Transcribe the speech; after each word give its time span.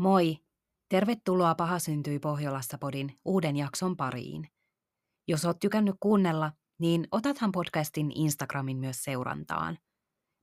Moi! 0.00 0.38
Tervetuloa 0.88 1.54
Paha 1.54 1.78
syntyi 1.78 2.18
Pohjolassa 2.18 2.78
podin 2.78 3.20
uuden 3.24 3.56
jakson 3.56 3.96
pariin. 3.96 4.48
Jos 5.28 5.44
oot 5.44 5.58
tykännyt 5.58 5.96
kuunnella, 6.00 6.52
niin 6.78 7.08
otathan 7.12 7.52
podcastin 7.52 8.12
Instagramin 8.14 8.76
myös 8.76 9.02
seurantaan. 9.04 9.78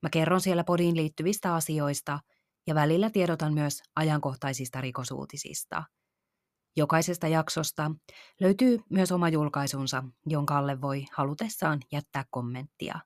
Mä 0.04 0.09
kerron 0.09 0.41
siellä 0.41 0.64
podiin 0.64 0.96
liittyvistä 0.96 1.55
asioista 1.55 2.20
ja 2.68 2.76
välillä 2.76 3.09
tiedotan 3.09 3.54
myös 3.54 3.82
ajankohtaisista 3.96 4.82
rikosuutisista. 4.82 5.84
Jokaisesta 6.76 7.28
jaksosta 7.28 7.92
löytyy 8.42 8.80
myös 8.89 9.12
oma 9.12 9.30
julkaisunsa, 9.30 10.04
jonka 10.26 10.58
alle 10.58 10.81
voi 10.81 11.05
halutessaan 11.14 11.80
jättää 11.92 12.26
kommenttia. 12.30 13.00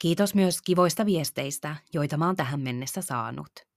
Kiitos 0.00 0.34
myös 0.34 0.62
kivoista 0.62 1.06
viesteistä, 1.06 1.76
joita 1.94 2.16
mä 2.16 2.26
oon 2.26 2.36
tähän 2.36 2.60
mennessä 2.60 3.02
saanut. 3.02 3.67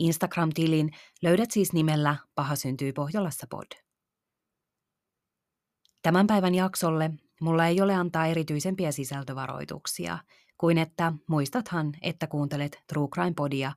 Instagram-tilin 0.00 0.90
löydät 1.22 1.50
siis 1.50 1.72
nimellä 1.72 2.16
Paha 2.34 2.56
syntyy 2.56 2.92
Pohjolassa 2.92 3.46
pod. 3.50 3.66
Tämän 6.02 6.26
päivän 6.26 6.54
jaksolle 6.54 7.10
mulla 7.40 7.66
ei 7.66 7.80
ole 7.80 7.94
antaa 7.94 8.26
erityisempiä 8.26 8.92
sisältövaroituksia, 8.92 10.18
kuin 10.58 10.78
että 10.78 11.12
muistathan, 11.26 11.92
että 12.02 12.26
kuuntelet 12.26 12.82
True 12.86 13.08
Crime 13.08 13.32
Podia, 13.36 13.72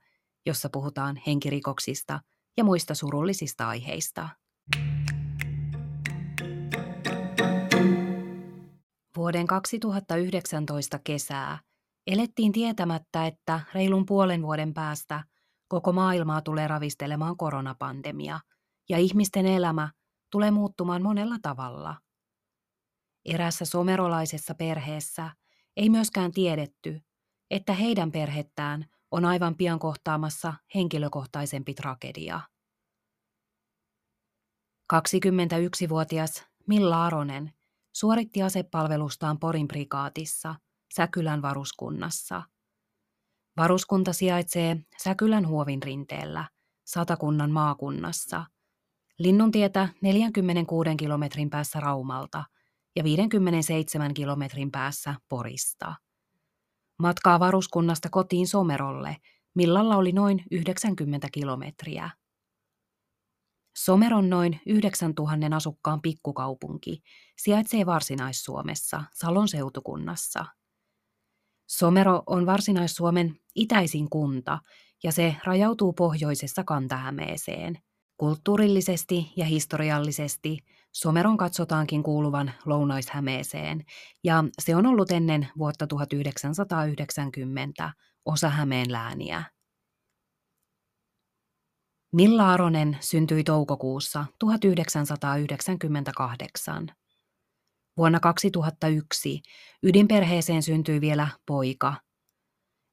jossa 0.46 0.70
puhutaan 0.70 1.22
henkirikoksista 1.28 2.20
ja 2.58 2.64
muista 2.64 2.96
surullisista 2.96 3.68
aiheista. 3.68 4.30
Vuoden 9.18 9.48
2019 9.48 11.00
kesää 11.04 11.60
elettiin 12.08 12.52
tietämättä, 12.52 13.28
että 13.28 13.60
reilun 13.74 14.06
puolen 14.06 14.42
vuoden 14.42 14.74
päästä 14.74 15.24
koko 15.74 15.92
maailmaa 15.92 16.42
tulee 16.42 16.68
ravistelemaan 16.68 17.38
koronapandemia 17.38 18.40
ja 18.90 18.98
ihmisten 18.98 19.46
elämä 19.46 19.90
tulee 20.32 20.52
muuttumaan 20.52 21.02
monella 21.02 21.36
tavalla. 21.42 21.98
Erässä 23.26 23.66
somerolaisessa 23.66 24.56
perheessä 24.56 25.32
ei 25.78 25.90
myöskään 25.90 26.32
tiedetty, 26.32 27.02
että 27.52 27.74
heidän 27.74 28.12
perhettään 28.12 28.86
on 29.12 29.26
aivan 29.26 29.56
pian 29.56 29.80
kohtaamassa 29.80 30.54
henkilökohtaisempi 30.76 31.74
tragedia. 31.74 32.42
21-vuotias 34.94 36.46
Milla 36.68 37.06
Aronen 37.06 37.52
suoritti 37.96 38.44
asepalvelustaan 38.44 39.40
Porin 39.40 39.68
prikaatissa 39.68 40.56
Säkylän 40.96 41.42
varuskunnassa. 41.42 42.44
Varuskunta 43.58 44.14
sijaitsee 44.14 44.78
Säkylän 45.04 45.48
huovin 45.48 45.84
rinteellä, 45.84 46.46
Satakunnan 46.86 47.52
maakunnassa, 47.52 48.46
Linnuntietä 49.20 49.90
46 50.02 50.90
kilometrin 50.98 51.50
päässä 51.50 51.80
Raumalta 51.80 52.44
ja 52.96 53.04
57 53.04 54.14
kilometrin 54.14 54.72
päässä 54.72 55.16
Porista. 55.30 55.96
Matkaa 57.00 57.40
varuskunnasta 57.40 58.10
kotiin 58.10 58.48
Somerolle, 58.48 59.18
millalla 59.56 59.96
oli 59.96 60.12
noin 60.12 60.44
90 60.52 61.28
kilometriä. 61.32 62.10
Someron 63.78 64.30
noin 64.30 64.62
9000 64.66 65.56
asukkaan 65.56 66.02
pikkukaupunki 66.02 67.02
sijaitsee 67.38 67.86
Varsinais-Suomessa, 67.86 69.04
Salon 69.14 69.48
seutukunnassa. 69.48 70.46
Somero 71.78 72.24
on 72.26 72.46
Varsinais-Suomen 72.46 73.36
itäisin 73.56 74.10
kunta 74.10 74.60
ja 75.04 75.12
se 75.12 75.36
rajautuu 75.44 75.94
pohjoisessa 75.94 76.64
Kantahämeeseen. 76.64 77.78
Kulttuurillisesti 78.18 79.32
ja 79.36 79.46
historiallisesti 79.46 80.58
Someron 80.92 81.38
katsotaankin 81.38 82.04
kuuluvan 82.04 82.52
Lounais-Hämeeseen 82.66 83.86
ja 84.24 84.44
se 84.60 84.76
on 84.76 84.86
ollut 84.86 85.12
ennen 85.12 85.48
vuotta 85.58 85.88
1990 85.88 87.94
osa 88.26 88.50
Hämeen 88.50 88.92
lääniä. 88.92 89.44
Milla 92.12 92.54
Aronen 92.54 92.98
syntyi 93.00 93.44
toukokuussa 93.44 94.26
1998. 94.40 97.03
Vuonna 97.98 98.20
2001 98.20 99.42
ydinperheeseen 99.84 100.64
syntyi 100.64 101.02
vielä 101.02 101.28
poika. 101.48 101.94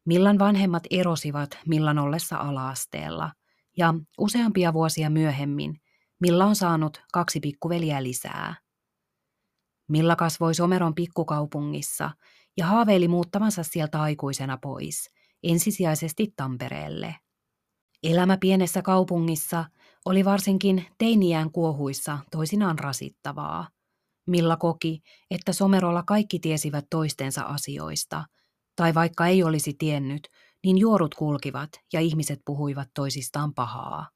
Millan 0.06 0.38
vanhemmat 0.38 0.82
erosivat 0.90 1.58
Millan 1.66 1.98
ollessa 1.98 2.36
alaasteella, 2.36 3.32
ja 3.76 3.94
useampia 4.18 4.72
vuosia 4.72 5.10
myöhemmin 5.10 5.80
Milla 6.20 6.44
on 6.44 6.56
saanut 6.56 7.02
kaksi 7.12 7.40
pikkuveliä 7.40 8.02
lisää. 8.02 8.54
Milla 9.88 10.16
kasvoi 10.16 10.54
Someron 10.54 10.94
pikkukaupungissa 10.94 12.10
ja 12.56 12.66
haaveili 12.66 13.08
muuttavansa 13.08 13.62
sieltä 13.62 14.02
aikuisena 14.02 14.58
pois, 14.62 15.10
ensisijaisesti 15.42 16.32
Tampereelle– 16.36 17.14
Elämä 18.02 18.36
pienessä 18.36 18.82
kaupungissa 18.82 19.64
oli 20.04 20.24
varsinkin 20.24 20.86
teiniään 20.98 21.52
kuohuissa 21.52 22.18
toisinaan 22.30 22.78
rasittavaa. 22.78 23.68
Milla 24.26 24.56
koki, 24.56 25.00
että 25.30 25.52
somerolla 25.52 26.02
kaikki 26.02 26.38
tiesivät 26.38 26.84
toistensa 26.90 27.42
asioista, 27.42 28.24
tai 28.76 28.94
vaikka 28.94 29.26
ei 29.26 29.42
olisi 29.42 29.74
tiennyt, 29.78 30.28
niin 30.64 30.78
juorut 30.78 31.14
kulkivat 31.14 31.70
ja 31.92 32.00
ihmiset 32.00 32.40
puhuivat 32.44 32.88
toisistaan 32.94 33.54
pahaa. 33.54 34.08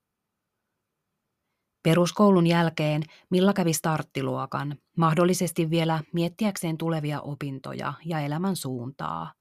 Peruskoulun 1.82 2.46
jälkeen 2.46 3.02
Milla 3.30 3.52
kävi 3.52 3.72
starttiluokan, 3.72 4.76
mahdollisesti 4.96 5.70
vielä 5.70 6.02
miettiäkseen 6.12 6.78
tulevia 6.78 7.20
opintoja 7.20 7.92
ja 8.04 8.20
elämän 8.20 8.56
suuntaa– 8.56 9.32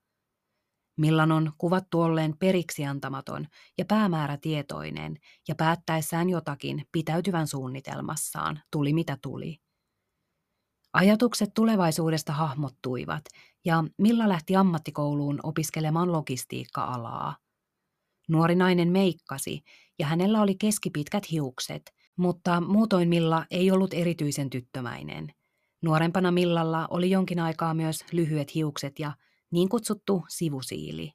Millan 0.98 1.32
on 1.32 1.52
kuvattu 1.58 2.02
olleen 2.02 2.38
periksi 2.38 2.86
antamaton 2.86 3.48
ja 3.78 3.86
päämäärätietoinen 3.86 5.18
ja 5.48 5.56
päättäessään 5.56 6.30
jotakin 6.30 6.86
pitäytyvän 6.92 7.48
suunnitelmassaan, 7.48 8.62
tuli 8.72 8.94
mitä 8.94 9.18
tuli. 9.22 9.63
Ajatukset 10.94 11.50
tulevaisuudesta 11.54 12.34
hahmottuivat 12.34 13.24
ja 13.66 13.84
Milla 13.98 14.30
lähti 14.30 14.56
ammattikouluun 14.56 15.40
opiskelemaan 15.44 16.12
logistiikka-alaa. 16.12 17.36
Nuori 18.30 18.56
nainen 18.56 18.92
meikkasi 18.92 19.64
ja 20.00 20.06
hänellä 20.06 20.42
oli 20.42 20.56
keskipitkät 20.56 21.32
hiukset, 21.32 21.94
mutta 22.16 22.62
muutoin 22.62 23.10
Milla 23.10 23.46
ei 23.52 23.72
ollut 23.72 23.94
erityisen 23.94 24.50
tyttömäinen. 24.50 25.34
Nuorempana 25.84 26.32
Millalla 26.32 26.88
oli 26.90 27.10
jonkin 27.10 27.40
aikaa 27.40 27.74
myös 27.74 28.06
lyhyet 28.12 28.56
hiukset 28.56 29.00
ja 29.00 29.14
niin 29.52 29.70
kutsuttu 29.70 30.26
sivusiili. 30.30 31.12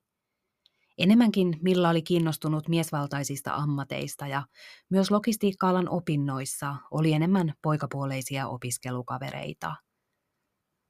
Enemmänkin 0.98 1.58
Milla 1.62 1.88
oli 1.88 2.02
kiinnostunut 2.02 2.68
miesvaltaisista 2.68 3.54
ammateista 3.54 4.26
ja 4.26 4.42
myös 4.90 5.10
logistiikka-alan 5.10 5.88
opinnoissa 5.88 6.76
oli 6.90 7.12
enemmän 7.12 7.54
poikapuoleisia 7.62 8.48
opiskelukavereita. 8.48 9.74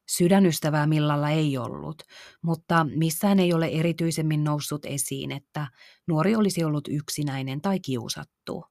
Sydänystävää 0.09 0.87
Millalla 0.87 1.31
ei 1.31 1.59
ollut, 1.59 2.03
mutta 2.43 2.87
missään 2.95 3.41
ei 3.41 3.53
ole 3.53 3.67
erityisemmin 3.67 4.45
noussut 4.45 4.85
esiin, 4.85 5.33
että 5.33 5.67
nuori 6.07 6.37
olisi 6.37 6.65
ollut 6.65 6.89
yksinäinen 6.89 7.61
tai 7.61 7.81
kiusattu. 7.81 8.65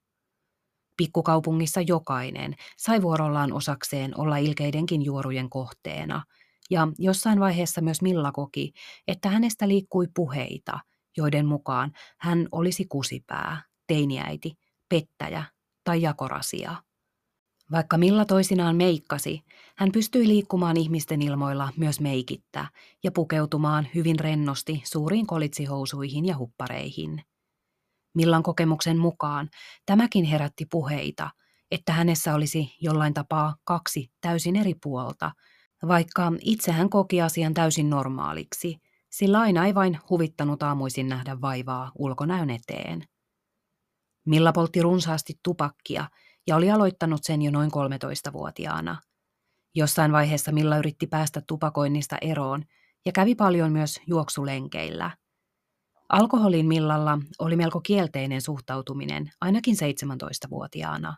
Pikkukaupungissa 0.97 1.81
jokainen 1.81 2.55
sai 2.77 3.01
vuorollaan 3.01 3.53
osakseen 3.53 4.19
olla 4.19 4.37
ilkeidenkin 4.37 5.01
juorujen 5.01 5.49
kohteena– 5.49 6.23
ja 6.69 6.87
jossain 6.99 7.39
vaiheessa 7.39 7.81
myös 7.81 8.01
Milla 8.01 8.31
koki, 8.31 8.71
että 9.07 9.29
hänestä 9.29 9.67
liikkui 9.67 10.07
puheita, 10.15 10.79
joiden 11.17 11.45
mukaan 11.45 11.91
hän 12.17 12.47
olisi 12.51 12.85
kusipää, 12.85 13.61
teiniäiti, 13.87 14.53
pettäjä 14.89 15.43
tai 15.83 16.01
jakorasia. 16.01 16.75
Vaikka 17.71 17.97
Milla 17.97 18.25
toisinaan 18.25 18.75
meikkasi, 18.75 19.41
hän 19.77 19.91
pystyi 19.91 20.27
liikkumaan 20.27 20.77
ihmisten 20.77 21.21
ilmoilla 21.21 21.69
myös 21.77 21.99
meikittä 21.99 22.67
ja 23.03 23.11
pukeutumaan 23.11 23.87
hyvin 23.95 24.19
rennosti 24.19 24.81
suuriin 24.85 25.27
kolitsihousuihin 25.27 26.25
ja 26.25 26.37
huppareihin. 26.37 27.21
Millan 28.15 28.43
kokemuksen 28.43 28.97
mukaan 28.97 29.49
tämäkin 29.85 30.25
herätti 30.25 30.65
puheita, 30.65 31.29
että 31.71 31.93
hänessä 31.93 32.35
olisi 32.35 32.75
jollain 32.81 33.13
tapaa 33.13 33.55
kaksi 33.63 34.11
täysin 34.21 34.55
eri 34.55 34.73
puolta– 34.83 35.31
vaikka 35.87 36.33
itse 36.41 36.71
hän 36.71 36.89
koki 36.89 37.21
asian 37.21 37.53
täysin 37.53 37.89
normaaliksi, 37.89 38.77
sillä 39.17 39.39
aina 39.39 39.65
ei 39.65 39.75
vain 39.75 39.99
huvittanut 40.09 40.63
aamuisin 40.63 41.09
nähdä 41.09 41.41
vaivaa 41.41 41.91
ulkonäön 41.95 42.49
eteen. 42.49 43.03
Milla 44.25 44.51
poltti 44.51 44.81
runsaasti 44.81 45.39
tupakkia 45.43 46.09
ja 46.47 46.55
oli 46.55 46.71
aloittanut 46.71 47.23
sen 47.23 47.41
jo 47.41 47.51
noin 47.51 47.71
13-vuotiaana. 47.71 49.01
Jossain 49.75 50.11
vaiheessa 50.11 50.51
Milla 50.51 50.77
yritti 50.77 51.07
päästä 51.07 51.41
tupakoinnista 51.47 52.17
eroon 52.21 52.63
ja 53.05 53.11
kävi 53.11 53.35
paljon 53.35 53.71
myös 53.71 54.01
juoksulenkeillä. 54.07 55.17
Alkoholin 56.09 56.67
Millalla 56.67 57.19
oli 57.39 57.55
melko 57.55 57.81
kielteinen 57.81 58.41
suhtautuminen, 58.41 59.31
ainakin 59.41 59.75
17-vuotiaana. 59.75 61.15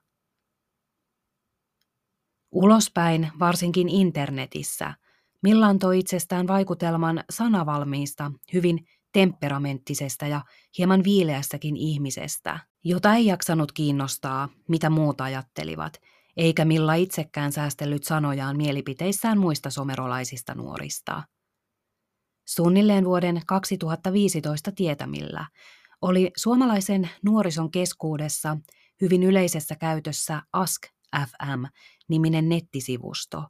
Ulospäin, 2.52 3.32
varsinkin 3.40 3.90
internetissä, 3.90 4.94
Milla 5.44 5.68
antoi 5.68 6.00
itsestään 6.00 6.48
vaikutelman 6.48 7.24
sanavalmiista, 7.30 8.32
hyvin 8.54 8.80
temperamenttisesta 9.14 10.28
ja 10.28 10.42
hieman 10.78 11.04
viileästäkin 11.04 11.78
ihmisestä, 11.78 12.60
jota 12.84 13.16
ei 13.16 13.26
jaksanut 13.26 13.72
kiinnostaa, 13.72 14.50
mitä 14.68 14.90
muut 14.90 15.22
ajattelivat, 15.22 15.94
eikä 16.38 16.66
Milla 16.66 16.94
itsekään 16.94 17.52
säästellyt 17.52 18.04
sanojaan 18.04 18.58
mielipiteissään 18.58 19.38
muista 19.38 19.70
somerolaisista 19.70 20.56
nuorista. 20.56 21.24
Suunnilleen 22.48 23.06
vuoden 23.06 23.42
2015 23.48 24.72
tietämillä 24.72 25.46
oli 26.02 26.32
suomalaisen 26.38 27.10
nuorison 27.26 27.72
keskuudessa 27.72 28.58
hyvin 29.02 29.24
yleisessä 29.24 29.76
käytössä 29.76 30.42
Ask 30.54 30.82
FM-niminen 31.16 32.50
nettisivusto, 32.50 33.44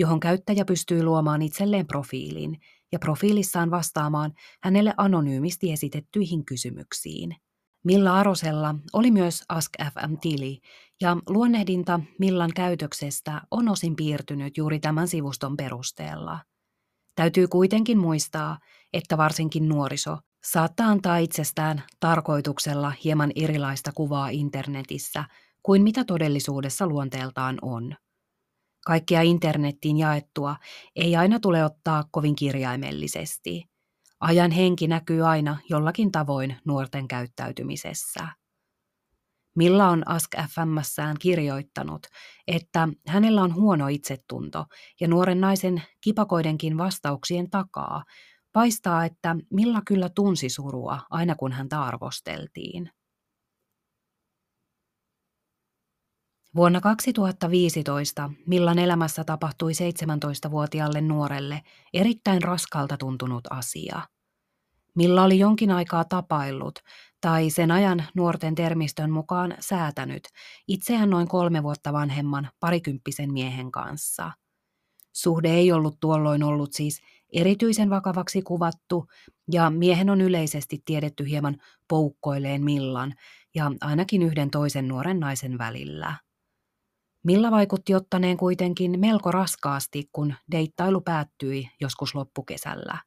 johon 0.00 0.20
käyttäjä 0.20 0.64
pystyy 0.64 1.02
luomaan 1.02 1.42
itselleen 1.42 1.86
profiilin 1.86 2.60
ja 2.92 2.98
profiilissaan 2.98 3.70
vastaamaan 3.70 4.32
hänelle 4.62 4.94
anonyymisti 4.96 5.72
esitettyihin 5.72 6.44
kysymyksiin. 6.44 7.36
Milla 7.84 8.16
Arosella 8.16 8.74
oli 8.92 9.10
myös 9.10 9.44
Ask 9.48 9.72
FM-tili, 9.94 10.60
ja 11.00 11.16
luonnehdinta 11.28 12.00
Millan 12.18 12.50
käytöksestä 12.56 13.42
on 13.50 13.68
osin 13.68 13.96
piirtynyt 13.96 14.56
juuri 14.56 14.80
tämän 14.80 15.08
sivuston 15.08 15.56
perusteella. 15.56 16.40
Täytyy 17.14 17.48
kuitenkin 17.48 17.98
muistaa, 17.98 18.58
että 18.92 19.16
varsinkin 19.16 19.68
nuoriso 19.68 20.18
saattaa 20.44 20.88
antaa 20.88 21.16
itsestään 21.16 21.82
tarkoituksella 22.00 22.92
hieman 23.04 23.32
erilaista 23.36 23.92
kuvaa 23.92 24.28
internetissä 24.28 25.24
kuin 25.62 25.82
mitä 25.82 26.04
todellisuudessa 26.04 26.86
luonteeltaan 26.86 27.58
on. 27.62 27.96
Kaikkea 28.90 29.22
internettiin 29.22 29.96
jaettua 29.96 30.56
ei 30.96 31.16
aina 31.16 31.40
tule 31.40 31.64
ottaa 31.64 32.04
kovin 32.10 32.36
kirjaimellisesti. 32.36 33.64
Ajan 34.20 34.50
henki 34.50 34.88
näkyy 34.88 35.26
aina 35.26 35.56
jollakin 35.68 36.12
tavoin 36.12 36.56
nuorten 36.64 37.08
käyttäytymisessä. 37.08 38.28
Milla 39.56 39.88
on 39.88 40.02
Ask 40.06 40.30
FMssään 40.48 41.16
kirjoittanut, 41.20 42.06
että 42.46 42.88
hänellä 43.06 43.42
on 43.42 43.54
huono 43.54 43.88
itsetunto 43.88 44.64
ja 45.00 45.08
nuoren 45.08 45.40
naisen 45.40 45.82
kipakoidenkin 46.00 46.78
vastauksien 46.78 47.50
takaa 47.50 48.04
paistaa, 48.52 49.04
että 49.04 49.36
Milla 49.50 49.82
kyllä 49.86 50.08
tunsi 50.08 50.48
surua 50.48 51.00
aina 51.10 51.34
kun 51.34 51.52
häntä 51.52 51.82
arvosteltiin. 51.82 52.90
Vuonna 56.56 56.80
2015 56.80 58.30
Millan 58.46 58.78
elämässä 58.78 59.24
tapahtui 59.24 59.72
17-vuotiaalle 59.72 61.00
nuorelle 61.00 61.62
erittäin 61.94 62.42
raskalta 62.42 62.96
tuntunut 62.96 63.44
asia. 63.50 64.00
Milla 64.94 65.22
oli 65.22 65.38
jonkin 65.38 65.70
aikaa 65.70 66.04
tapaillut, 66.04 66.78
tai 67.20 67.50
sen 67.50 67.70
ajan 67.70 68.04
nuorten 68.14 68.54
termistön 68.54 69.10
mukaan 69.10 69.54
säätänyt, 69.60 70.28
itseään 70.68 71.10
noin 71.10 71.28
kolme 71.28 71.62
vuotta 71.62 71.92
vanhemman 71.92 72.48
parikymppisen 72.60 73.32
miehen 73.32 73.70
kanssa. 73.70 74.32
Suhde 75.12 75.48
ei 75.48 75.72
ollut 75.72 76.00
tuolloin 76.00 76.42
ollut 76.42 76.72
siis 76.72 77.00
erityisen 77.32 77.90
vakavaksi 77.90 78.42
kuvattu, 78.42 79.06
ja 79.52 79.70
miehen 79.70 80.10
on 80.10 80.20
yleisesti 80.20 80.82
tiedetty 80.84 81.28
hieman 81.28 81.56
poukkoilleen 81.88 82.64
Millan 82.64 83.14
ja 83.54 83.72
ainakin 83.80 84.22
yhden 84.22 84.50
toisen 84.50 84.88
nuoren 84.88 85.20
naisen 85.20 85.58
välillä. 85.58 86.29
Milla 87.22 87.50
vaikutti 87.50 87.94
ottaneen 87.94 88.36
kuitenkin 88.36 89.00
melko 89.00 89.30
raskaasti, 89.30 90.08
kun 90.12 90.34
deittailu 90.52 91.00
päättyi 91.00 91.70
joskus 91.80 92.14
loppukesällä. 92.14 92.98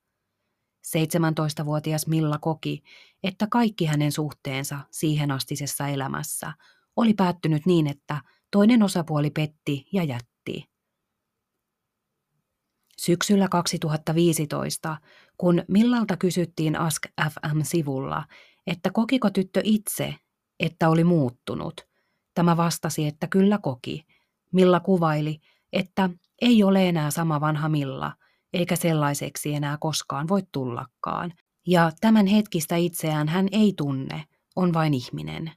17-vuotias 0.88 2.08
Milla 2.08 2.38
koki, 2.38 2.84
että 3.24 3.48
kaikki 3.52 3.86
hänen 3.86 4.12
suhteensa 4.12 4.80
siihen 4.92 5.32
astisessa 5.32 5.88
elämässä 5.88 6.54
oli 6.96 7.14
päättynyt 7.14 7.66
niin, 7.66 7.88
että 7.88 8.22
toinen 8.52 8.84
osapuoli 8.84 9.30
petti 9.30 9.86
ja 9.94 10.04
jätti. 10.04 10.70
Syksyllä 12.98 13.48
2015, 13.48 14.98
kun 15.38 15.64
Millalta 15.68 16.18
kysyttiin 16.18 16.80
Ask 16.80 17.04
FM-sivulla, 17.30 18.24
että 18.68 18.90
kokiko 18.92 19.30
tyttö 19.30 19.62
itse, 19.64 20.16
että 20.60 20.90
oli 20.90 21.04
muuttunut– 21.04 21.74
Tämä 22.34 22.58
vastasi, 22.58 23.08
että 23.08 23.28
kyllä 23.28 23.58
koki. 23.58 24.06
Milla 24.52 24.80
kuvaili, 24.80 25.40
että 25.74 26.10
ei 26.42 26.64
ole 26.64 26.90
enää 26.90 27.12
sama 27.12 27.42
vanha 27.42 27.70
Milla, 27.70 28.14
eikä 28.54 28.76
sellaiseksi 28.76 29.54
enää 29.54 29.78
koskaan 29.80 30.28
voi 30.28 30.42
tullakaan. 30.52 31.34
Ja 31.68 31.92
tämän 32.02 32.28
hetkistä 32.28 32.76
itseään 32.76 33.28
hän 33.28 33.48
ei 33.52 33.74
tunne, 33.78 34.24
on 34.56 34.74
vain 34.74 34.94
ihminen. 34.94 35.52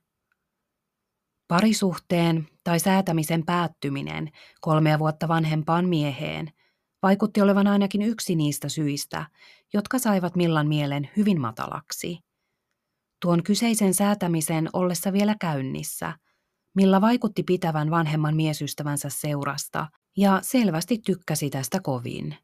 Parisuhteen 1.48 2.48
tai 2.64 2.80
säätämisen 2.80 3.44
päättyminen 3.46 4.30
kolmea 4.60 4.98
vuotta 4.98 5.28
vanhempaan 5.28 5.88
mieheen 5.88 6.52
vaikutti 7.02 7.40
olevan 7.40 7.66
ainakin 7.66 8.02
yksi 8.02 8.36
niistä 8.36 8.68
syistä, 8.68 9.26
jotka 9.72 9.98
saivat 9.98 10.36
Millan 10.36 10.68
mielen 10.68 11.10
hyvin 11.16 11.40
matalaksi. 11.40 12.18
Tuon 13.22 13.42
kyseisen 13.42 13.94
säätämisen 13.94 14.68
ollessa 14.72 15.12
vielä 15.12 15.36
käynnissä– 15.40 16.12
Milla 16.76 17.00
vaikutti 17.00 17.42
pitävän 17.42 17.90
vanhemman 17.90 18.36
miesystävänsä 18.36 19.08
seurasta 19.10 19.86
ja 20.16 20.38
selvästi 20.42 20.98
tykkäsi 20.98 21.50
tästä 21.50 21.80
kovin. 21.80 22.36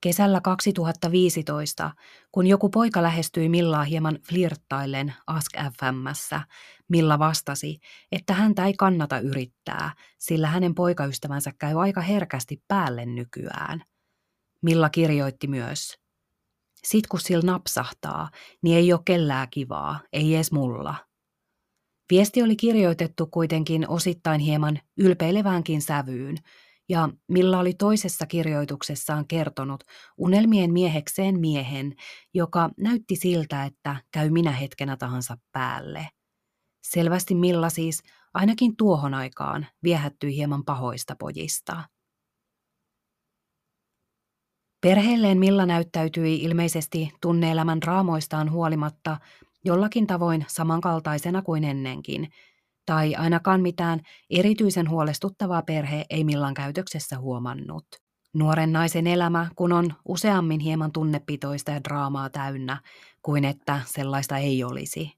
Kesällä 0.00 0.40
2015, 0.40 1.90
kun 2.32 2.46
joku 2.46 2.68
poika 2.68 3.02
lähestyi 3.02 3.48
Millaa 3.48 3.84
hieman 3.84 4.18
flirttaillen 4.28 5.14
Ask 5.26 5.50
FMssä, 5.56 6.40
Milla 6.88 7.18
vastasi, 7.18 7.78
että 8.12 8.34
häntä 8.34 8.66
ei 8.66 8.74
kannata 8.74 9.18
yrittää, 9.18 9.94
sillä 10.18 10.46
hänen 10.46 10.74
poikaystävänsä 10.74 11.52
käy 11.58 11.80
aika 11.80 12.00
herkästi 12.00 12.62
päälle 12.68 13.06
nykyään. 13.06 13.84
Milla 14.62 14.90
kirjoitti 14.90 15.46
myös, 15.46 15.98
sit 16.84 17.06
kun 17.06 17.20
sillä 17.20 17.52
napsahtaa, 17.52 18.28
niin 18.62 18.76
ei 18.76 18.92
ole 18.92 19.00
kellää 19.04 19.46
kivaa, 19.46 20.00
ei 20.12 20.34
edes 20.34 20.52
mulla. 20.52 21.13
Viesti 22.10 22.42
oli 22.42 22.56
kirjoitettu 22.56 23.26
kuitenkin 23.26 23.88
osittain 23.88 24.40
hieman 24.40 24.78
ylpeileväänkin 24.98 25.82
sävyyn, 25.82 26.36
ja 26.88 27.08
Milla 27.28 27.58
oli 27.58 27.74
toisessa 27.74 28.26
kirjoituksessaan 28.26 29.26
kertonut 29.26 29.84
unelmien 30.18 30.72
miehekseen 30.72 31.40
miehen, 31.40 31.94
joka 32.34 32.70
näytti 32.78 33.16
siltä, 33.16 33.64
että 33.64 33.96
käy 34.10 34.30
minä 34.30 34.52
hetkenä 34.52 34.96
tahansa 34.96 35.36
päälle. 35.52 36.08
Selvästi 36.82 37.34
Milla 37.34 37.70
siis 37.70 38.02
ainakin 38.34 38.76
tuohon 38.76 39.14
aikaan 39.14 39.66
viehättyi 39.82 40.36
hieman 40.36 40.64
pahoista 40.64 41.16
pojista. 41.18 41.82
Perheelleen 44.80 45.38
Milla 45.38 45.66
näyttäytyi 45.66 46.42
ilmeisesti 46.42 47.12
tunneelämän 47.22 47.82
raamoistaan 47.82 48.50
huolimatta 48.50 49.16
jollakin 49.64 50.06
tavoin 50.06 50.44
samankaltaisena 50.48 51.42
kuin 51.42 51.64
ennenkin, 51.64 52.28
tai 52.86 53.14
ainakaan 53.14 53.60
mitään 53.60 54.00
erityisen 54.30 54.90
huolestuttavaa 54.90 55.62
perhe 55.62 56.04
ei 56.10 56.24
millan 56.24 56.54
käytöksessä 56.54 57.18
huomannut. 57.18 57.86
Nuoren 58.34 58.72
naisen 58.72 59.06
elämä, 59.06 59.50
kun 59.56 59.72
on 59.72 59.94
useammin 60.04 60.60
hieman 60.60 60.92
tunnepitoista 60.92 61.70
ja 61.70 61.84
draamaa 61.84 62.30
täynnä, 62.30 62.80
kuin 63.22 63.44
että 63.44 63.80
sellaista 63.86 64.38
ei 64.38 64.64
olisi. 64.64 65.12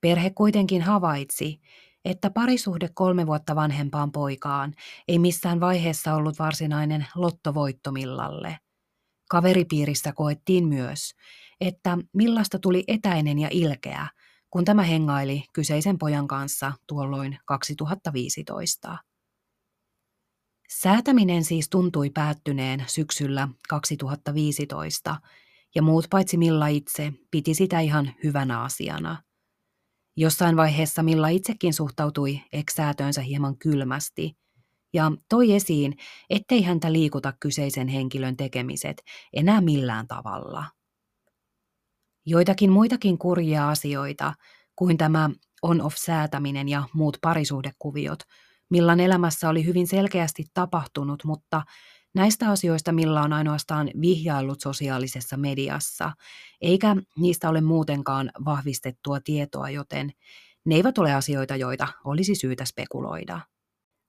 Perhe 0.00 0.30
kuitenkin 0.30 0.82
havaitsi, 0.82 1.60
että 2.04 2.30
parisuhde 2.30 2.88
kolme 2.94 3.26
vuotta 3.26 3.56
vanhempaan 3.56 4.12
poikaan 4.12 4.74
ei 5.08 5.18
missään 5.18 5.60
vaiheessa 5.60 6.14
ollut 6.14 6.38
varsinainen 6.38 7.06
lottovoittomillalle. 7.14 8.58
Kaveripiirissä 9.30 10.12
koettiin 10.12 10.68
myös, 10.68 11.14
että 11.60 11.98
millaista 12.12 12.58
tuli 12.58 12.84
etäinen 12.88 13.38
ja 13.38 13.48
ilkeä, 13.50 14.08
kun 14.50 14.64
tämä 14.64 14.82
hengaili 14.82 15.44
kyseisen 15.52 15.98
pojan 15.98 16.28
kanssa 16.28 16.72
tuolloin 16.86 17.38
2015. 17.44 18.98
Säätäminen 20.68 21.44
siis 21.44 21.68
tuntui 21.68 22.10
päättyneen 22.10 22.84
syksyllä 22.86 23.48
2015, 23.68 25.16
ja 25.74 25.82
muut 25.82 26.06
paitsi 26.10 26.36
Milla 26.36 26.66
itse 26.66 27.12
piti 27.30 27.54
sitä 27.54 27.80
ihan 27.80 28.14
hyvänä 28.24 28.62
asiana. 28.62 29.22
Jossain 30.16 30.56
vaiheessa 30.56 31.02
Milla 31.02 31.28
itsekin 31.28 31.74
suhtautui 31.74 32.40
eksäätöönsä 32.52 33.20
hieman 33.20 33.58
kylmästi, 33.58 34.36
ja 34.94 35.12
toi 35.28 35.52
esiin, 35.52 35.96
ettei 36.30 36.62
häntä 36.62 36.92
liikuta 36.92 37.32
kyseisen 37.40 37.88
henkilön 37.88 38.36
tekemiset 38.36 39.02
enää 39.32 39.60
millään 39.60 40.06
tavalla– 40.06 40.64
Joitakin 42.26 42.70
muitakin 42.70 43.18
kurjia 43.18 43.68
asioita 43.68 44.34
kuin 44.76 44.96
tämä 44.96 45.30
on-off-säätäminen 45.62 46.68
ja 46.68 46.82
muut 46.92 47.18
parisuhdekuviot, 47.22 48.18
Millan 48.70 49.00
elämässä 49.00 49.48
oli 49.48 49.64
hyvin 49.64 49.86
selkeästi 49.86 50.44
tapahtunut, 50.54 51.24
mutta 51.24 51.62
näistä 52.14 52.50
asioista 52.50 52.92
Milla 52.92 53.22
on 53.22 53.32
ainoastaan 53.32 53.90
vihjaillut 54.00 54.60
sosiaalisessa 54.60 55.36
mediassa, 55.36 56.12
eikä 56.60 56.96
niistä 57.18 57.48
ole 57.48 57.60
muutenkaan 57.60 58.30
vahvistettua 58.44 59.20
tietoa, 59.20 59.70
joten 59.70 60.12
ne 60.64 60.74
eivät 60.74 60.98
ole 60.98 61.14
asioita, 61.14 61.56
joita 61.56 61.88
olisi 62.04 62.34
syytä 62.34 62.64
spekuloida. 62.64 63.40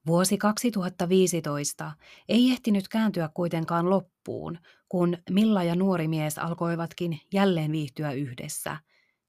Vuosi 0.07 0.37
2015 0.37 1.91
ei 2.29 2.51
ehtinyt 2.51 2.87
kääntyä 2.87 3.29
kuitenkaan 3.33 3.89
loppuun, 3.89 4.59
kun 4.89 5.17
Milla 5.29 5.63
ja 5.63 5.75
nuori 5.75 6.07
mies 6.07 6.37
alkoivatkin 6.37 7.19
jälleen 7.33 7.71
viihtyä 7.71 8.11
yhdessä 8.11 8.77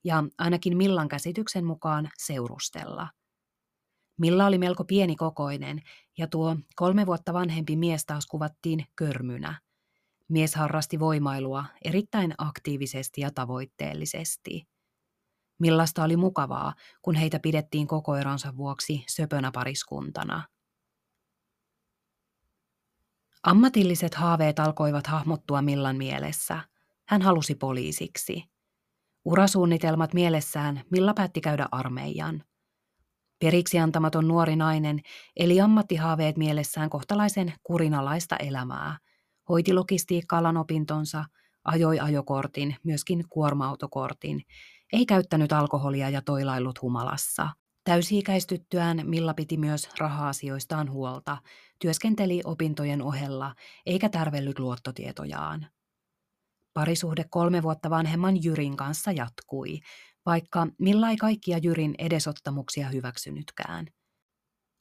ja 0.03 0.23
ainakin 0.37 0.77
Millan 0.77 1.07
käsityksen 1.07 1.65
mukaan 1.65 2.09
seurustella. 2.17 3.07
Milla 4.19 4.45
oli 4.45 4.57
melko 4.57 4.83
pienikokoinen 4.83 5.81
ja 6.17 6.27
tuo 6.27 6.55
kolme 6.75 7.05
vuotta 7.05 7.33
vanhempi 7.33 7.75
mies 7.75 8.05
taas 8.05 8.25
kuvattiin 8.25 8.85
körmynä. 8.95 9.61
Mies 10.29 10.55
harrasti 10.55 10.99
voimailua 10.99 11.65
erittäin 11.85 12.33
aktiivisesti 12.37 13.21
ja 13.21 13.31
tavoitteellisesti. 13.31 14.67
Millasta 15.59 16.03
oli 16.03 16.17
mukavaa, 16.17 16.73
kun 17.01 17.15
heitä 17.15 17.39
pidettiin 17.39 17.87
koko 17.87 18.15
eronsa 18.15 18.57
vuoksi 18.57 19.05
söpönä 19.07 19.51
pariskuntana. 19.53 20.43
Ammatilliset 23.43 24.13
haaveet 24.15 24.59
alkoivat 24.59 25.07
hahmottua 25.07 25.61
Millan 25.61 25.95
mielessä. 25.95 26.59
Hän 27.07 27.21
halusi 27.21 27.55
poliisiksi. 27.55 28.43
Urasuunnitelmat 29.25 30.13
mielessään 30.13 30.81
Milla 30.91 31.13
päätti 31.13 31.41
käydä 31.41 31.67
armeijan. 31.71 32.43
Periksi 33.39 33.79
antamaton 33.79 34.27
nuori 34.27 34.55
nainen 34.55 34.99
eli 35.35 35.61
ammattihaaveet 35.61 36.37
mielessään 36.37 36.89
kohtalaisen 36.89 37.53
kurinalaista 37.63 38.35
elämää. 38.35 38.97
Hoiti 39.49 39.73
logistiikka 39.73 40.37
opintonsa, 40.59 41.25
ajoi 41.63 41.99
ajokortin, 41.99 42.75
myöskin 42.83 43.23
kuorma-autokortin, 43.29 44.41
ei 44.93 45.05
käyttänyt 45.05 45.53
alkoholia 45.53 46.09
ja 46.09 46.21
toilailut 46.21 46.81
humalassa. 46.81 47.49
Täysi-ikäistyttyään 47.83 49.01
Milla 49.03 49.33
piti 49.33 49.57
myös 49.57 49.89
raha-asioistaan 49.99 50.91
huolta, 50.91 51.37
työskenteli 51.79 52.41
opintojen 52.45 53.01
ohella 53.01 53.55
eikä 53.85 54.09
tärvellyt 54.09 54.59
luottotietojaan. 54.59 55.67
Parisuhde 56.73 57.25
kolme 57.29 57.63
vuotta 57.63 57.89
vanhemman 57.89 58.43
Jyrin 58.43 58.77
kanssa 58.77 59.11
jatkui, 59.11 59.79
vaikka 60.25 60.67
Milla 60.79 61.09
ei 61.09 61.17
kaikkia 61.17 61.57
Jyrin 61.57 61.95
edesottamuksia 61.97 62.89
hyväksynytkään. 62.89 63.87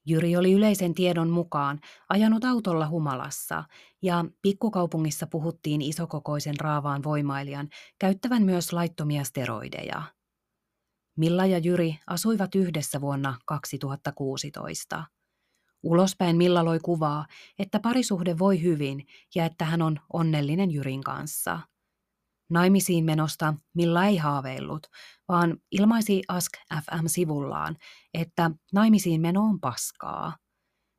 Jyri 0.07 0.37
oli 0.37 0.53
yleisen 0.53 0.95
tiedon 0.95 1.31
mukaan 1.31 1.81
ajanut 2.09 2.45
autolla 2.45 2.89
humalassa, 2.89 3.65
ja 4.03 4.25
pikkukaupungissa 4.43 5.27
puhuttiin 5.27 5.83
isokokoisen 5.83 6.61
raavaan 6.61 7.03
voimailijan 7.03 7.69
käyttävän 7.99 8.43
myös 8.43 8.73
laittomia 8.73 9.25
steroideja. 9.25 10.03
Milla 11.19 11.47
ja 11.47 11.59
Jyri 11.59 11.99
asuivat 12.07 12.55
yhdessä 12.55 13.01
vuonna 13.01 13.39
2016. 13.47 15.05
Ulospäin 15.83 16.37
Milla 16.37 16.65
loi 16.65 16.79
kuvaa, 16.79 17.27
että 17.59 17.81
parisuhde 17.81 18.39
voi 18.39 18.63
hyvin 18.63 19.07
ja 19.35 19.45
että 19.45 19.65
hän 19.65 19.83
on 19.83 20.01
onnellinen 20.13 20.71
Jyrin 20.71 21.03
kanssa. 21.03 21.61
Naimisiin 22.51 23.05
menosta 23.05 23.55
Milla 23.75 24.05
ei 24.05 24.17
haaveillut, 24.17 24.87
vaan 25.29 25.57
ilmaisi 25.71 26.23
Ask 26.29 26.53
FM-sivullaan, 26.73 27.77
että 28.15 28.51
naimisiin 28.73 29.21
meno 29.21 29.43
on 29.43 29.61
paskaa. 29.61 30.37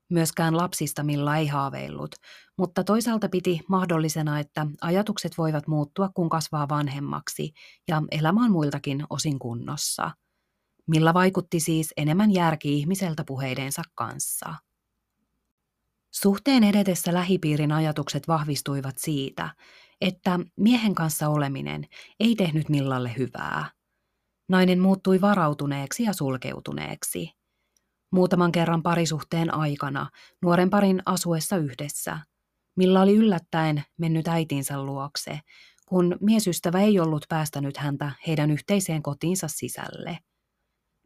Myöskään 0.10 0.58
lapsista 0.58 1.04
Milla 1.04 1.38
ei 1.38 1.48
haaveillut, 1.48 2.16
mutta 2.58 2.84
toisaalta 2.84 3.30
piti 3.30 3.60
mahdollisena, 3.68 4.40
että 4.40 4.68
ajatukset 4.82 5.38
voivat 5.38 5.68
muuttua, 5.68 6.10
kun 6.10 6.30
kasvaa 6.30 6.70
vanhemmaksi 6.70 7.52
ja 7.88 8.04
elämä 8.12 8.46
on 8.46 8.52
muiltakin 8.52 9.04
osin 9.10 9.40
kunnossa. 9.40 10.12
Milla 10.88 11.14
vaikutti 11.14 11.60
siis 11.60 11.94
enemmän 11.98 12.32
järki-ihmiseltä 12.32 13.24
puheidensa 13.28 13.82
kanssa. 13.96 14.56
Suhteen 16.12 16.64
edetessä 16.64 17.14
lähipiirin 17.14 17.72
ajatukset 17.72 18.28
vahvistuivat 18.28 18.98
siitä, 18.98 19.50
että 20.02 20.40
miehen 20.56 20.96
kanssa 20.96 21.30
oleminen 21.30 21.88
ei 22.20 22.36
tehnyt 22.36 22.70
Millalle 22.70 23.14
hyvää. 23.18 23.72
Nainen 24.50 24.80
muuttui 24.80 25.22
varautuneeksi 25.22 26.04
ja 26.04 26.14
sulkeutuneeksi. 26.14 27.39
Muutaman 28.12 28.52
kerran 28.52 28.84
parisuhteen 28.84 29.54
aikana, 29.54 30.10
nuoren 30.42 30.70
parin 30.70 31.02
asuessa 31.06 31.58
yhdessä, 31.58 32.20
Milla 32.76 33.02
oli 33.02 33.16
yllättäen 33.16 33.84
mennyt 33.98 34.28
äitinsä 34.28 34.84
luokse, 34.84 35.40
kun 35.86 36.18
miesystävä 36.22 36.80
ei 36.80 37.00
ollut 37.00 37.26
päästänyt 37.30 37.78
häntä 37.78 38.12
heidän 38.28 38.52
yhteiseen 38.52 39.04
kotiinsa 39.04 39.48
sisälle. 39.48 40.20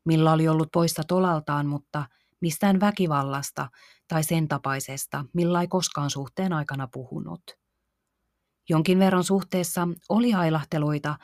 Milla 0.06 0.32
oli 0.32 0.48
ollut 0.48 0.72
poissa 0.72 1.04
tolaltaan, 1.08 1.66
mutta 1.66 2.06
mistään 2.42 2.80
väkivallasta 2.80 3.70
tai 4.08 4.24
sen 4.24 4.48
tapaisesta 4.48 5.26
Milla 5.34 5.62
ei 5.62 5.68
koskaan 5.68 6.10
suhteen 6.10 6.54
aikana 6.54 6.88
puhunut. 6.88 7.44
Jonkin 8.70 9.00
verran 9.00 9.24
suhteessa 9.24 9.88
oli 10.10 10.32
hailahteluita 10.32 11.16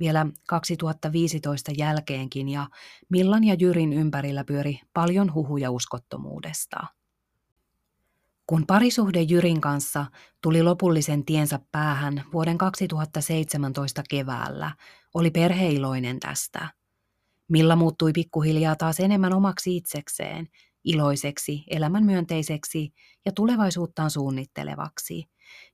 vielä 0.00 0.26
2015 0.46 1.72
jälkeenkin 1.78 2.48
ja 2.48 2.66
Millan 3.08 3.44
ja 3.44 3.54
Jyrin 3.54 3.92
ympärillä 3.92 4.44
pyöri 4.44 4.80
paljon 4.94 5.34
huhuja 5.34 5.70
uskottomuudesta. 5.70 6.76
Kun 8.46 8.66
parisuhde 8.66 9.22
Jyrin 9.22 9.60
kanssa 9.60 10.06
tuli 10.42 10.62
lopullisen 10.62 11.24
tiensä 11.24 11.60
päähän 11.72 12.24
vuoden 12.32 12.58
2017 12.58 14.02
keväällä, 14.10 14.70
oli 15.14 15.30
perheiloinen 15.30 16.20
tästä. 16.20 16.68
Milla 17.48 17.76
muuttui 17.76 18.12
pikkuhiljaa 18.12 18.76
taas 18.76 19.00
enemmän 19.00 19.32
omaksi 19.32 19.76
itsekseen, 19.76 20.48
iloiseksi, 20.88 21.64
elämänmyönteiseksi 21.70 22.92
ja 23.24 23.32
tulevaisuuttaan 23.32 24.10
suunnittelevaksi– 24.10 25.24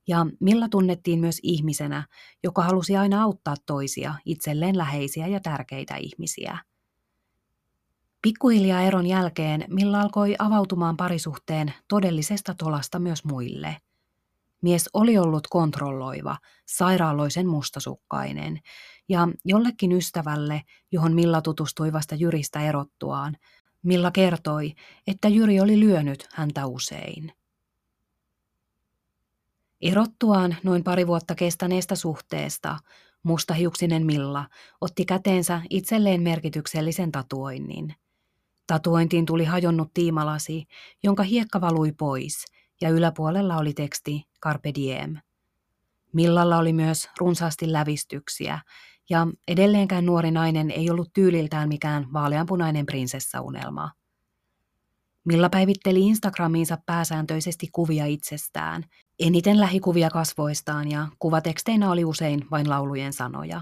ja 0.07 0.25
Milla 0.39 0.69
tunnettiin 0.69 1.19
myös 1.19 1.39
ihmisenä, 1.43 2.07
joka 2.43 2.63
halusi 2.63 2.97
aina 2.97 3.23
auttaa 3.23 3.55
toisia, 3.65 4.15
itselleen 4.25 4.77
läheisiä 4.77 5.27
ja 5.27 5.39
tärkeitä 5.39 5.95
ihmisiä. 5.95 6.57
Pikkuhiljaa 8.21 8.81
eron 8.81 9.05
jälkeen 9.05 9.65
Milla 9.69 10.01
alkoi 10.01 10.35
avautumaan 10.39 10.97
parisuhteen 10.97 11.73
todellisesta 11.87 12.53
tolasta 12.53 12.99
myös 12.99 13.25
muille. 13.25 13.77
Mies 14.61 14.89
oli 14.93 15.17
ollut 15.17 15.47
kontrolloiva, 15.47 16.37
sairaaloisen 16.65 17.47
mustasukkainen, 17.47 18.59
ja 19.09 19.27
jollekin 19.45 19.91
ystävälle, 19.91 20.61
johon 20.91 21.13
Milla 21.13 21.41
tutustui 21.41 21.93
vasta 21.93 22.15
Jyristä 22.15 22.61
erottuaan, 22.61 23.37
Milla 23.85 24.11
kertoi, 24.11 24.73
että 25.07 25.27
Jyri 25.27 25.59
oli 25.59 25.79
lyönyt 25.79 26.27
häntä 26.33 26.65
usein. 26.65 27.31
Erottuaan 29.81 30.55
noin 30.63 30.83
pari 30.83 31.07
vuotta 31.07 31.35
kestäneestä 31.35 31.95
suhteesta, 31.95 32.77
mustahiuksinen 33.23 34.05
Milla 34.05 34.47
otti 34.81 35.05
käteensä 35.05 35.61
itselleen 35.69 36.21
merkityksellisen 36.21 37.11
tatuoinnin. 37.11 37.95
Tatuointiin 38.67 39.25
tuli 39.25 39.45
hajonnut 39.45 39.93
tiimalasi, 39.93 40.65
jonka 41.03 41.23
hiekka 41.23 41.61
valui 41.61 41.91
pois, 41.91 42.45
ja 42.81 42.89
yläpuolella 42.89 43.57
oli 43.57 43.73
teksti 43.73 44.23
Carpe 44.41 44.71
Diem. 44.75 45.17
Millalla 46.13 46.57
oli 46.57 46.73
myös 46.73 47.09
runsaasti 47.19 47.71
lävistyksiä, 47.71 48.59
ja 49.09 49.27
edelleenkään 49.47 50.05
nuori 50.05 50.31
nainen 50.31 50.71
ei 50.71 50.89
ollut 50.89 51.13
tyyliltään 51.13 51.69
mikään 51.69 52.13
vaaleanpunainen 52.13 52.85
prinsessaunelma. 52.85 53.91
Milla 55.25 55.49
päivitteli 55.49 55.99
Instagramiinsa 56.07 56.77
pääsääntöisesti 56.85 57.69
kuvia 57.71 58.05
itsestään– 58.05 58.83
Eniten 59.19 59.59
lähikuvia 59.59 60.09
kasvoistaan 60.09 60.91
ja 60.91 61.07
kuvateksteinä 61.19 61.91
oli 61.91 62.05
usein 62.05 62.45
vain 62.51 62.69
laulujen 62.69 63.13
sanoja. 63.13 63.61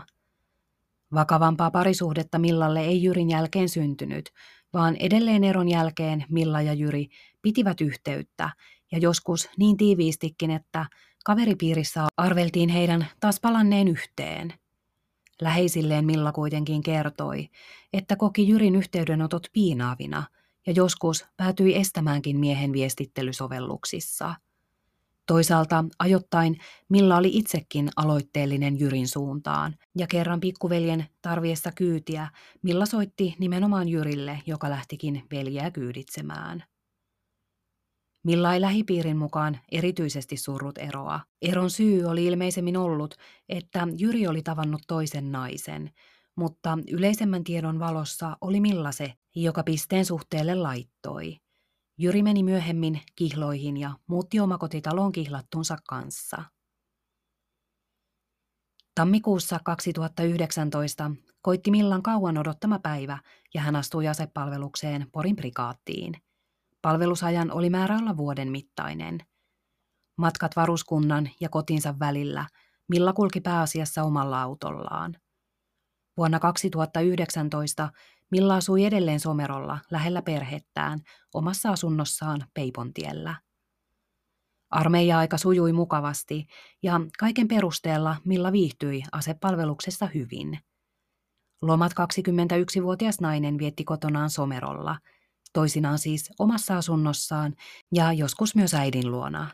Vakavampaa 1.13 1.71
parisuhdetta 1.71 2.39
Millalle 2.39 2.81
ei 2.81 3.03
Jyrin 3.03 3.29
jälkeen 3.29 3.69
syntynyt, 3.69 4.29
vaan 4.73 4.95
edelleen 4.95 5.43
eron 5.43 5.69
jälkeen 5.69 6.25
Milla 6.29 6.61
ja 6.61 6.73
Jyri 6.73 7.07
pitivät 7.41 7.81
yhteyttä 7.81 8.49
ja 8.91 8.97
joskus 8.97 9.49
niin 9.57 9.77
tiiviistikin, 9.77 10.51
että 10.51 10.85
kaveripiirissä 11.25 12.07
arveltiin 12.17 12.69
heidän 12.69 13.07
taas 13.19 13.39
palanneen 13.39 13.87
yhteen. 13.87 14.53
Läheisilleen 15.43 16.05
Milla 16.05 16.31
kuitenkin 16.31 16.83
kertoi, 16.83 17.49
että 17.93 18.15
koki 18.15 18.47
Jyrin 18.47 18.75
yhteydenotot 18.75 19.47
piinaavina 19.53 20.23
ja 20.67 20.73
joskus 20.75 21.25
päätyi 21.37 21.75
estämäänkin 21.75 22.39
miehen 22.39 22.73
viestittelysovelluksissa– 22.73 24.35
Toisaalta 25.25 25.85
ajoittain 25.99 26.59
Milla 26.89 27.17
oli 27.17 27.29
itsekin 27.33 27.89
aloitteellinen 27.95 28.79
Jyrin 28.79 29.07
suuntaan, 29.07 29.75
ja 29.97 30.07
kerran 30.07 30.39
pikkuveljen 30.39 31.05
tarviessa 31.21 31.71
kyytiä 31.71 32.27
Milla 32.61 32.85
soitti 32.85 33.35
nimenomaan 33.39 33.89
Jyrille, 33.89 34.41
joka 34.45 34.69
lähtikin 34.69 35.23
veljeä 35.31 35.71
kyyditsemään. 35.71 36.63
Milla 38.23 38.53
ei 38.53 38.61
lähipiirin 38.61 39.17
mukaan 39.17 39.59
erityisesti 39.71 40.37
surrut 40.37 40.77
eroa. 40.77 41.19
Eron 41.41 41.69
syy 41.69 42.05
oli 42.05 42.25
ilmeisemmin 42.25 42.77
ollut, 42.77 43.15
että 43.49 43.87
Jyri 43.97 44.27
oli 44.27 44.41
tavannut 44.41 44.81
toisen 44.87 45.31
naisen, 45.31 45.91
mutta 46.35 46.77
yleisemmän 46.91 47.43
tiedon 47.43 47.79
valossa 47.79 48.37
oli 48.41 48.59
Milla 48.59 48.91
se, 48.91 49.13
joka 49.35 49.63
pisteen 49.63 50.05
suhteelle 50.05 50.55
laittoi. 50.55 51.37
Jyri 51.97 52.23
meni 52.23 52.43
myöhemmin 52.43 53.01
kihloihin 53.15 53.77
ja 53.77 53.91
muutti 54.07 54.39
omakotitaloon 54.39 55.11
kihlattunsa 55.11 55.77
kanssa. 55.87 56.43
Tammikuussa 58.95 59.59
2019 59.63 61.11
koitti 61.41 61.71
Millan 61.71 62.03
kauan 62.03 62.37
odottama 62.37 62.79
päivä 62.79 63.17
ja 63.53 63.61
hän 63.61 63.75
astui 63.75 64.07
asepalvelukseen 64.07 65.07
Porin 65.11 65.35
prikaattiin. 65.35 66.13
Palvelusajan 66.83 67.51
oli 67.51 67.69
määrä 67.69 67.97
olla 67.97 68.17
vuoden 68.17 68.51
mittainen. 68.51 69.19
Matkat 70.17 70.55
varuskunnan 70.55 71.29
ja 71.39 71.49
kotinsa 71.49 71.99
välillä 71.99 72.45
Milla 72.87 73.13
kulki 73.13 73.41
pääasiassa 73.41 74.03
omalla 74.03 74.41
autollaan. 74.41 75.15
Vuonna 76.17 76.39
2019 76.39 77.89
Milla 78.31 78.55
asui 78.55 78.85
edelleen 78.85 79.19
Somerolla 79.19 79.79
lähellä 79.91 80.21
perhettään 80.21 80.99
omassa 81.33 81.69
asunnossaan 81.69 82.45
Peipontiellä. 82.53 83.35
Armeija-aika 84.69 85.37
sujui 85.37 85.73
mukavasti 85.73 86.45
ja 86.83 86.99
kaiken 87.19 87.47
perusteella 87.47 88.15
Milla 88.25 88.51
viihtyi 88.51 89.03
asepalveluksessa 89.11 90.09
hyvin. 90.13 90.59
Lomat 91.61 91.91
21-vuotias 91.91 93.21
nainen 93.21 93.57
vietti 93.57 93.83
kotonaan 93.83 94.29
Somerolla, 94.29 94.97
toisinaan 95.53 95.99
siis 95.99 96.31
omassa 96.39 96.77
asunnossaan 96.77 97.53
ja 97.91 98.13
joskus 98.13 98.55
myös 98.55 98.73
äidin 98.73 99.11
luona. 99.11 99.49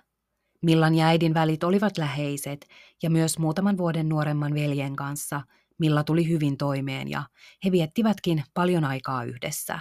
Millan 0.61 0.95
ja 0.95 1.05
äidin 1.05 1.33
välit 1.33 1.63
olivat 1.63 1.97
läheiset 1.97 2.67
ja 3.03 3.09
myös 3.09 3.39
muutaman 3.39 3.77
vuoden 3.77 4.09
nuoremman 4.09 4.53
veljen 4.53 4.95
kanssa– 4.95 5.41
Milla 5.79 6.03
tuli 6.03 6.29
hyvin 6.29 6.57
toimeen 6.57 7.07
ja 7.09 7.23
he 7.65 7.71
viettivätkin 7.71 8.43
paljon 8.53 8.85
aikaa 8.85 9.23
yhdessä. 9.23 9.79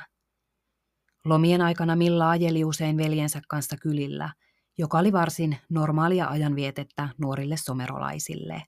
Lomien 1.25 1.61
aikana 1.61 1.97
Milla 1.97 2.31
ajeli 2.31 2.65
usein 2.65 2.97
veljensä 2.97 3.41
kanssa 3.49 3.77
kylillä, 3.77 4.33
joka 4.79 4.99
oli 4.99 5.13
varsin 5.13 5.57
normaalia 5.69 6.29
ajanvietettä 6.29 7.09
nuorille 7.19 7.57
somerolaisille. 7.57 8.63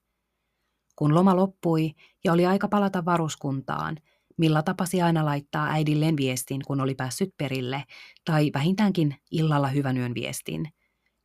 Kun 0.97 1.15
loma 1.15 1.37
loppui 1.37 1.93
ja 2.25 2.33
oli 2.33 2.47
aika 2.47 2.69
palata 2.69 3.05
varuskuntaan, 3.05 3.97
Milla 4.41 4.63
tapasi 4.63 5.03
aina 5.03 5.25
laittaa 5.25 5.67
äidilleen 5.67 6.17
viestin, 6.17 6.63
kun 6.67 6.81
oli 6.81 6.95
päässyt 6.95 7.31
perille, 7.37 7.85
tai 8.25 8.51
vähintäänkin 8.55 9.17
illalla 9.31 9.69
hyvän 9.69 9.97
yön 9.97 10.15
viestin. 10.15 10.69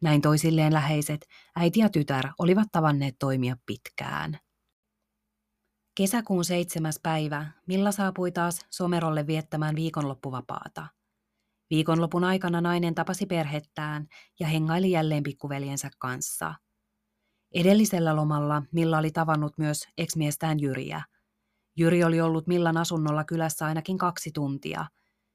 Näin 0.02 0.22
toisilleen 0.22 0.74
läheiset, 0.74 1.26
äiti 1.56 1.80
ja 1.80 1.90
tytär 1.90 2.30
olivat 2.40 2.68
tavanneet 2.72 3.16
toimia 3.20 3.56
pitkään. 3.66 4.40
Kesäkuun 5.98 6.46
seitsemäs 6.46 7.00
päivä 7.04 7.46
Milla 7.68 7.92
saapui 7.92 8.32
taas 8.32 8.66
Somerolle 8.70 9.28
viettämään 9.28 9.76
viikonloppuvapaata. 9.76 10.88
Viikonlopun 11.70 12.24
aikana 12.24 12.62
nainen 12.62 12.96
tapasi 12.96 13.26
perhettään 13.26 14.08
ja 14.40 14.48
hengaili 14.48 14.92
jälleen 14.92 15.24
pikkuveljensä 15.24 15.90
kanssa. 16.00 16.56
Edellisellä 17.54 18.16
lomalla 18.16 18.64
Milla 18.72 18.98
oli 18.98 19.12
tavannut 19.12 19.58
myös 19.58 19.88
eksmiestään 19.98 20.60
Jyriä. 20.60 21.04
Jyri 21.75 22.03
oli 22.03 22.22
ollut 22.22 22.48
Millan 22.48 22.77
asunnolla 22.77 23.24
kylässä 23.24 23.66
ainakin 23.66 23.98
kaksi 23.98 24.31
tuntia, 24.33 24.85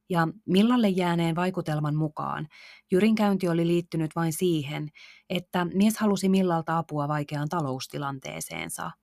ja 0.08 0.28
Millalle 0.46 0.88
jääneen 0.88 1.36
vaikutelman 1.36 1.94
mukaan 1.94 2.48
Jyrin 2.90 3.14
käynti 3.14 3.48
oli 3.48 3.66
liittynyt 3.66 4.10
vain 4.16 4.32
siihen, 4.32 4.88
että 5.30 5.64
mies 5.64 5.98
halusi 5.98 6.28
Millalta 6.28 6.78
apua 6.78 7.08
vaikeaan 7.08 7.48
taloustilanteeseensa– 7.48 8.90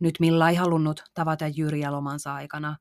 nyt 0.00 0.20
Milla 0.20 0.48
ei 0.48 0.56
halunnut 0.56 1.04
tavata 1.14 1.46
Jyriä 1.46 1.92
lomansa 1.92 2.34
aikana 2.34 2.76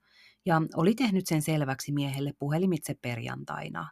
ja 0.46 0.62
oli 0.76 0.96
tehnyt 0.96 1.28
sen 1.28 1.42
selväksi 1.42 1.92
miehelle 1.92 2.34
puhelimitse 2.40 2.94
perjantaina. 2.94 3.88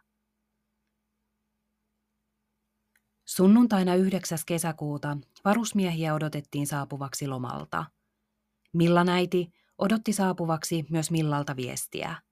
Sunnuntaina 3.24 3.94
9. 3.94 4.38
kesäkuuta 4.46 5.16
varusmiehiä 5.44 6.14
odotettiin 6.14 6.66
saapuvaksi 6.66 7.26
lomalta. 7.26 7.84
Millan 8.72 9.08
äiti 9.08 9.52
odotti 9.78 10.12
saapuvaksi 10.12 10.84
myös 10.90 11.10
Millalta 11.10 11.56
viestiä. 11.56 12.22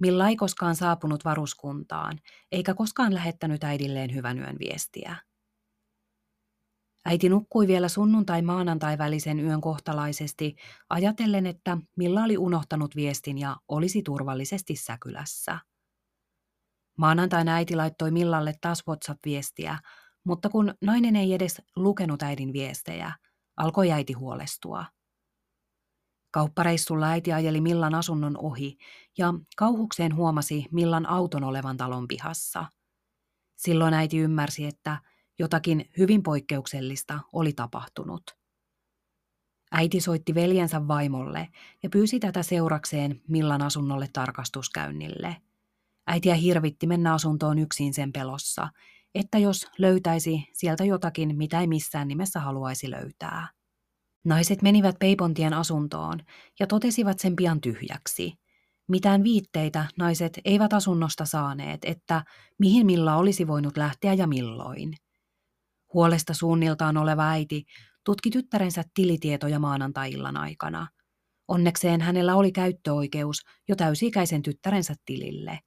Milla 0.00 0.28
ei 0.28 0.36
koskaan 0.36 0.76
saapunut 0.76 1.24
varuskuntaan, 1.24 2.18
eikä 2.52 2.74
koskaan 2.74 3.14
lähettänyt 3.14 3.64
äidilleen 3.64 4.14
hyvän 4.14 4.38
yön 4.38 4.56
viestiä. 4.58 5.16
Äiti 7.06 7.28
nukkui 7.28 7.66
vielä 7.66 7.88
sunnuntai-maanantai 7.88 8.98
välisen 8.98 9.40
yön 9.40 9.60
kohtalaisesti, 9.60 10.56
ajatellen, 10.90 11.46
että 11.46 11.78
Milla 11.96 12.22
oli 12.22 12.38
unohtanut 12.38 12.96
viestin 12.96 13.38
ja 13.38 13.56
olisi 13.68 14.02
turvallisesti 14.02 14.76
säkylässä. 14.76 15.58
Maanantaina 16.98 17.54
äiti 17.54 17.76
laittoi 17.76 18.10
Millalle 18.10 18.54
taas 18.60 18.82
WhatsApp-viestiä, 18.88 19.78
mutta 20.24 20.48
kun 20.48 20.74
nainen 20.82 21.16
ei 21.16 21.34
edes 21.34 21.62
lukenut 21.76 22.22
äidin 22.22 22.52
viestejä, 22.52 23.12
alkoi 23.56 23.92
äiti 23.92 24.12
huolestua. 24.12 24.84
Kauppareissulla 26.30 27.06
äiti 27.06 27.32
ajeli 27.32 27.60
Millan 27.60 27.94
asunnon 27.94 28.36
ohi 28.38 28.78
ja 29.18 29.34
kauhukseen 29.56 30.16
huomasi 30.16 30.66
Millan 30.72 31.06
auton 31.06 31.44
olevan 31.44 31.76
talon 31.76 32.08
pihassa. 32.08 32.66
Silloin 33.56 33.94
äiti 33.94 34.18
ymmärsi, 34.18 34.64
että 34.64 34.98
Jotakin 35.38 35.90
hyvin 35.98 36.22
poikkeuksellista 36.22 37.20
oli 37.32 37.52
tapahtunut. 37.52 38.22
Äiti 39.72 40.00
soitti 40.00 40.34
veljensä 40.34 40.88
vaimolle 40.88 41.48
ja 41.82 41.90
pyysi 41.90 42.20
tätä 42.20 42.42
seurakseen 42.42 43.20
Millan 43.28 43.62
asunnolle 43.62 44.08
tarkastuskäynnille. 44.12 45.36
Äitiä 46.06 46.34
hirvitti 46.34 46.86
mennä 46.86 47.14
asuntoon 47.14 47.58
yksin 47.58 47.94
sen 47.94 48.12
pelossa, 48.12 48.68
että 49.14 49.38
jos 49.38 49.66
löytäisi 49.78 50.48
sieltä 50.52 50.84
jotakin, 50.84 51.36
mitä 51.36 51.60
ei 51.60 51.66
missään 51.66 52.08
nimessä 52.08 52.40
haluaisi 52.40 52.90
löytää. 52.90 53.48
Naiset 54.24 54.62
menivät 54.62 54.96
Peipontien 54.98 55.54
asuntoon 55.54 56.20
ja 56.60 56.66
totesivat 56.66 57.18
sen 57.18 57.36
pian 57.36 57.60
tyhjäksi. 57.60 58.32
Mitään 58.88 59.24
viitteitä 59.24 59.86
naiset 59.98 60.40
eivät 60.44 60.72
asunnosta 60.72 61.24
saaneet, 61.24 61.80
että 61.84 62.24
mihin 62.58 62.86
Milla 62.86 63.16
olisi 63.16 63.46
voinut 63.46 63.76
lähteä 63.76 64.14
ja 64.14 64.26
milloin– 64.26 64.94
Huolesta 65.94 66.34
suunniltaan 66.34 66.96
oleva 66.96 67.28
äiti 67.28 67.64
tutki 68.04 68.30
tyttärensä 68.30 68.82
tilitietoja 68.94 69.58
maanantai-illan 69.58 70.36
aikana. 70.36 70.86
Onnekseen 71.48 72.00
hänellä 72.00 72.36
oli 72.36 72.52
käyttöoikeus 72.52 73.44
jo 73.68 73.76
täysikäisen 73.76 74.42
tyttärensä 74.42 74.94
tilille. 75.04 75.60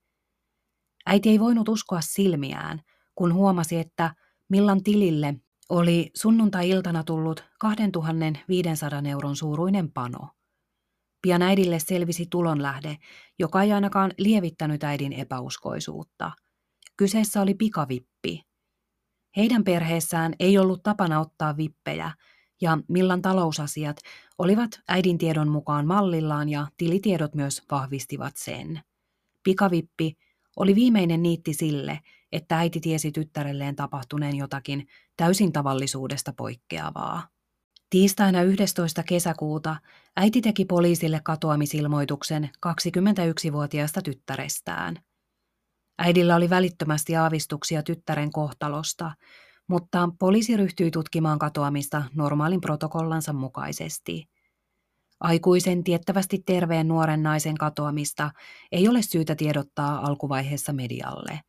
Äiti 1.06 1.30
ei 1.30 1.40
voinut 1.40 1.70
uskoa 1.70 2.02
silmiään, 2.02 2.82
kun 3.16 3.34
huomasi, 3.34 3.78
että 3.78 4.16
Millan 4.50 4.84
tilille 4.84 5.36
oli 5.72 6.12
sunnuntai-iltana 6.16 7.04
tullut 7.04 7.44
2500 7.60 9.02
euron 9.10 9.36
suuruinen 9.36 9.92
pano. 9.92 10.30
Pian 11.22 11.42
äidille 11.42 11.80
selvisi 11.80 12.28
tulonlähde, 12.32 12.98
joka 13.40 13.62
ei 13.62 13.72
ainakaan 13.72 14.12
lievittänyt 14.18 14.84
äidin 14.84 15.14
epäuskoisuutta. 15.14 16.32
Kyseessä 16.98 17.42
oli 17.42 17.54
pikavippi, 17.54 18.44
heidän 19.38 19.64
perheessään 19.64 20.34
ei 20.40 20.58
ollut 20.58 20.84
tapana 20.84 21.20
ottaa 21.20 21.58
vippejä, 21.58 22.12
ja 22.62 22.78
Millan 22.88 23.22
talousasiat 23.22 23.98
olivat 24.38 24.82
äidin 24.88 25.18
tiedon 25.18 25.50
mukaan 25.50 25.88
mallillaan 25.88 26.50
ja 26.50 26.68
tilitiedot 26.78 27.36
myös 27.36 27.62
vahvistivat 27.72 28.38
sen. 28.38 28.82
Pikavippi 29.44 30.18
oli 30.56 30.76
viimeinen 30.76 31.24
niitti 31.24 31.54
sille, 31.54 32.00
että 32.32 32.58
äiti 32.58 32.80
tiesi 32.80 33.12
tyttärelleen 33.12 33.76
tapahtuneen 33.76 34.36
jotakin 34.36 34.88
täysin 35.22 35.52
tavallisuudesta 35.52 36.34
poikkeavaa. 36.38 37.28
Tiistaina 37.90 38.42
11. 38.42 39.04
kesäkuuta 39.04 39.76
äiti 40.16 40.42
teki 40.42 40.66
poliisille 40.66 41.22
katoamisilmoituksen 41.24 42.50
21-vuotiaasta 42.68 44.02
tyttärestään– 44.02 44.96
Äidillä 46.04 46.36
oli 46.36 46.50
välittömästi 46.50 47.16
aavistuksia 47.16 47.84
tyttären 47.84 48.32
kohtalosta, 48.32 49.12
mutta 49.68 50.10
poliisi 50.20 50.58
ryhtyi 50.58 50.92
tutkimaan 50.92 51.40
katoamista 51.40 52.04
normaalin 52.16 52.62
protokollansa 52.62 53.34
mukaisesti. 53.34 54.30
Aikuisen 55.20 55.84
tiettävästi 55.84 56.44
terveen 56.46 56.88
nuoren 56.88 57.24
naisen 57.24 57.58
katoamista 57.58 58.32
ei 58.72 58.88
ole 58.88 59.02
syytä 59.02 59.36
tiedottaa 59.36 60.08
alkuvaiheessa 60.08 60.74
medialle. 60.74 61.40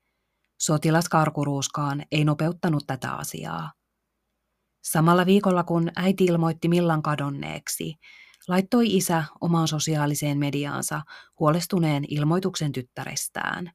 Sotilaskarkuruuskaan 0.63 2.03
ei 2.13 2.25
nopeuttanut 2.25 2.85
tätä 2.87 3.13
asiaa. 3.13 3.73
Samalla 4.85 5.27
viikolla 5.27 5.65
kun 5.65 5.91
äiti 5.97 6.25
ilmoitti 6.25 6.69
Millan 6.69 7.03
kadonneeksi, 7.03 7.95
laittoi 8.49 8.97
isä 8.97 9.25
omaan 9.41 9.69
sosiaaliseen 9.69 10.39
mediaansa 10.39 11.03
huolestuneen 11.41 12.05
ilmoituksen 12.09 12.73
tyttärestään. 12.73 13.71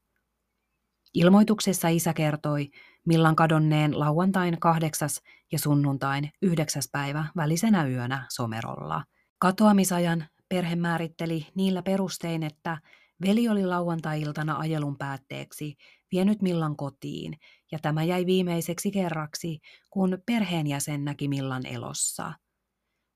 Ilmoituksessa 1.14 1.88
isä 1.88 2.12
kertoi 2.14 2.70
Millan 3.06 3.36
kadonneen 3.36 3.98
lauantain 3.98 4.60
kahdeksas 4.60 5.22
ja 5.52 5.58
sunnuntain 5.58 6.30
yhdeksäs 6.42 6.88
päivä 6.92 7.24
välisenä 7.36 7.86
yönä 7.86 8.26
Somerolla. 8.28 9.04
Katoamisajan 9.38 10.26
perhe 10.48 10.76
määritteli 10.76 11.46
niillä 11.54 11.82
perustein, 11.82 12.42
että 12.42 12.78
veli 13.26 13.48
oli 13.48 13.66
lauantai-iltana 13.66 14.56
ajelun 14.56 14.98
päätteeksi 14.98 15.76
vienyt 16.12 16.42
Millan 16.42 16.76
kotiin, 16.76 17.34
ja 17.72 17.78
tämä 17.78 18.04
jäi 18.04 18.26
viimeiseksi 18.26 18.90
kerraksi, 18.90 19.58
kun 19.90 20.18
perheenjäsen 20.26 21.04
näki 21.04 21.28
Millan 21.28 21.66
elossa. 21.66 22.32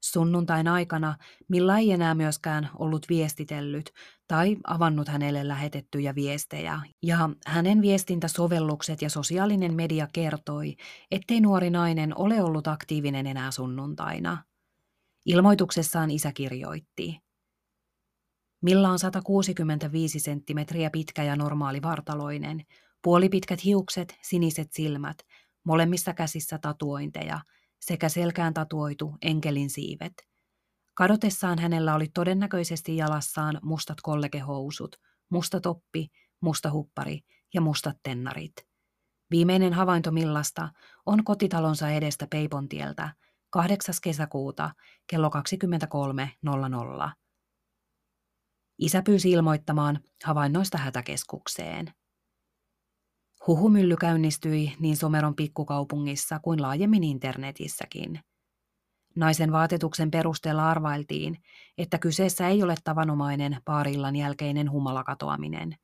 Sunnuntain 0.04 0.68
aikana 0.68 1.16
Milla 1.48 1.78
ei 1.78 1.92
enää 1.92 2.14
myöskään 2.14 2.70
ollut 2.78 3.06
viestitellyt 3.08 3.90
tai 4.28 4.56
avannut 4.64 5.08
hänelle 5.08 5.48
lähetettyjä 5.48 6.14
viestejä, 6.14 6.80
ja 7.02 7.30
hänen 7.46 7.82
viestintäsovellukset 7.82 9.02
ja 9.02 9.10
sosiaalinen 9.10 9.74
media 9.74 10.08
kertoi, 10.12 10.76
ettei 11.10 11.40
nuori 11.40 11.70
nainen 11.70 12.18
ole 12.18 12.42
ollut 12.42 12.68
aktiivinen 12.68 13.26
enää 13.26 13.50
sunnuntaina. 13.50 14.44
Ilmoituksessaan 15.26 16.10
isä 16.10 16.32
kirjoitti. 16.32 17.18
Milla 18.62 18.88
on 18.88 18.98
165 18.98 20.20
senttimetriä 20.20 20.90
pitkä 20.90 21.22
ja 21.22 21.36
normaali 21.36 21.82
vartaloinen, 21.82 22.66
puolipitkät 23.02 23.64
hiukset, 23.64 24.18
siniset 24.22 24.72
silmät, 24.72 25.16
molemmissa 25.64 26.14
käsissä 26.14 26.58
tatuointeja 26.58 27.40
sekä 27.80 28.08
selkään 28.08 28.54
tatuoitu 28.54 29.16
enkelin 29.22 29.70
siivet. 29.70 30.12
Kadotessaan 30.94 31.58
hänellä 31.58 31.94
oli 31.94 32.08
todennäköisesti 32.14 32.96
jalassaan 32.96 33.58
mustat 33.62 33.98
kollegehousut, 34.02 34.96
musta 35.28 35.60
toppi, 35.60 36.08
musta 36.40 36.70
huppari 36.70 37.20
ja 37.54 37.60
mustat 37.60 37.96
tennarit. 38.02 38.52
Viimeinen 39.30 39.72
havainto 39.72 40.10
Millasta 40.10 40.68
on 41.06 41.24
kotitalonsa 41.24 41.90
edestä 41.90 42.26
Peipontieltä 42.30 43.14
8. 43.50 43.94
kesäkuuta 44.02 44.70
kello 45.06 45.28
23.00. 45.28 47.10
Isä 48.82 49.02
pyysi 49.02 49.30
ilmoittamaan 49.30 49.98
havainnoista 50.24 50.78
hätäkeskukseen. 50.78 51.92
Huhumylly 53.46 53.96
käynnistyi 53.96 54.76
niin 54.80 54.96
Someron 54.96 55.34
pikkukaupungissa 55.34 56.38
kuin 56.38 56.62
laajemmin 56.62 57.04
internetissäkin. 57.04 58.20
Naisen 59.16 59.52
vaatetuksen 59.52 60.10
perusteella 60.10 60.70
arvailtiin, 60.70 61.36
että 61.78 61.98
kyseessä 61.98 62.48
ei 62.48 62.62
ole 62.62 62.74
tavanomainen 62.84 63.56
paarillan 63.64 64.16
jälkeinen 64.16 64.70
humalakatoaminen. 64.70 65.76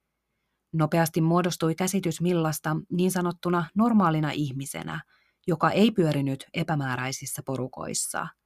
Nopeasti 0.73 1.21
muodostui 1.21 1.75
käsitys 1.75 2.21
Millasta 2.21 2.77
niin 2.93 3.11
sanottuna 3.11 3.65
normaalina 3.75 4.31
ihmisenä, 4.31 5.01
joka 5.47 5.71
ei 5.71 5.91
pyörinyt 5.91 6.45
epämääräisissä 6.55 7.43
porukoissa– 7.47 8.27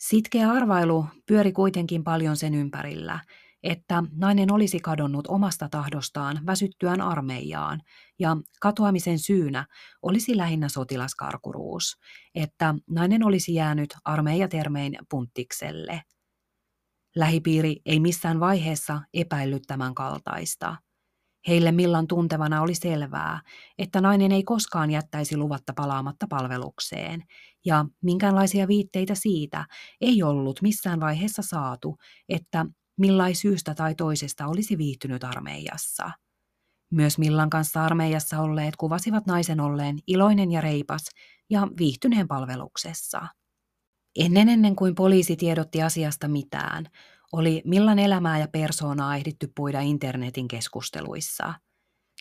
Sitkeä 0.00 0.50
arvailu 0.50 1.06
pyöri 1.26 1.52
kuitenkin 1.52 2.04
paljon 2.04 2.36
sen 2.36 2.54
ympärillä, 2.54 3.20
että 3.62 4.02
nainen 4.12 4.52
olisi 4.52 4.80
kadonnut 4.80 5.26
omasta 5.26 5.68
tahdostaan 5.68 6.40
väsyttyään 6.46 7.00
armeijaan, 7.00 7.80
ja 8.18 8.36
katoamisen 8.60 9.18
syynä 9.18 9.66
olisi 10.02 10.36
lähinnä 10.36 10.68
sotilaskarkuruus, 10.68 11.96
että 12.34 12.74
nainen 12.90 13.24
olisi 13.24 13.54
jäänyt 13.54 13.94
armeijatermein 14.04 14.98
punttikselle. 15.10 16.02
Lähipiiri 17.16 17.76
ei 17.86 18.00
missään 18.00 18.40
vaiheessa 18.40 19.00
epäillyt 19.14 19.62
tämän 19.66 19.94
kaltaista– 19.94 20.76
Heille 21.48 21.72
Millan 21.72 22.06
tuntevana 22.06 22.62
oli 22.62 22.74
selvää, 22.74 23.40
että 23.78 24.00
nainen 24.00 24.32
ei 24.32 24.42
koskaan 24.42 24.90
jättäisi 24.90 25.36
luvatta 25.36 25.72
palaamatta 25.76 26.26
palvelukseen, 26.30 27.22
ja 27.64 27.84
minkäänlaisia 28.02 28.68
viitteitä 28.68 29.14
siitä 29.14 29.64
ei 30.00 30.22
ollut 30.22 30.62
missään 30.62 31.00
vaiheessa 31.00 31.42
saatu, 31.42 31.96
että 32.28 32.66
millai 32.98 33.34
syystä 33.34 33.74
tai 33.74 33.94
toisesta 33.94 34.46
olisi 34.46 34.78
viihtynyt 34.78 35.24
armeijassa. 35.24 36.10
Myös 36.92 37.18
Millan 37.18 37.50
kanssa 37.50 37.84
armeijassa 37.84 38.40
olleet 38.40 38.76
kuvasivat 38.76 39.26
naisen 39.26 39.60
olleen 39.60 39.98
iloinen 40.06 40.52
ja 40.52 40.60
reipas 40.60 41.04
ja 41.50 41.68
viihtyneen 41.78 42.28
palveluksessa. 42.28 43.26
Ennen 44.18 44.48
ennen 44.48 44.76
kuin 44.76 44.94
poliisi 44.94 45.36
tiedotti 45.36 45.82
asiasta 45.82 46.28
mitään, 46.28 46.86
oli 47.32 47.62
millan 47.64 47.98
elämää 47.98 48.38
ja 48.38 48.48
persoonaa 48.48 49.16
ehditty 49.16 49.52
puida 49.56 49.80
internetin 49.80 50.48
keskusteluissa. 50.48 51.54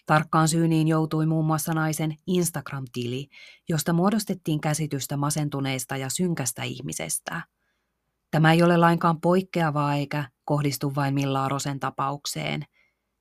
Tarkkaan 0.05 0.47
syyniin 0.47 0.87
joutui 0.87 1.25
muun 1.25 1.45
muassa 1.45 1.73
naisen 1.73 2.15
Instagram-tili, 2.27 3.27
josta 3.69 3.93
muodostettiin 3.93 4.61
käsitystä 4.61 5.17
masentuneesta 5.17 5.97
ja 5.97 6.09
synkästä 6.09 6.63
ihmisestä. 6.63 7.41
Tämä 8.31 8.53
ei 8.53 8.63
ole 8.63 8.77
lainkaan 8.77 9.21
poikkeavaa 9.21 9.95
eikä 9.95 10.29
kohdistu 10.45 10.95
vain 10.95 11.13
Milla 11.13 11.49
Rosen 11.49 11.79
tapaukseen– 11.79 12.65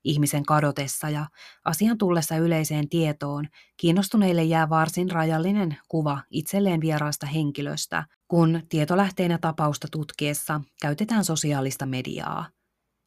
ihmisen 0.04 0.42
kadotessa 0.42 1.10
ja 1.10 1.26
asian 1.64 1.98
tullessa 1.98 2.36
yleiseen 2.36 2.88
tietoon 2.88 3.48
kiinnostuneille 3.76 4.44
jää 4.44 4.68
varsin 4.68 5.10
rajallinen 5.10 5.76
kuva 5.88 6.18
itselleen 6.30 6.80
vieraasta 6.80 7.26
henkilöstä, 7.26 8.04
kun 8.28 8.60
tietolähteenä 8.68 9.38
tapausta 9.38 9.88
tutkiessa 9.92 10.60
käytetään 10.82 11.24
sosiaalista 11.24 11.86
mediaa. 11.86 12.46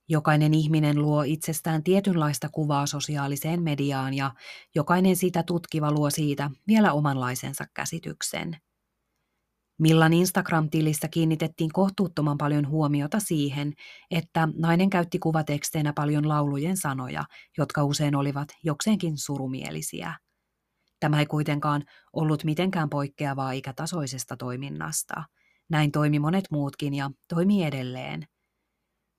Jokainen 0.10 0.54
ihminen 0.54 1.02
luo 1.02 1.24
itsestään 1.24 1.84
tietynlaista 1.84 2.50
kuvaa 2.50 2.86
sosiaaliseen 2.86 3.64
mediaan 3.64 4.14
ja 4.14 4.32
jokainen 4.76 5.16
sitä 5.16 5.44
tutkiva 5.44 5.92
luo 5.92 6.10
siitä 6.10 6.52
vielä 6.68 6.94
omanlaisensa 6.94 7.66
käsityksen. 7.74 8.58
Millan 9.82 10.14
Instagram-tilissä 10.14 11.08
kiinnitettiin 11.08 11.72
kohtuuttoman 11.74 12.38
paljon 12.38 12.68
huomiota 12.68 13.20
siihen, 13.20 13.74
että 14.12 14.48
nainen 14.56 14.90
käytti 14.90 15.20
kuvateksteinä 15.20 15.94
paljon 15.94 16.28
laulujen 16.28 16.78
sanoja, 16.78 17.24
jotka 17.58 17.84
usein 17.84 18.16
olivat 18.16 18.50
jokseenkin 18.64 19.18
surumielisiä. 19.18 20.14
Tämä 21.00 21.20
ei 21.20 21.26
kuitenkaan 21.26 21.84
ollut 22.14 22.44
mitenkään 22.44 22.90
poikkeavaa 22.90 23.52
ikätasoisesta 23.52 24.38
toiminnasta. 24.38 25.24
Näin 25.70 25.92
toimi 25.92 26.20
monet 26.20 26.46
muutkin 26.52 26.94
ja 26.94 27.12
toimii 27.28 27.64
edelleen. 27.64 28.28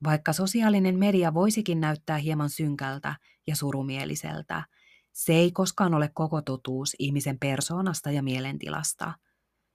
Vaikka 0.04 0.32
sosiaalinen 0.32 0.98
media 0.98 1.34
voisikin 1.34 1.80
näyttää 1.80 2.16
hieman 2.16 2.50
synkältä 2.50 3.14
ja 3.46 3.56
surumieliseltä, 3.56 4.64
se 5.12 5.32
ei 5.32 5.52
koskaan 5.52 5.94
ole 5.94 6.10
koko 6.14 6.42
totuus 6.42 6.96
ihmisen 6.98 7.38
persoonasta 7.38 8.10
ja 8.10 8.22
mielentilasta– 8.22 9.12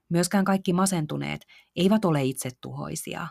Myöskään 0.09 0.45
kaikki 0.45 0.73
masentuneet 0.73 1.41
eivät 1.75 2.05
ole 2.05 2.23
itsetuhoisia. 2.23 3.27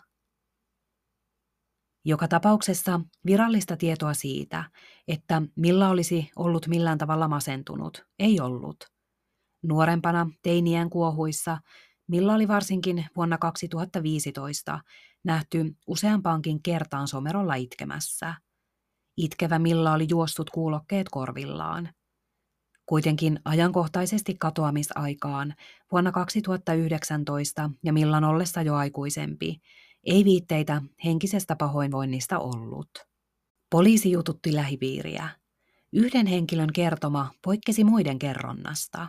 Joka 2.04 2.28
tapauksessa 2.28 3.00
virallista 3.26 3.76
tietoa 3.76 4.14
siitä, 4.14 4.70
että 5.08 5.42
Milla 5.56 5.88
olisi 5.88 6.30
ollut 6.36 6.66
millään 6.66 6.98
tavalla 6.98 7.28
masentunut, 7.28 8.06
ei 8.18 8.40
ollut. 8.40 8.76
Nuorempana 9.62 10.30
teinien 10.42 10.90
kuohuissa 10.90 11.58
Milla 12.08 12.34
oli 12.34 12.48
varsinkin 12.48 13.06
vuonna 13.16 13.38
2015 13.38 14.80
nähty 15.24 15.76
useampaankin 15.86 16.62
kertaan 16.62 17.08
somerolla 17.08 17.54
itkemässä. 17.54 18.34
Itkevä 19.16 19.58
Milla 19.58 19.92
oli 19.92 20.06
juossut 20.10 20.50
kuulokkeet 20.50 21.08
korvillaan. 21.08 21.88
Kuitenkin 22.86 23.40
ajankohtaisesti 23.44 24.34
katoamisaikaan 24.38 25.54
vuonna 25.92 26.12
2019 26.12 27.70
ja 27.84 27.92
Millan 27.92 28.24
ollessa 28.24 28.62
jo 28.62 28.74
aikuisempi, 28.74 29.60
ei 30.04 30.24
viitteitä 30.24 30.82
henkisestä 31.04 31.56
pahoinvoinnista 31.56 32.38
ollut. 32.38 32.88
Poliisi 33.70 34.10
jututti 34.10 34.54
lähipiiriä. 34.54 35.28
Yhden 35.92 36.26
henkilön 36.26 36.72
kertoma 36.72 37.30
poikkesi 37.44 37.84
muiden 37.84 38.18
kerronnasta. 38.18 39.06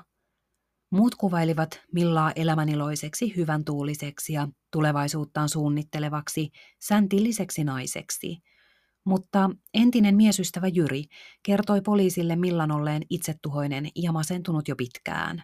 Muut 0.92 1.16
kuvailivat 1.16 1.82
Millaa 1.94 2.32
elämäniloiseksi, 2.36 3.36
hyvän 3.36 3.66
tuuliseksi 3.66 4.34
ja 4.34 4.48
tulevaisuuttaan 4.72 5.50
suunnittelevaksi, 5.50 6.50
säntilliseksi 6.80 7.64
naiseksi– 7.64 8.38
mutta 9.08 9.50
entinen 9.74 10.16
miesystävä 10.16 10.68
Jyri 10.68 11.04
kertoi 11.44 11.82
poliisille 11.82 12.36
Millan 12.36 12.72
olleen 12.72 13.02
itsetuhoinen 13.10 13.90
ja 13.96 14.12
masentunut 14.12 14.68
jo 14.68 14.76
pitkään. 14.76 15.44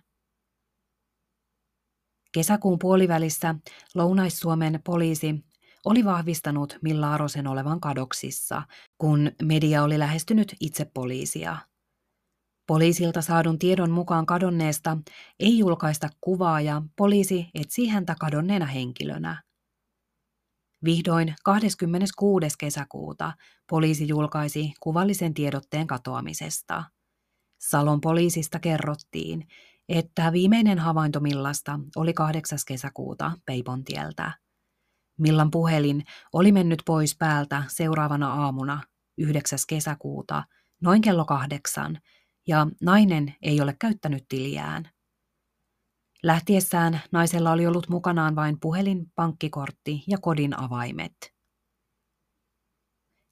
Kesäkuun 2.31 2.79
puolivälissä 2.79 3.55
Lounais-Suomen 3.95 4.79
poliisi 4.85 5.45
oli 5.85 6.05
vahvistanut 6.05 6.77
Milla 6.81 7.13
Arosen 7.13 7.47
olevan 7.47 7.79
kadoksissa, 7.79 8.61
kun 8.97 9.31
media 9.41 9.83
oli 9.83 9.99
lähestynyt 9.99 10.55
itse 10.59 10.85
poliisia. 10.93 11.57
Poliisilta 12.67 13.21
saadun 13.21 13.59
tiedon 13.59 13.91
mukaan 13.91 14.25
kadonneesta 14.25 14.97
ei 15.39 15.57
julkaista 15.57 16.09
kuvaa 16.21 16.61
ja 16.61 16.81
poliisi 16.97 17.49
etsii 17.55 17.87
häntä 17.87 18.15
kadonneena 18.19 18.65
henkilönä. 18.65 19.43
Vihdoin 20.85 21.35
26. 21.43 22.47
kesäkuuta 22.59 23.33
poliisi 23.69 24.07
julkaisi 24.07 24.73
kuvallisen 24.79 25.33
tiedotteen 25.33 25.87
katoamisesta. 25.87 26.83
Salon 27.61 28.01
poliisista 28.01 28.59
kerrottiin, 28.59 29.47
että 29.89 30.31
viimeinen 30.31 30.79
havainto 30.79 31.19
Millasta 31.19 31.79
oli 31.95 32.13
8. 32.13 32.59
kesäkuuta 32.67 33.31
Peipontieltä. 33.45 34.31
Millan 35.19 35.51
puhelin 35.51 36.03
oli 36.33 36.51
mennyt 36.51 36.81
pois 36.85 37.17
päältä 37.17 37.63
seuraavana 37.67 38.33
aamuna 38.33 38.81
9. 39.17 39.59
kesäkuuta 39.67 40.43
noin 40.81 41.01
kello 41.01 41.25
kahdeksan, 41.25 41.99
ja 42.47 42.67
nainen 42.81 43.35
ei 43.41 43.61
ole 43.61 43.75
käyttänyt 43.79 44.25
tiliään. 44.29 44.89
Lähtiessään 46.23 47.01
naisella 47.11 47.51
oli 47.51 47.67
ollut 47.67 47.89
mukanaan 47.89 48.35
vain 48.35 48.59
puhelin, 48.59 49.11
pankkikortti 49.15 50.03
ja 50.07 50.17
kodin 50.17 50.59
avaimet. 50.59 51.33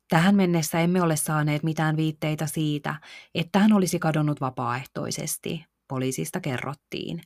Tähän 0.09 0.35
mennessä 0.35 0.79
emme 0.79 1.01
ole 1.01 1.15
saaneet 1.15 1.63
mitään 1.63 1.97
viitteitä 1.97 2.47
siitä, 2.47 2.95
että 3.35 3.59
hän 3.59 3.73
olisi 3.73 3.99
kadonnut 3.99 4.41
vapaaehtoisesti, 4.41 5.65
poliisista 5.87 6.39
kerrottiin. 6.39 7.21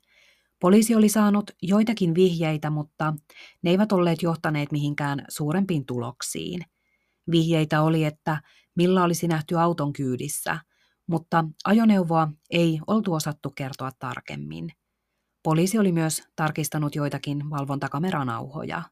Poliisi 0.59 0.95
oli 0.95 1.09
saanut 1.09 1.51
joitakin 1.61 2.15
vihjeitä, 2.15 2.69
mutta 2.69 3.13
ne 3.61 3.69
eivät 3.69 3.91
olleet 3.91 4.21
johtaneet 4.21 4.71
mihinkään 4.71 5.25
suurempiin 5.29 5.85
tuloksiin. 5.85 6.61
Vihjeitä 7.31 7.81
oli, 7.81 8.03
että 8.03 8.41
Milla 8.75 9.03
olisi 9.03 9.27
nähty 9.27 9.59
auton 9.59 9.93
kyydissä, 9.93 10.59
mutta 11.07 11.45
ajoneuvoa 11.65 12.27
ei 12.49 12.79
oltu 12.87 13.13
osattu 13.13 13.49
kertoa 13.49 13.91
tarkemmin. 13.99 14.71
Poliisi 15.45 15.79
oli 15.79 15.91
myös 15.91 16.23
tarkistanut 16.35 16.95
joitakin 16.95 17.49
valvontakameranauhoja. 17.49 18.83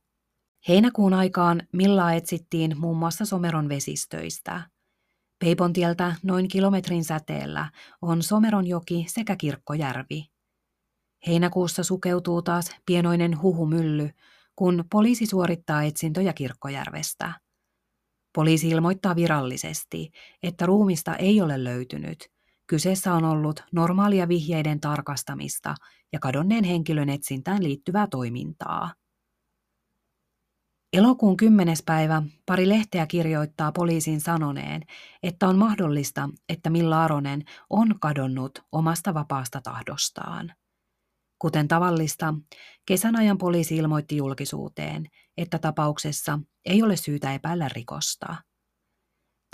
Heinäkuun 0.68 1.14
aikaan 1.14 1.62
Millaa 1.72 2.14
etsittiin 2.14 2.80
muun 2.80 2.98
muassa 2.98 3.26
Someron 3.26 3.70
vesistöistä. 3.70 4.62
Peipontieltä 5.40 6.16
noin 6.24 6.48
kilometrin 6.48 7.04
säteellä 7.04 7.70
on 8.02 8.24
Someron 8.24 8.68
joki 8.68 9.06
sekä 9.08 9.36
Kirkkojärvi. 9.36 10.26
Heinäkuussa 11.28 11.84
sukeutuu 11.84 12.42
taas 12.42 12.72
pienoinen 12.86 13.42
huhumylly, 13.42 14.10
kun 14.56 14.84
poliisi 14.92 15.26
suorittaa 15.26 15.84
etsintöjä 15.84 16.34
Kirkkojärvestä. 16.34 17.34
Poliisi 18.36 18.70
ilmoittaa 18.70 19.16
virallisesti, 19.16 20.12
että 20.44 20.66
ruumista 20.66 21.16
ei 21.16 21.42
ole 21.42 21.64
löytynyt. 21.64 22.34
Kyseessä 22.68 23.14
on 23.14 23.24
ollut 23.24 23.64
normaalia 23.72 24.28
vihjeiden 24.28 24.80
tarkastamista 24.80 25.76
ja 26.14 26.20
kadonneen 26.20 26.64
henkilön 26.64 27.10
etsintään 27.10 27.64
liittyvää 27.64 28.08
toimintaa. 28.08 28.94
Elokuun 30.94 31.38
10. 31.38 31.76
päivä 31.86 32.24
pari 32.46 32.70
lehteä 32.70 33.08
kirjoittaa 33.08 33.72
poliisin 33.72 34.22
sanoneen, 34.22 34.82
että 35.24 35.48
on 35.48 35.58
mahdollista, 35.58 36.30
että 36.50 36.70
Milla 36.70 37.04
Aronen 37.04 37.44
on 37.70 38.00
kadonnut 38.00 38.60
omasta 38.72 39.14
vapaasta 39.14 39.62
tahdostaan. 39.62 40.54
Kuten 41.40 41.68
tavallista, 41.68 42.34
kesän 42.86 43.16
ajan 43.16 43.38
poliisi 43.38 43.78
ilmoitti 43.78 44.18
julkisuuteen, 44.18 45.06
että 45.38 45.60
tapauksessa 45.60 46.40
ei 46.66 46.84
ole 46.84 46.96
syytä 46.96 47.34
epäillä 47.34 47.70
rikosta. 47.70 48.36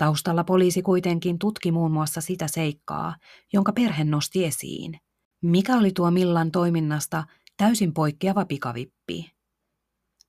Taustalla 0.00 0.44
poliisi 0.44 0.82
kuitenkin 0.82 1.38
tutki 1.38 1.72
muun 1.72 1.92
muassa 1.92 2.20
sitä 2.20 2.48
seikkaa, 2.48 3.16
jonka 3.52 3.72
perhe 3.72 4.04
nosti 4.04 4.44
esiin. 4.44 5.00
Mikä 5.42 5.76
oli 5.76 5.92
tuo 5.92 6.10
Millan 6.10 6.50
toiminnasta 6.50 7.24
täysin 7.56 7.94
poikkeava 7.94 8.44
pikavippi? 8.44 9.30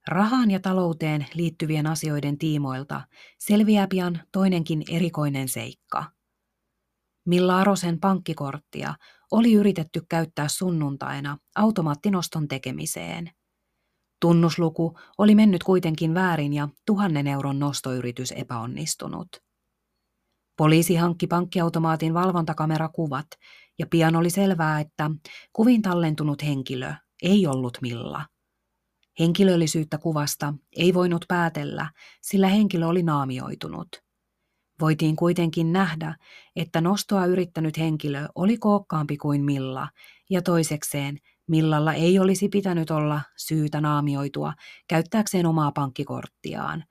Rahaan 0.07 0.51
ja 0.51 0.59
talouteen 0.59 1.25
liittyvien 1.33 1.87
asioiden 1.87 2.37
tiimoilta 2.37 3.01
selviää 3.39 3.87
pian 3.87 4.21
toinenkin 4.31 4.83
erikoinen 4.89 5.49
seikka. 5.49 6.05
Milla 7.25 7.59
Arosen 7.59 7.99
pankkikorttia 7.99 8.95
oli 9.31 9.53
yritetty 9.53 10.01
käyttää 10.09 10.47
sunnuntaina 10.47 11.37
automaattinoston 11.55 12.47
tekemiseen. 12.47 13.31
Tunnusluku 14.21 14.97
oli 15.17 15.35
mennyt 15.35 15.63
kuitenkin 15.63 16.13
väärin 16.13 16.53
ja 16.53 16.69
tuhannen 16.85 17.27
euron 17.27 17.59
nostoyritys 17.59 18.31
epäonnistunut. 18.31 19.50
Poliisi 20.57 20.95
hankki 20.95 21.27
pankkiautomaatin 21.27 22.13
valvontakamerakuvat 22.13 23.27
ja 23.79 23.87
pian 23.87 24.15
oli 24.15 24.29
selvää, 24.29 24.79
että 24.79 25.11
kuvin 25.53 25.81
tallentunut 25.81 26.43
henkilö 26.43 26.93
ei 27.23 27.47
ollut 27.47 27.77
Milla. 27.81 28.25
Henkilöllisyyttä 29.19 29.97
kuvasta 29.97 30.53
ei 30.75 30.93
voinut 30.93 31.25
päätellä, 31.27 31.89
sillä 32.21 32.47
henkilö 32.47 32.87
oli 32.87 33.03
naamioitunut. 33.03 33.87
Voitiin 34.81 35.15
kuitenkin 35.15 35.73
nähdä, 35.73 36.15
että 36.55 36.81
nostoa 36.81 37.25
yrittänyt 37.25 37.77
henkilö 37.77 38.27
oli 38.35 38.57
kookkaampi 38.57 39.17
kuin 39.17 39.45
Milla, 39.45 39.89
ja 40.29 40.41
toisekseen 40.41 41.17
Millalla 41.47 41.93
ei 41.93 42.19
olisi 42.19 42.49
pitänyt 42.49 42.91
olla 42.91 43.21
syytä 43.37 43.81
naamioitua 43.81 44.53
käyttääkseen 44.87 45.45
omaa 45.45 45.71
pankkikorttiaan. 45.71 46.83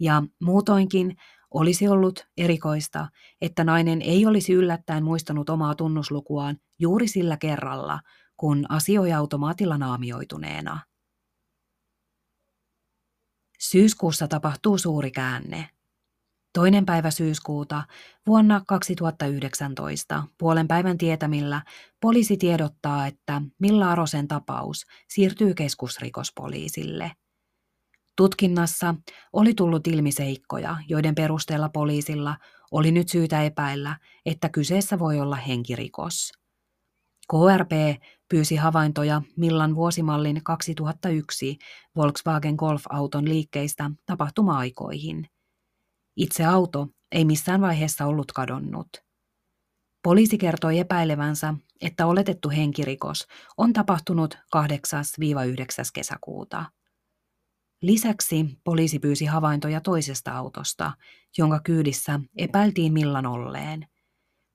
Ja 0.00 0.22
muutoinkin 0.42 1.16
olisi 1.54 1.88
ollut 1.88 2.26
erikoista, 2.36 3.08
että 3.40 3.64
nainen 3.64 4.02
ei 4.02 4.26
olisi 4.26 4.52
yllättäen 4.52 5.04
muistanut 5.04 5.50
omaa 5.50 5.74
tunnuslukuaan 5.74 6.56
juuri 6.78 7.08
sillä 7.08 7.36
kerralla, 7.36 8.00
kun 8.36 8.66
asioi 8.68 9.12
automaatilla 9.12 9.78
naamioituneena. 9.78 10.80
Syyskuussa 13.58 14.28
tapahtuu 14.28 14.78
suuri 14.78 15.10
käänne. 15.10 15.70
Toinen 16.54 16.86
päivä 16.86 17.10
syyskuuta 17.10 17.84
vuonna 18.26 18.62
2019 18.66 20.24
puolen 20.38 20.68
päivän 20.68 20.98
tietämillä 20.98 21.62
poliisi 22.00 22.36
tiedottaa, 22.36 23.06
että 23.06 23.42
Milla 23.58 23.90
Arosen 23.90 24.28
tapaus 24.28 24.86
siirtyy 25.08 25.54
keskusrikospoliisille. 25.54 27.12
Tutkinnassa 28.18 28.94
oli 29.32 29.54
tullut 29.54 29.86
ilmi 29.86 30.12
seikkoja, 30.12 30.76
joiden 30.88 31.14
perusteella 31.14 31.68
poliisilla 31.68 32.36
oli 32.70 32.90
nyt 32.90 33.08
syytä 33.08 33.42
epäillä, 33.42 33.96
että 34.26 34.48
kyseessä 34.48 34.98
voi 34.98 35.20
olla 35.20 35.36
henkirikos. 35.36 36.32
KRP 37.30 37.70
pyysi 38.28 38.56
havaintoja 38.56 39.22
Millan 39.36 39.74
vuosimallin 39.74 40.44
2001 40.44 41.58
Volkswagen 41.96 42.54
Golf-auton 42.54 43.28
liikkeistä 43.28 43.90
tapahtuma-aikoihin. 44.06 45.28
Itse 46.16 46.44
auto 46.44 46.88
ei 47.12 47.24
missään 47.24 47.60
vaiheessa 47.60 48.06
ollut 48.06 48.32
kadonnut. 48.32 48.88
Poliisi 50.02 50.38
kertoi 50.38 50.78
epäilevänsä, 50.78 51.54
että 51.80 52.06
oletettu 52.06 52.50
henkirikos 52.50 53.26
on 53.56 53.72
tapahtunut 53.72 54.38
8-9. 54.56 54.60
kesäkuuta. 55.94 56.64
Lisäksi 57.82 58.58
poliisi 58.64 58.98
pyysi 58.98 59.24
havaintoja 59.24 59.80
toisesta 59.80 60.32
autosta, 60.32 60.92
jonka 61.38 61.60
kyydissä 61.60 62.20
epäiltiin 62.36 62.92
Millan 62.92 63.26
olleen. 63.26 63.86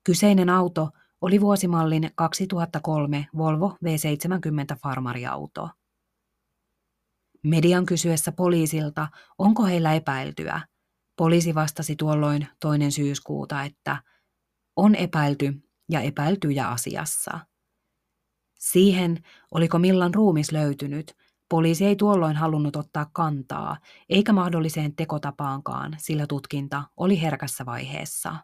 Kyseinen 0.03 0.49
auto 0.49 0.89
oli 1.21 1.41
vuosimallin 1.41 2.11
2003 2.15 3.27
Volvo 3.37 3.77
V70 3.85 4.77
farmariauto. 4.83 5.69
Median 7.43 7.85
kysyessä 7.85 8.31
poliisilta, 8.31 9.07
onko 9.37 9.65
heillä 9.65 9.93
epäiltyä, 9.93 10.61
poliisi 11.17 11.55
vastasi 11.55 11.95
tuolloin 11.95 12.47
toinen 12.59 12.91
syyskuuta, 12.91 13.63
että 13.63 14.03
on 14.75 14.95
epäilty 14.95 15.63
ja 15.89 16.01
epäiltyjä 16.01 16.67
asiassa. 16.67 17.39
Siihen, 18.59 19.23
oliko 19.51 19.79
Millan 19.79 20.13
ruumis 20.13 20.51
löytynyt, 20.51 21.15
poliisi 21.49 21.85
ei 21.85 21.95
tuolloin 21.95 22.35
halunnut 22.35 22.75
ottaa 22.75 23.09
kantaa, 23.13 23.77
eikä 24.09 24.33
mahdolliseen 24.33 24.95
tekotapaankaan, 24.95 25.95
sillä 25.97 26.27
tutkinta 26.27 26.83
oli 26.97 27.21
herkässä 27.21 27.65
vaiheessa. 27.65 28.35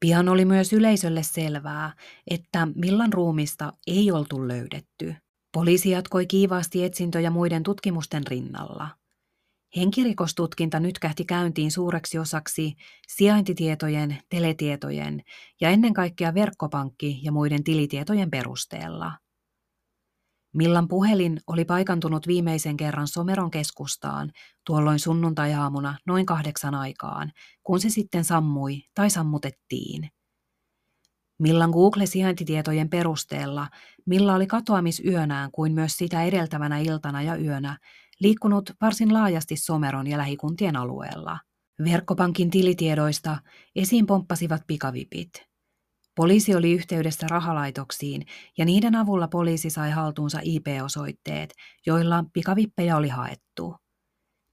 Pian 0.00 0.28
oli 0.28 0.44
myös 0.44 0.72
yleisölle 0.72 1.22
selvää, 1.22 1.92
että 2.30 2.68
Millan 2.74 3.12
ruumista 3.12 3.72
ei 3.86 4.12
oltu 4.12 4.48
löydetty. 4.48 5.14
Poliisi 5.52 5.90
jatkoi 5.90 6.26
kiivaasti 6.26 6.84
etsintöjä 6.84 7.30
muiden 7.30 7.62
tutkimusten 7.62 8.26
rinnalla. 8.26 8.88
Henkirikostutkinta 9.76 10.80
nyt 10.80 10.98
kähti 10.98 11.24
käyntiin 11.24 11.70
suureksi 11.70 12.18
osaksi 12.18 12.74
sijaintitietojen, 13.08 14.18
teletietojen 14.28 15.22
ja 15.60 15.70
ennen 15.70 15.94
kaikkea 15.94 16.34
verkkopankki- 16.34 17.20
ja 17.22 17.32
muiden 17.32 17.64
tilitietojen 17.64 18.30
perusteella– 18.30 19.12
Millan 20.56 20.88
puhelin 20.88 21.40
oli 21.46 21.64
paikantunut 21.64 22.26
viimeisen 22.26 22.76
kerran 22.76 23.08
Someron 23.08 23.50
keskustaan 23.50 24.30
tuolloin 24.66 24.98
sunnuntajaamuna 24.98 25.98
noin 26.06 26.26
kahdeksan 26.26 26.74
aikaan, 26.74 27.32
kun 27.62 27.80
se 27.80 27.90
sitten 27.90 28.24
sammui 28.24 28.82
tai 28.94 29.10
sammutettiin. 29.10 30.10
Millan 31.38 31.70
Google-sijaintitietojen 31.70 32.88
perusteella 32.88 33.68
Milla 34.06 34.34
oli 34.34 34.46
katoamisyönään 34.46 35.50
kuin 35.50 35.72
myös 35.72 35.92
sitä 35.96 36.24
edeltävänä 36.24 36.78
iltana 36.78 37.22
ja 37.22 37.36
yönä 37.36 37.78
liikkunut 38.20 38.70
varsin 38.80 39.14
laajasti 39.14 39.56
Someron 39.56 40.06
ja 40.06 40.18
lähikuntien 40.18 40.76
alueella. 40.76 41.38
Verkkopankin 41.84 42.50
tilitiedoista 42.50 43.38
esiin 43.74 44.06
pomppasivat 44.06 44.62
pikavipit. 44.66 45.55
Poliisi 46.16 46.54
oli 46.54 46.72
yhteydessä 46.72 47.26
rahalaitoksiin 47.30 48.26
ja 48.58 48.64
niiden 48.64 48.94
avulla 48.94 49.28
poliisi 49.28 49.70
sai 49.70 49.90
haltuunsa 49.90 50.40
IP-osoitteet, 50.42 51.54
joilla 51.86 52.24
pikavippejä 52.32 52.96
oli 52.96 53.08
haettu. 53.08 53.76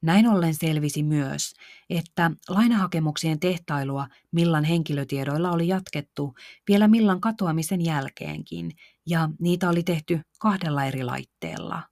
Näin 0.02 0.28
ollen 0.28 0.56
selvisi 0.56 1.04
myös, 1.04 1.54
että 1.90 2.32
lainahakemuksien 2.50 3.40
tehtailua 3.40 4.08
Millan 4.32 4.64
henkilötiedoilla 4.64 5.52
oli 5.52 5.68
jatkettu 5.68 6.34
vielä 6.68 6.88
Millan 6.88 7.22
katoamisen 7.22 7.86
jälkeenkin, 7.86 8.72
ja 9.06 9.30
niitä 9.40 9.70
oli 9.70 9.84
tehty 9.84 10.22
kahdella 10.40 10.86
eri 10.86 11.04
laitteella. 11.04 11.84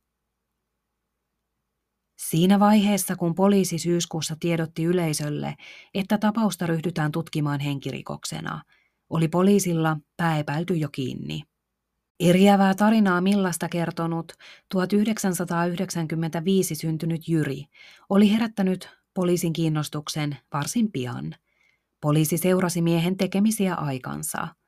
Siinä 2.30 2.60
vaiheessa, 2.60 3.16
kun 3.16 3.36
poliisi 3.36 3.80
syyskuussa 3.80 4.36
tiedotti 4.40 4.84
yleisölle, 4.84 5.56
että 5.94 6.18
tapausta 6.18 6.68
ryhdytään 6.68 7.12
tutkimaan 7.12 7.60
henkirikoksena, 7.60 8.62
oli 9.12 9.28
poliisilla 9.28 9.98
pääepäilty 10.18 10.76
jo 10.76 10.90
kiinni. 10.92 11.44
Eriävää 12.20 12.74
tarinaa 12.74 13.22
Millasta 13.22 13.70
kertonut 13.70 14.34
1995 14.70 16.76
syntynyt 16.76 17.28
Jyri 17.28 17.64
oli 18.10 18.32
herättänyt 18.32 18.90
poliisin 19.14 19.54
kiinnostuksen 19.54 20.38
varsin 20.54 20.92
pian. 20.92 21.36
Poliisi 22.02 22.38
seurasi 22.38 22.82
miehen 22.82 23.18
tekemisiä 23.18 23.76
aikansa– 23.76 24.48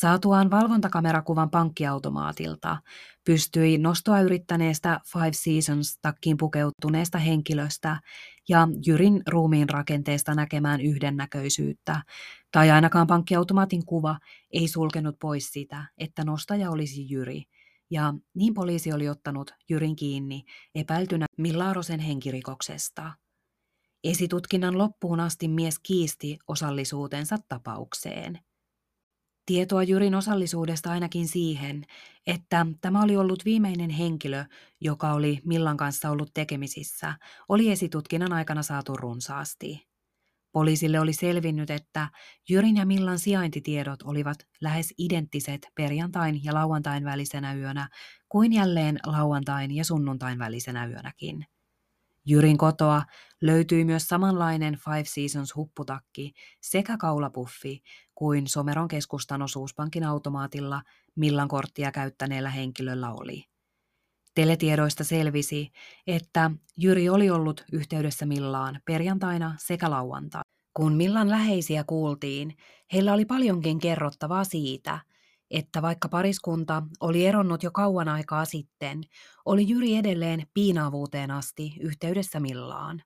Saatuaan 0.00 0.50
valvontakamerakuvan 0.50 1.50
pankkiautomaatilta 1.50 2.76
pystyi 3.24 3.78
nostoa 3.78 4.20
yrittäneestä 4.20 5.00
Five 5.12 5.32
Seasons 5.32 5.98
takkiin 6.02 6.36
pukeutuneesta 6.36 7.18
henkilöstä 7.18 8.00
ja 8.48 8.68
Jyrin 8.86 9.22
ruumiin 9.28 9.68
rakenteesta 9.68 10.34
näkemään 10.34 10.80
yhdennäköisyyttä, 10.80 12.02
tai 12.50 12.70
ainakaan 12.70 13.06
pankkiautomaatin 13.06 13.86
kuva 13.86 14.18
ei 14.52 14.68
sulkenut 14.68 15.18
pois 15.18 15.52
sitä, 15.52 15.84
että 15.98 16.24
nostaja 16.24 16.70
olisi 16.70 17.10
Jyri, 17.10 17.42
ja 17.90 18.14
niin 18.34 18.54
poliisi 18.54 18.92
oli 18.92 19.08
ottanut 19.08 19.50
Jyrin 19.68 19.96
kiinni 19.96 20.44
epäiltynä 20.74 21.26
Millarosen 21.38 22.00
henkirikoksesta. 22.00 23.12
Esitutkinnan 24.04 24.78
loppuun 24.78 25.20
asti 25.20 25.48
mies 25.48 25.78
kiisti 25.78 26.38
osallisuutensa 26.48 27.36
tapaukseen– 27.48 28.38
Tietoa 29.46 29.82
Jyrin 29.82 30.14
osallisuudesta 30.14 30.90
ainakin 30.90 31.28
siihen, 31.28 31.84
että 32.26 32.66
tämä 32.80 33.02
oli 33.02 33.16
ollut 33.16 33.44
viimeinen 33.44 33.90
henkilö, 33.90 34.44
joka 34.80 35.12
oli 35.12 35.40
Millan 35.44 35.76
kanssa 35.76 36.10
ollut 36.10 36.30
tekemisissä, 36.34 37.14
oli 37.48 37.70
esitutkinnan 37.70 38.32
aikana 38.32 38.62
saatu 38.62 38.96
runsaasti. 38.96 39.88
Poliisille 40.52 41.00
oli 41.00 41.12
selvinnyt, 41.12 41.70
että 41.70 42.08
Jyrin 42.48 42.76
ja 42.76 42.86
Millan 42.86 43.18
sijaintitiedot 43.18 44.02
olivat 44.02 44.38
lähes 44.60 44.94
identtiset 44.98 45.68
perjantain 45.74 46.44
ja 46.44 46.54
lauantain 46.54 47.04
välisenä 47.04 47.54
yönä 47.54 47.88
kuin 48.28 48.52
jälleen 48.52 48.98
lauantain 49.06 49.70
ja 49.70 49.84
sunnuntain 49.84 50.38
välisenä 50.38 50.86
yönäkin. 50.86 51.46
Jyrin 52.26 52.58
kotoa 52.58 53.02
löytyi 53.42 53.84
myös 53.84 54.02
samanlainen 54.02 54.78
Five 54.84 55.04
Seasons 55.04 55.56
hupputakki 55.56 56.32
sekä 56.60 56.96
kaulapuffi 56.96 57.82
kuin 58.14 58.46
Someron 58.46 58.88
keskustan 58.88 59.42
osuuspankin 59.42 60.04
automaatilla 60.04 60.82
Millan 61.16 61.48
korttia 61.48 61.92
käyttäneellä 61.92 62.50
henkilöllä 62.50 63.12
oli. 63.12 63.44
Teletiedoista 64.34 65.04
selvisi, 65.04 65.72
että 66.06 66.50
Jyri 66.76 67.08
oli 67.08 67.30
ollut 67.30 67.64
yhteydessä 67.72 68.26
Millaan 68.26 68.80
perjantaina 68.84 69.54
sekä 69.58 69.90
lauantaina. 69.90 70.42
Kun 70.76 70.92
Millan 70.92 71.30
läheisiä 71.30 71.84
kuultiin, 71.84 72.56
heillä 72.92 73.12
oli 73.12 73.24
paljonkin 73.24 73.78
kerrottavaa 73.78 74.44
siitä, 74.44 75.00
että 75.50 75.82
vaikka 75.82 76.08
pariskunta 76.08 76.82
oli 77.00 77.26
eronnut 77.26 77.62
jo 77.62 77.70
kauan 77.70 78.08
aikaa 78.08 78.44
sitten, 78.44 79.02
oli 79.44 79.68
Jyri 79.68 79.96
edelleen 79.96 80.46
piinaavuuteen 80.54 81.30
asti 81.30 81.76
yhteydessä 81.80 82.40
Millaan. 82.40 83.02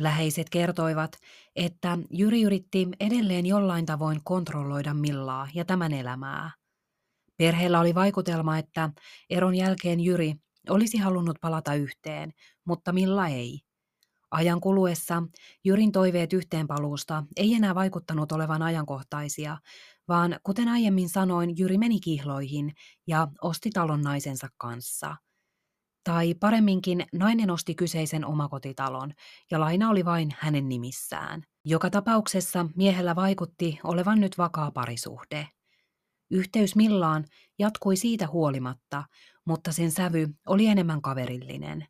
Läheiset 0.00 0.50
kertoivat, 0.50 1.16
että 1.56 1.98
Jyri 2.10 2.42
yritti 2.42 2.88
edelleen 3.00 3.46
jollain 3.46 3.86
tavoin 3.86 4.20
kontrolloida 4.24 4.94
Millaa 4.94 5.48
ja 5.54 5.64
tämän 5.64 5.92
elämää. 5.92 6.50
Perheellä 7.36 7.80
oli 7.80 7.94
vaikutelma, 7.94 8.58
että 8.58 8.90
eron 9.30 9.54
jälkeen 9.54 10.00
Jyri 10.00 10.34
olisi 10.70 10.98
halunnut 10.98 11.36
palata 11.40 11.74
yhteen, 11.74 12.32
mutta 12.64 12.92
Milla 12.92 13.28
ei. 13.28 13.60
Ajan 14.30 14.60
kuluessa 14.60 15.22
Jyrin 15.64 15.92
toiveet 15.92 16.32
yhteenpaluusta 16.32 17.24
ei 17.36 17.54
enää 17.54 17.74
vaikuttanut 17.74 18.32
olevan 18.32 18.62
ajankohtaisia, 18.62 19.58
vaan 20.08 20.40
kuten 20.42 20.68
aiemmin 20.68 21.08
sanoin, 21.08 21.58
Jyri 21.58 21.78
meni 21.78 22.00
kihloihin 22.00 22.72
ja 23.06 23.28
osti 23.42 23.70
talon 23.70 24.02
naisensa 24.02 24.48
kanssa. 24.56 25.16
Tai 26.06 26.34
paremminkin 26.34 27.06
nainen 27.12 27.50
osti 27.50 27.74
kyseisen 27.74 28.24
omakotitalon 28.24 29.12
ja 29.50 29.60
laina 29.60 29.90
oli 29.90 30.04
vain 30.04 30.34
hänen 30.38 30.68
nimissään. 30.68 31.42
Joka 31.64 31.90
tapauksessa 31.90 32.66
miehellä 32.76 33.16
vaikutti 33.16 33.78
olevan 33.84 34.20
nyt 34.20 34.38
vakaa 34.38 34.70
parisuhde. 34.70 35.48
Yhteys 36.30 36.76
Millaan 36.76 37.24
jatkui 37.58 37.96
siitä 37.96 38.26
huolimatta, 38.26 39.04
mutta 39.46 39.72
sen 39.72 39.90
sävy 39.90 40.28
oli 40.46 40.66
enemmän 40.66 41.02
kaverillinen. 41.02 41.86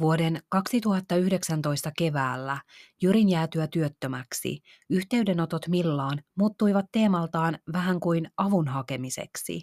Vuoden 0.00 0.42
2019 0.48 1.92
keväällä 1.98 2.58
Jyrin 3.02 3.28
jäätyä 3.28 3.66
työttömäksi 3.66 4.60
yhteydenotot 4.90 5.68
Millaan 5.68 6.22
muuttuivat 6.38 6.86
teemaltaan 6.92 7.58
vähän 7.72 8.00
kuin 8.00 8.30
avun 8.36 8.68
hakemiseksi. 8.68 9.62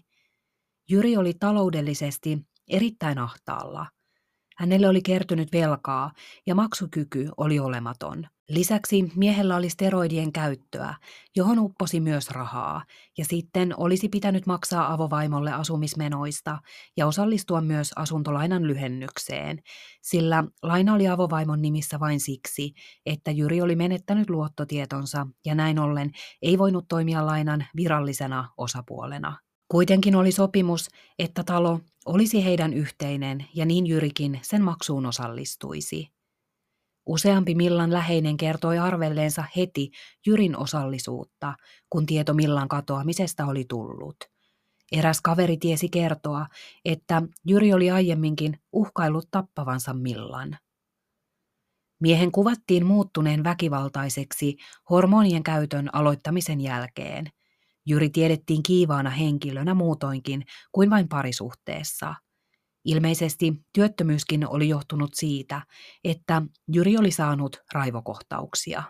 Jyri 0.89 1.17
oli 1.17 1.33
taloudellisesti 1.39 2.39
erittäin 2.67 3.17
ahtaalla. 3.17 3.85
Hänelle 4.57 4.87
oli 4.87 5.01
kertynyt 5.01 5.51
velkaa 5.53 6.11
ja 6.45 6.55
maksukyky 6.55 7.29
oli 7.37 7.59
olematon. 7.59 8.27
Lisäksi 8.49 9.11
miehellä 9.15 9.55
oli 9.55 9.69
steroidien 9.69 10.31
käyttöä, 10.31 10.95
johon 11.35 11.59
upposi 11.59 11.99
myös 11.99 12.29
rahaa, 12.29 12.83
ja 13.17 13.25
sitten 13.25 13.73
olisi 13.77 14.09
pitänyt 14.09 14.45
maksaa 14.45 14.93
avovaimolle 14.93 15.51
asumismenoista 15.51 16.57
ja 16.97 17.07
osallistua 17.07 17.61
myös 17.61 17.91
asuntolainan 17.95 18.67
lyhennykseen, 18.67 19.59
sillä 20.01 20.43
laina 20.63 20.93
oli 20.93 21.07
avovaimon 21.07 21.61
nimissä 21.61 21.99
vain 21.99 22.19
siksi, 22.19 22.73
että 23.05 23.31
Jyri 23.31 23.61
oli 23.61 23.75
menettänyt 23.75 24.29
luottotietonsa 24.29 25.27
ja 25.45 25.55
näin 25.55 25.79
ollen 25.79 26.11
ei 26.41 26.57
voinut 26.57 26.85
toimia 26.87 27.25
lainan 27.25 27.65
virallisena 27.75 28.49
osapuolena. 28.57 29.37
Kuitenkin 29.67 30.15
oli 30.15 30.31
sopimus, 30.31 30.89
että 31.19 31.43
talo 31.43 31.79
olisi 32.05 32.45
heidän 32.45 32.73
yhteinen 32.73 33.45
ja 33.55 33.65
niin 33.65 33.87
Jyrikin 33.87 34.39
sen 34.41 34.63
maksuun 34.63 35.05
osallistuisi. 35.05 36.13
Useampi 37.05 37.55
Millan 37.55 37.93
läheinen 37.93 38.37
kertoi 38.37 38.77
arvelleensa 38.77 39.43
heti 39.57 39.91
Jyrin 40.27 40.57
osallisuutta, 40.57 41.53
kun 41.89 42.05
tieto 42.05 42.33
Millan 42.33 42.67
katoamisesta 42.67 43.45
oli 43.45 43.65
tullut. 43.69 44.15
Eräs 44.91 45.21
kaveri 45.21 45.57
tiesi 45.57 45.89
kertoa, 45.89 46.45
että 46.85 47.21
Jyri 47.45 47.73
oli 47.73 47.91
aiemminkin 47.91 48.59
uhkaillut 48.73 49.27
tappavansa 49.31 49.93
Millan. 49.93 50.57
Miehen 52.01 52.31
kuvattiin 52.31 52.85
muuttuneen 52.85 53.43
väkivaltaiseksi 53.43 54.55
hormonien 54.89 55.43
käytön 55.43 55.89
aloittamisen 55.95 56.61
jälkeen. 56.61 57.29
Jyri 57.85 58.09
tiedettiin 58.09 58.63
kiivaana 58.63 59.09
henkilönä 59.09 59.73
muutoinkin 59.73 60.43
kuin 60.71 60.89
vain 60.89 61.07
parisuhteessa– 61.07 62.15
Ilmeisesti 62.85 63.53
työttömyyskin 63.73 64.47
oli 64.47 64.69
johtunut 64.69 65.13
siitä, 65.13 65.61
että 66.03 66.41
Jyri 66.73 66.97
oli 66.97 67.11
saanut 67.11 67.57
raivokohtauksia. 67.73 68.83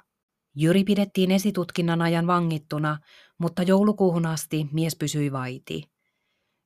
Jyri 0.56 0.84
pidettiin 0.84 1.32
esitutkinnan 1.32 2.02
ajan 2.02 2.28
vangittuna, 2.28 2.98
mutta 3.38 3.64
joulukuuhun 3.64 4.26
asti 4.26 4.68
mies 4.72 4.96
pysyi 4.96 5.32
vaiti. 5.32 5.84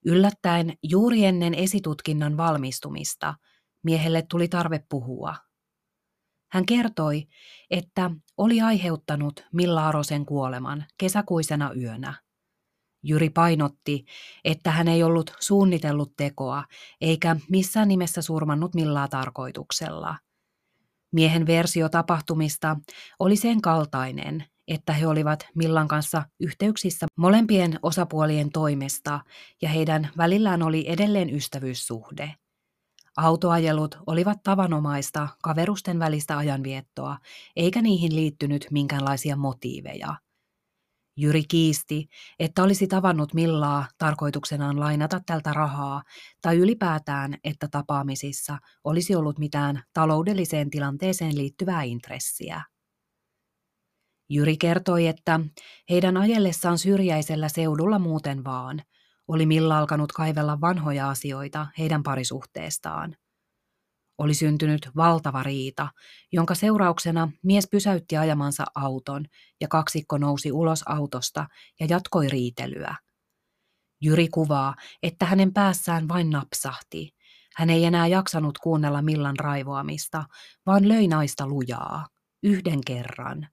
Yllättäen 0.05 0.73
juuri 0.84 1.25
ennen 1.25 1.53
esitutkinnan 1.53 2.38
valmistumista 2.38 3.36
miehelle 3.84 4.23
tuli 4.30 4.47
tarve 4.47 4.84
puhua. 4.89 5.36
Hän 6.52 6.66
kertoi, 6.66 7.28
että 7.72 8.12
oli 8.38 8.62
aiheuttanut 8.62 9.45
Milla 9.54 9.88
Arosen 9.88 10.26
kuoleman 10.26 10.86
kesäkuisena 10.98 11.72
yönä. 11.74 12.14
Jyri 13.04 13.30
painotti, 13.30 14.06
että 14.43 14.72
hän 14.72 14.88
ei 14.88 15.04
ollut 15.04 15.34
suunnitellut 15.39 16.14
tekoa 16.18 16.64
eikä 17.02 17.36
missään 17.50 17.88
nimessä 17.88 18.22
surmannut 18.22 18.76
millään 18.76 19.10
tarkoituksella. 19.10 20.18
Miehen 21.12 21.48
versio 21.48 21.89
tapahtumista 21.89 22.78
oli 23.20 23.36
sen 23.36 23.62
kaltainen, 23.62 24.45
että 24.68 24.93
he 24.93 25.08
olivat 25.08 25.48
Millan 25.56 25.88
kanssa 25.88 26.24
yhteyksissä 26.39 27.06
molempien 27.18 27.80
osapuolien 27.82 28.52
toimesta 28.52 29.20
ja 29.62 29.70
heidän 29.70 30.10
välillään 30.18 30.64
oli 30.64 30.86
edelleen 30.88 31.36
ystävyyssuhde. 31.36 32.36
Autoajelut 33.18 33.97
olivat 34.07 34.43
tavanomaista 34.43 35.28
kaverusten 35.43 35.99
välistä 35.99 36.38
ajanviettoa, 36.38 37.18
eikä 37.55 37.82
niihin 37.82 38.15
liittynyt 38.15 38.68
minkäänlaisia 38.72 39.36
motiiveja– 39.36 40.15
Jyri 41.20 41.43
kiisti, 41.43 42.07
että 42.39 42.63
olisi 42.63 42.88
tavannut 42.88 43.34
Millaa 43.34 43.88
tarkoituksenaan 43.97 44.80
lainata 44.80 45.22
tältä 45.26 45.53
rahaa 45.53 46.03
tai 46.41 46.57
ylipäätään, 46.57 47.38
että 47.43 47.68
tapaamisissa 47.72 48.57
olisi 48.84 49.15
ollut 49.15 49.39
mitään 49.39 49.84
taloudelliseen 49.93 50.70
tilanteeseen 50.70 51.38
liittyvää 51.38 51.84
intressiä. 51.84 52.61
Jyri 54.30 54.57
kertoi, 54.57 55.07
että 55.07 55.39
heidän 55.89 56.18
ajellessaan 56.18 56.78
syrjäisellä 56.78 57.49
seudulla 57.49 57.99
muuten 57.99 58.43
vaan 58.43 58.82
oli 59.28 59.45
Milla 59.45 59.78
alkanut 59.78 60.11
kaivella 60.11 60.61
vanhoja 60.61 61.09
asioita 61.09 61.67
heidän 61.78 62.03
parisuhteestaan– 62.03 63.15
oli 64.17 64.34
syntynyt 64.34 64.89
valtava 64.95 65.43
riita, 65.43 65.88
jonka 66.32 66.55
seurauksena 66.55 67.32
mies 67.43 67.67
pysäytti 67.71 68.17
ajamansa 68.17 68.65
auton 68.75 69.25
ja 69.61 69.67
kaksikko 69.67 70.17
nousi 70.17 70.51
ulos 70.51 70.84
autosta 70.86 71.47
ja 71.80 71.88
jatkoi 71.89 72.30
riitelyä. 72.30 72.95
Jyri 74.01 74.28
kuvaa, 74.28 74.75
että 75.03 75.25
hänen 75.25 75.53
päässään 75.53 76.07
vain 76.07 76.30
napsahti. 76.30 77.15
Hän 77.55 77.69
ei 77.69 77.86
enää 77.86 78.07
jaksanut 78.07 78.57
kuunnella 78.57 79.01
Millan 79.01 79.39
raivoamista, 79.39 80.23
vaan 80.65 80.89
löi 80.89 81.07
naista 81.07 81.47
lujaa. 81.47 82.07
Yhden 82.43 82.82
kerran. 82.86 83.47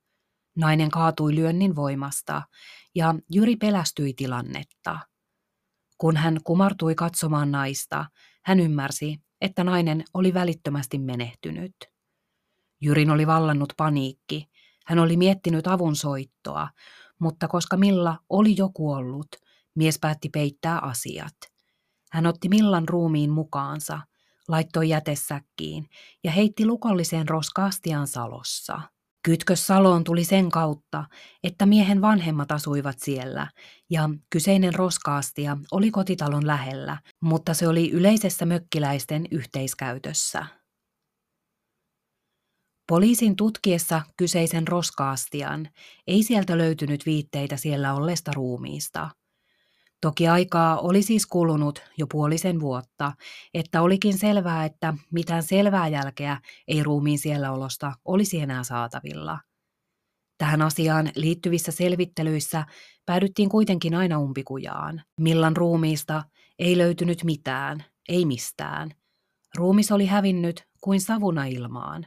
Nainen 0.57 0.91
kaatui 0.91 1.35
lyönnin 1.35 1.77
voimasta 1.77 2.43
ja 2.95 3.15
Jyri 3.31 3.57
pelästyi 3.57 4.15
tilannetta. 4.15 4.99
Kun 5.99 6.17
hän 6.17 6.41
kumartui 6.45 6.95
katsomaan 6.95 7.51
naista, 7.51 8.07
hän 8.45 8.61
ymmärsi, 8.61 9.17
että 9.41 9.65
nainen 9.65 10.05
oli 10.15 10.35
välittömästi 10.35 10.99
menehtynyt. 10.99 11.75
Jyrin 12.81 13.11
oli 13.11 13.27
vallannut 13.27 13.73
paniikki. 13.77 14.51
Hän 14.87 14.99
oli 14.99 15.17
miettinyt 15.17 15.67
avun 15.67 15.97
soittoa, 15.97 16.69
mutta 17.19 17.49
koska 17.49 17.77
Milla 17.77 18.19
oli 18.29 18.55
jo 18.57 18.71
kuollut, 18.75 19.29
mies 19.75 19.99
päätti 19.99 20.29
peittää 20.29 20.79
asiat. 20.79 21.37
Hän 22.13 22.27
otti 22.27 22.49
Millan 22.49 22.89
ruumiin 22.89 23.31
mukaansa, 23.31 24.01
laittoi 24.49 24.89
jätesäkkiin 24.89 25.89
ja 26.25 26.31
heitti 26.31 26.67
lukolliseen 26.67 27.29
roskaastiaan 27.29 28.07
salossa– 28.07 28.81
Kytkös 29.25 29.67
Saloon 29.67 30.05
tuli 30.05 30.25
sen 30.25 30.51
kautta, 30.51 31.05
että 31.43 31.67
miehen 31.67 32.01
vanhemmat 32.01 32.53
asuivat 32.53 32.99
siellä 32.99 33.51
ja 33.91 34.11
kyseinen 34.31 34.75
roskaastia 34.75 35.57
oli 35.71 35.91
kotitalon 35.91 36.47
lähellä, 36.47 36.99
mutta 37.23 37.55
se 37.55 37.69
oli 37.69 37.91
yleisessä 37.91 38.47
mökkiläisten 38.47 39.27
yhteiskäytössä. 39.31 40.47
Poliisin 42.89 43.37
tutkiessa 43.37 44.03
kyseisen 44.17 44.69
roskaastian 44.69 45.69
ei 46.07 46.23
sieltä 46.23 46.59
löytynyt 46.59 47.07
viitteitä 47.07 47.57
siellä 47.57 47.95
olleesta 47.95 48.33
ruumiista– 48.35 49.11
Toki 50.05 50.29
aikaa 50.29 50.79
oli 50.79 51.03
siis 51.03 51.27
kulunut 51.27 51.83
jo 51.99 52.07
puolisen 52.07 52.61
vuotta, 52.61 53.13
että 53.55 53.83
olikin 53.83 54.19
selvää, 54.19 54.65
että 54.65 54.95
mitään 55.13 55.43
selvää 55.43 55.89
jälkeä 55.89 56.41
ei 56.69 56.83
ruumiin 56.83 57.19
siellä 57.19 57.53
olosta 57.53 57.93
olisi 58.05 58.41
enää 58.41 58.65
saatavilla. 58.65 59.41
Tähän 60.39 60.63
asiaan 60.63 61.11
liittyvissä 61.17 61.73
selvittelyissä 61.73 62.65
päädyttiin 63.07 63.49
kuitenkin 63.49 63.95
aina 63.95 64.19
umpikujaan. 64.19 65.03
Millan 65.21 65.57
ruumiista 65.57 66.23
ei 66.59 66.79
löytynyt 66.79 67.25
mitään, 67.25 67.85
ei 68.09 68.25
mistään. 68.25 68.91
Ruumis 69.57 69.93
oli 69.93 70.07
hävinnyt 70.07 70.63
kuin 70.81 71.01
savuna 71.01 71.45
ilmaan. 71.45 72.07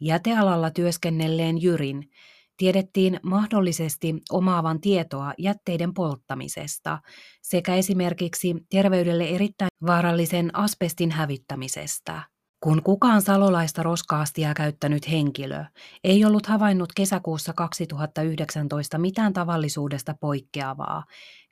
Jätealalla 0.00 0.70
työskennelleen 0.70 1.62
Jyrin 1.62 2.10
tiedettiin 2.58 3.20
mahdollisesti 3.22 4.14
omaavan 4.30 4.80
tietoa 4.80 5.34
jätteiden 5.38 5.94
polttamisesta 5.94 6.98
sekä 7.42 7.74
esimerkiksi 7.74 8.54
terveydelle 8.70 9.24
erittäin 9.24 9.70
vaarallisen 9.86 10.56
asbestin 10.56 11.10
hävittämisestä. 11.10 12.22
Kun 12.60 12.82
kukaan 12.82 13.22
salolaista 13.22 13.82
roskaastia 13.82 14.54
käyttänyt 14.54 15.10
henkilö 15.10 15.64
ei 16.04 16.24
ollut 16.24 16.46
havainnut 16.46 16.92
kesäkuussa 16.96 17.52
2019 17.52 18.98
mitään 18.98 19.32
tavallisuudesta 19.32 20.14
poikkeavaa 20.20 21.04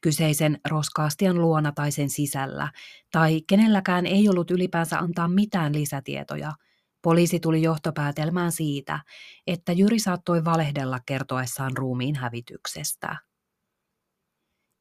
kyseisen 0.03 0.61
roskaastian 0.71 1.41
luona 1.41 1.73
tai 1.73 1.93
sen 1.93 2.11
sisällä, 2.11 2.69
tai 3.13 3.41
kenelläkään 3.49 4.07
ei 4.07 4.29
ollut 4.29 4.51
ylipäänsä 4.51 4.99
antaa 4.99 5.29
mitään 5.29 5.75
lisätietoja– 5.75 6.53
Poliisi 7.03 7.41
tuli 7.41 7.63
johtopäätelmään 7.63 8.53
siitä, 8.53 8.99
että 9.47 9.73
Jyri 9.73 9.99
saattoi 9.99 10.45
valehdella 10.45 11.01
kertoessaan 11.07 11.77
ruumiin 11.77 12.17
hävityksestä. 12.17 13.17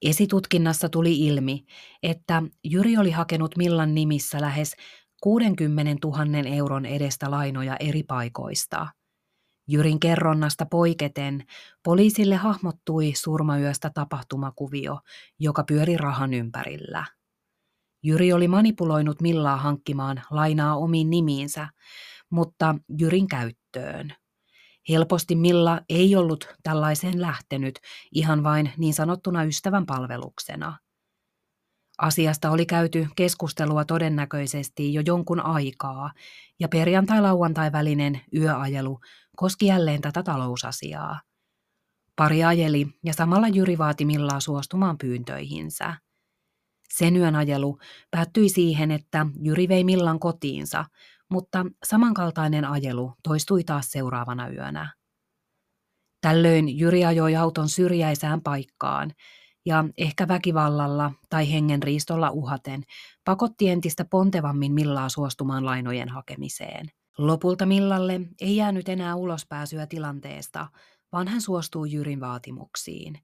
Esitutkinnassa 0.02 0.90
tuli 0.90 1.28
ilmi, 1.28 1.66
että 2.04 2.44
Jyri 2.64 2.98
oli 2.98 3.12
hakenut 3.12 3.58
Millan 3.58 3.96
nimissä 3.96 4.42
lähes 4.42 4.76
60 5.24 6.08
000 6.08 6.56
euron 6.56 6.86
edestä 6.86 7.32
lainoja 7.32 7.76
eri 7.80 8.04
paikoista. 8.04 8.88
Jyrin 9.68 10.00
kerronnasta 10.00 10.66
poiketen 10.66 11.44
poliisille 11.84 12.36
hahmottui 12.36 13.14
surmayöstä 13.16 13.92
tapahtumakuvio, 13.94 15.00
joka 15.40 15.64
pyöri 15.64 15.98
rahan 15.98 16.34
ympärillä. 16.34 17.06
Jyri 18.06 18.34
oli 18.34 18.48
manipuloinut 18.48 19.22
Millaa 19.22 19.58
hankkimaan 19.58 20.22
lainaa 20.32 20.78
omiin 20.78 21.10
nimiinsä, 21.10 21.68
mutta 22.30 22.76
Jyrin 23.00 23.28
käyttöön. 23.28 24.14
Helposti 24.90 25.36
Milla 25.36 25.82
ei 25.90 26.16
ollut 26.16 26.48
tällaiseen 26.64 27.22
lähtenyt 27.22 27.80
ihan 28.12 28.44
vain 28.44 28.72
niin 28.78 28.94
sanottuna 28.94 29.44
ystävän 29.44 29.86
palveluksena. 29.86 30.78
Asiasta 31.98 32.52
oli 32.52 32.66
käyty 32.66 33.08
keskustelua 33.16 33.86
todennäköisesti 33.86 34.94
jo 34.94 35.02
jonkun 35.06 35.40
aikaa, 35.40 36.12
ja 36.60 36.68
perjantai-lauantai 36.68 37.72
välinen 37.72 38.22
yöajelu 38.36 39.00
koski 39.36 39.66
jälleen 39.66 40.02
tätä 40.02 40.24
talousasiaa. 40.24 41.22
Pari 42.16 42.44
ajeli 42.44 42.88
ja 43.04 43.14
samalla 43.14 43.48
Jyri 43.48 43.78
vaati 43.78 44.06
Millaa 44.06 44.40
suostumaan 44.40 44.98
pyyntöihinsä. 44.98 46.05
Sen 46.98 47.16
yön 47.16 47.36
ajelu 47.36 47.80
päättyi 48.12 48.50
siihen, 48.50 48.92
että 48.92 49.26
Jyri 49.42 49.68
vei 49.68 49.84
Millan 49.84 50.20
kotiinsa, 50.20 50.86
mutta 51.30 51.66
samankaltainen 51.86 52.66
ajelu 52.66 53.14
toistui 53.24 53.64
taas 53.64 53.92
seuraavana 53.92 54.50
yönä. 54.50 54.94
Tällöin 56.22 56.80
Jyri 56.80 57.06
ajoi 57.06 57.36
auton 57.36 57.70
syrjäisään 57.70 58.42
paikkaan 58.42 59.12
ja 59.66 59.86
ehkä 59.98 60.28
väkivallalla 60.28 61.12
tai 61.30 61.52
hengenriistolla 61.52 62.30
uhaten 62.30 62.84
pakotti 63.26 63.70
entistä 63.70 64.06
pontevammin 64.06 64.74
Millaa 64.74 65.10
suostumaan 65.10 65.66
lainojen 65.66 66.10
hakemiseen. 66.10 66.86
Lopulta 67.18 67.66
Millalle 67.66 68.22
ei 68.42 68.56
jäänyt 68.56 68.90
enää 68.90 69.16
ulospääsyä 69.16 69.88
tilanteesta, 69.88 70.68
vaan 71.12 71.28
hän 71.28 71.42
suostui 71.42 71.92
Jyrin 71.92 72.20
vaatimuksiin. 72.20 73.20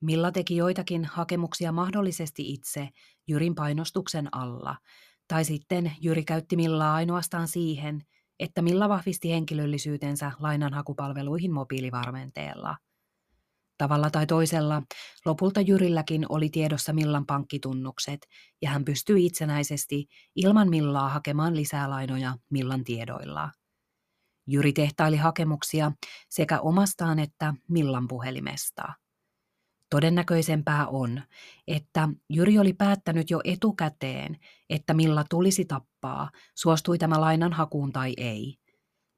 Milla 0.00 0.32
teki 0.32 0.56
joitakin 0.56 1.04
hakemuksia 1.04 1.72
mahdollisesti 1.72 2.52
itse 2.52 2.88
Jyrin 3.26 3.54
painostuksen 3.54 4.28
alla– 4.32 4.76
tai 5.30 5.44
sitten 5.44 5.92
Jyri 6.00 6.24
käytti 6.24 6.56
Millaa 6.56 6.94
ainoastaan 6.94 7.48
siihen, 7.48 8.00
että 8.38 8.62
Milla 8.62 8.88
vahvisti 8.88 9.30
henkilöllisyytensä 9.30 10.32
lainanhakupalveluihin 10.40 11.52
mobiilivarmenteella. 11.52 12.76
Tavalla 13.78 14.10
tai 14.10 14.26
toisella 14.26 14.82
lopulta 15.24 15.60
Jyrilläkin 15.60 16.26
oli 16.28 16.48
tiedossa 16.48 16.92
Millan 16.92 17.26
pankkitunnukset 17.26 18.20
ja 18.62 18.70
hän 18.70 18.84
pystyi 18.84 19.26
itsenäisesti 19.26 20.06
ilman 20.36 20.70
Millaa 20.70 21.08
hakemaan 21.08 21.56
lisää 21.56 21.90
lainoja 21.90 22.36
Millan 22.50 22.84
tiedoilla. 22.84 23.50
Jyri 24.46 24.72
tehtaili 24.72 25.16
hakemuksia 25.16 25.92
sekä 26.28 26.60
omastaan 26.60 27.18
että 27.18 27.54
Millan 27.68 28.08
puhelimesta. 28.08 28.82
Todennäköisempää 29.90 30.86
on, 30.86 31.22
että 31.68 32.08
Jyri 32.28 32.58
oli 32.58 32.72
päättänyt 32.72 33.30
jo 33.30 33.40
etukäteen, 33.44 34.38
että 34.70 34.94
Milla 34.94 35.24
tulisi 35.30 35.64
tappaa, 35.64 36.30
suostui 36.54 36.98
tämä 36.98 37.20
lainan 37.20 37.52
hakuun 37.52 37.92
tai 37.92 38.14
ei. 38.16 38.56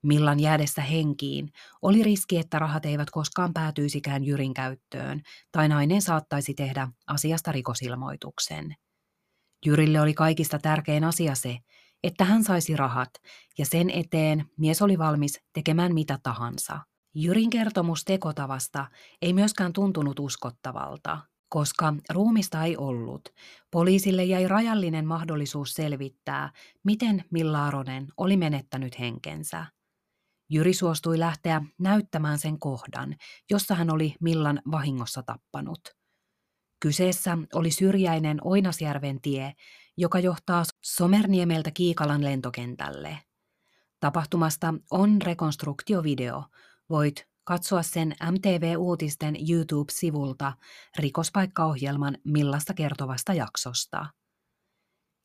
Millan 0.02 0.40
jäädessä 0.40 0.82
henkiin 0.82 1.52
oli 1.82 2.02
riski, 2.02 2.38
että 2.38 2.58
rahat 2.58 2.84
eivät 2.84 3.10
koskaan 3.10 3.52
päätyisikään 3.52 4.24
Jyrin 4.24 4.54
käyttöön, 4.54 5.22
tai 5.52 5.68
nainen 5.68 6.02
saattaisi 6.02 6.54
tehdä 6.54 6.88
asiasta 7.06 7.52
rikosilmoituksen. 7.52 8.74
Jyrille 9.66 10.00
oli 10.00 10.14
kaikista 10.14 10.58
tärkein 10.58 11.04
asia 11.04 11.34
se, 11.34 11.58
että 12.02 12.24
hän 12.24 12.44
saisi 12.44 12.76
rahat, 12.76 13.10
ja 13.58 13.66
sen 13.66 13.90
eteen 13.90 14.44
mies 14.58 14.82
oli 14.82 14.98
valmis 14.98 15.40
tekemään 15.52 15.94
mitä 15.94 16.18
tahansa– 16.22 16.80
Jyrin 17.14 17.50
kertomus 17.50 18.04
tekotavasta 18.04 18.86
ei 19.22 19.32
myöskään 19.32 19.72
tuntunut 19.72 20.20
uskottavalta, 20.20 21.18
koska 21.48 21.94
ruumista 22.10 22.64
ei 22.64 22.76
ollut. 22.76 23.28
Poliisille 23.70 24.24
jäi 24.24 24.48
rajallinen 24.48 25.06
mahdollisuus 25.06 25.72
selvittää, 25.72 26.52
miten 26.84 27.24
Millaaronen 27.30 28.06
oli 28.16 28.36
menettänyt 28.36 28.98
henkensä. 28.98 29.66
Jyri 30.50 30.74
suostui 30.74 31.18
lähteä 31.18 31.62
näyttämään 31.78 32.38
sen 32.38 32.58
kohdan, 32.58 33.16
jossa 33.50 33.74
hän 33.74 33.90
oli 33.90 34.14
Millan 34.20 34.62
vahingossa 34.70 35.22
tappanut. 35.22 35.80
Kyseessä 36.80 37.38
oli 37.54 37.70
syrjäinen 37.70 38.38
Oinasjärven 38.44 39.20
tie, 39.20 39.52
joka 39.96 40.18
johtaa 40.18 40.62
Somerniemeltä 40.84 41.70
Kiikalan 41.70 42.24
lentokentälle. 42.24 43.18
Tapahtumasta 44.00 44.74
on 44.90 45.22
rekonstruktiovideo. 45.22 46.44
Voit 46.92 47.28
katsoa 47.44 47.82
sen 47.82 48.14
MTV-uutisten 48.30 49.36
YouTube-sivulta 49.50 50.52
rikospaikkaohjelman 50.98 52.18
Millasta 52.24 52.74
kertovasta 52.74 53.34
jaksosta. 53.34 54.06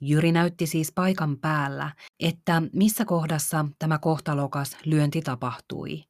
Jyri 0.01 0.31
näytti 0.31 0.67
siis 0.67 0.91
paikan 0.95 1.37
päällä, 1.37 1.95
että 2.19 2.61
missä 2.73 3.05
kohdassa 3.05 3.65
tämä 3.79 3.97
kohtalokas 3.97 4.77
lyönti 4.85 5.21
tapahtui. 5.21 6.03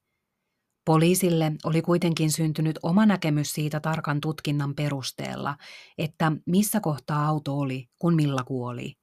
Poliisille 0.86 1.52
oli 1.64 1.82
kuitenkin 1.82 2.32
syntynyt 2.32 2.80
oma 2.84 3.06
näkemys 3.06 3.54
siitä 3.54 3.80
tarkan 3.80 4.22
tutkinnan 4.22 4.76
perusteella, 4.76 5.58
että 5.98 6.32
missä 6.46 6.80
kohtaa 6.80 7.28
auto 7.28 7.58
oli, 7.58 7.90
kun 8.00 8.16
Milla 8.16 8.44
kuoli. 8.44 8.94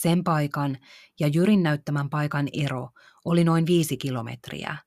Sen 0.00 0.24
paikan 0.24 0.78
ja 1.20 1.28
Jyrin 1.28 1.62
näyttämän 1.62 2.10
paikan 2.10 2.48
ero 2.52 2.88
oli 3.24 3.44
noin 3.44 3.66
viisi 3.66 3.96
kilometriä. 3.96 4.85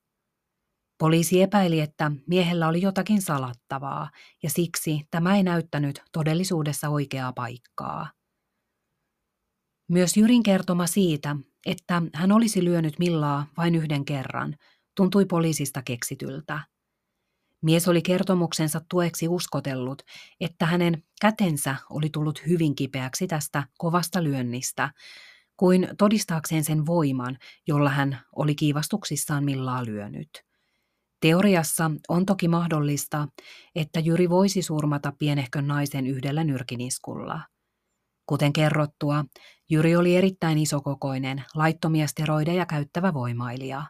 Poliisi 1.00 1.42
epäili, 1.42 1.80
että 1.80 2.12
miehellä 2.26 2.68
oli 2.68 2.82
jotakin 2.82 3.22
salattavaa, 3.22 4.10
ja 4.42 4.50
siksi 4.50 5.00
tämä 5.10 5.36
ei 5.36 5.42
näyttänyt 5.42 6.02
todellisuudessa 6.12 6.88
oikeaa 6.88 7.32
paikkaa. 7.32 8.10
Myös 9.88 10.16
Jyrin 10.16 10.42
kertoma 10.42 10.86
siitä, 10.86 11.36
että 11.66 12.02
hän 12.14 12.32
olisi 12.32 12.64
lyönyt 12.64 12.98
Millaa 12.98 13.46
vain 13.56 13.74
yhden 13.74 14.04
kerran, 14.04 14.56
tuntui 14.96 15.26
poliisista 15.26 15.82
keksityltä. 15.82 16.60
Mies 17.62 17.88
oli 17.88 18.02
kertomuksensa 18.02 18.80
tueksi 18.90 19.28
uskotellut, 19.28 20.02
että 20.40 20.66
hänen 20.66 21.02
kätensä 21.20 21.76
oli 21.90 22.10
tullut 22.10 22.46
hyvin 22.46 22.74
kipeäksi 22.74 23.26
tästä 23.26 23.62
kovasta 23.78 24.24
lyönnistä, 24.24 24.90
kuin 25.56 25.88
todistaakseen 25.98 26.64
sen 26.64 26.86
voiman, 26.86 27.38
jolla 27.66 27.90
hän 27.90 28.20
oli 28.36 28.54
kiivastuksissaan 28.54 29.44
Millaa 29.44 29.84
lyönyt. 29.84 30.49
Teoriassa 31.20 31.90
on 32.08 32.26
toki 32.26 32.48
mahdollista, 32.48 33.28
että 33.74 34.00
Jyri 34.00 34.30
voisi 34.30 34.62
surmata 34.62 35.12
pienehkön 35.18 35.66
naisen 35.66 36.06
yhdellä 36.06 36.44
nyrkiniskulla. 36.44 37.40
Kuten 38.26 38.52
kerrottua, 38.52 39.24
Jyri 39.70 39.96
oli 39.96 40.16
erittäin 40.16 40.58
isokokoinen, 40.58 41.44
laittomia 41.54 42.06
steroideja 42.06 42.66
käyttävä 42.66 43.14
voimailija. 43.14 43.82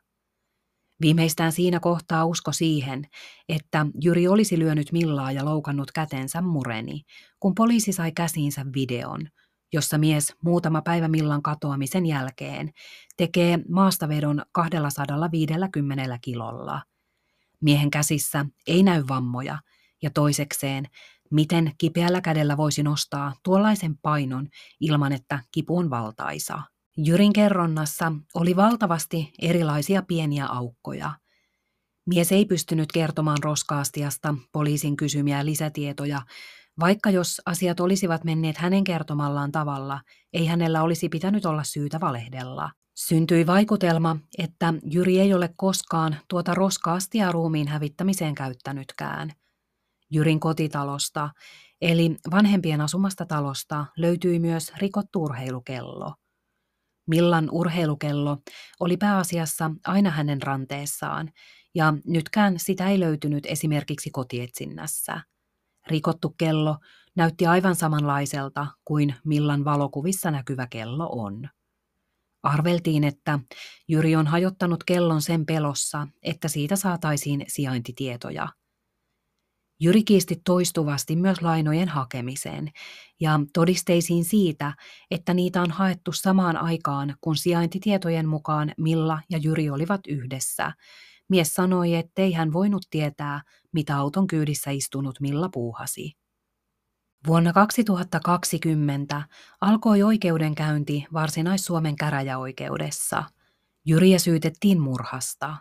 Viimeistään 1.01 1.53
siinä 1.53 1.81
kohtaa 1.81 2.25
usko 2.25 2.53
siihen, 2.53 3.05
että 3.49 3.87
Jyri 4.05 4.29
olisi 4.29 4.59
lyönyt 4.59 4.93
Millaa 4.93 5.33
ja 5.33 5.45
loukannut 5.45 5.93
kätensä 5.93 6.43
mureni, 6.43 7.03
kun 7.41 7.55
poliisi 7.55 7.93
sai 7.93 8.13
käsiinsä 8.13 8.67
videon, 8.75 9.29
jossa 9.73 9.99
mies 9.99 10.35
muutama 10.45 10.83
päivä 10.83 11.09
Millan 11.09 11.43
katoamisen 11.43 12.07
jälkeen 12.07 12.71
tekee 13.17 13.59
maastavedon 13.69 14.43
250 14.53 16.19
kilolla. 16.23 16.90
Miehen 17.61 17.91
käsissä 17.91 18.47
ei 18.67 18.83
näy 18.83 19.05
vammoja, 19.09 19.59
ja 20.03 20.11
toisekseen 20.11 20.87
Miten 21.31 21.73
kipeällä 21.79 22.21
kädellä 22.21 22.57
voisi 22.57 22.83
nostaa 22.83 23.35
tuollaisen 23.45 23.99
painon 23.99 24.49
ilman, 24.81 25.13
että 25.13 25.43
kipu 25.53 25.79
on 25.79 25.91
valtaisa? 25.91 26.63
Jyrin 26.97 27.33
kerronnassa 27.33 28.13
oli 28.35 28.57
valtavasti 28.57 29.33
erilaisia 29.43 30.03
pieniä 30.03 30.47
aukkoja. 30.47 31.13
Mies 32.07 32.33
ei 32.33 32.45
pystynyt 32.45 32.93
kertomaan 32.93 33.39
roskaastiasta 33.43 34.35
poliisin 34.53 34.97
kysymiä 34.97 35.45
lisätietoja, 35.45 36.23
vaikka 36.81 37.11
jos 37.11 37.41
asiat 37.47 37.81
olisivat 37.81 38.25
menneet 38.25 38.57
hänen 38.57 38.85
kertomallaan 38.85 39.53
tavalla, 39.53 40.01
ei 40.33 40.47
hänellä 40.47 40.83
olisi 40.83 41.09
pitänyt 41.09 41.47
olla 41.47 41.65
syytä 41.65 42.01
valehdella. 42.01 42.71
Syntyi 43.07 43.47
vaikutelma, 43.47 44.17
että 44.39 44.75
Jyri 44.91 45.21
ei 45.21 45.35
ole 45.35 45.55
koskaan 45.57 46.17
tuota 46.29 46.55
roskaastia 46.55 47.33
ruumiin 47.33 47.69
hävittämiseen 47.69 48.35
käyttänytkään. 48.35 49.33
Jyrin 50.11 50.41
kotitalosta, 50.41 51.31
eli 51.81 52.17
vanhempien 52.31 52.81
asumasta 52.81 53.27
talosta, 53.27 53.87
löytyi 53.97 54.39
myös 54.39 54.73
rikottu 54.77 55.23
urheilukello. 55.23 56.15
Millan 57.07 57.49
urheilukello 57.53 58.39
oli 58.81 58.97
pääasiassa 58.97 59.71
aina 59.87 60.11
hänen 60.11 60.43
ranteessaan, 60.43 61.31
ja 61.75 61.95
nytkään 62.07 62.59
sitä 62.59 62.89
ei 62.89 63.01
löytynyt 63.01 63.47
esimerkiksi 63.47 64.11
kotietsinnässä. 64.11 65.21
Rikottu 65.87 66.35
kello 66.39 66.77
näytti 67.17 67.47
aivan 67.47 67.75
samanlaiselta 67.75 68.67
kuin 68.85 69.15
Millan 69.25 69.65
valokuvissa 69.65 70.31
näkyvä 70.31 70.67
kello 70.67 71.09
on. 71.13 71.49
Arveltiin, 72.43 73.05
että 73.05 73.39
Jyri 73.89 74.17
on 74.17 74.27
hajottanut 74.27 74.85
kellon 74.85 75.23
sen 75.23 75.47
pelossa, 75.47 76.09
että 76.23 76.49
siitä 76.49 76.77
saataisiin 76.77 77.45
sijaintitietoja– 77.49 78.49
Jyri 79.83 80.03
kiisti 80.05 80.41
toistuvasti 80.45 81.17
myös 81.17 81.43
lainojen 81.43 81.89
hakemiseen 81.89 82.71
ja 83.21 83.41
todisteisiin 83.53 84.25
siitä, 84.25 84.73
että 85.11 85.35
niitä 85.35 85.63
on 85.63 85.71
haettu 85.71 86.13
samaan 86.13 86.57
aikaan, 86.57 87.15
kun 87.21 87.37
sijaintitietojen 87.37 88.29
mukaan 88.29 88.73
Milla 88.79 89.21
ja 89.31 89.39
Jyri 89.39 89.71
olivat 89.71 90.01
yhdessä. 90.09 90.73
Mies 91.29 91.55
sanoi, 91.55 91.95
ettei 91.95 92.33
hän 92.33 92.53
voinut 92.53 92.83
tietää, 92.91 93.43
mitä 93.73 93.97
auton 93.97 94.27
kyydissä 94.27 94.71
istunut 94.71 95.21
Milla 95.21 95.49
puuhasi. 95.49 96.20
Vuonna 97.27 97.53
2020 97.53 99.23
alkoi 99.61 100.03
oikeudenkäynti 100.03 101.07
Varsinais-Suomen 101.13 101.97
käräjäoikeudessa. 101.97 103.25
Jyriä 103.85 104.19
syytettiin 104.19 104.81
murhasta. 104.81 105.57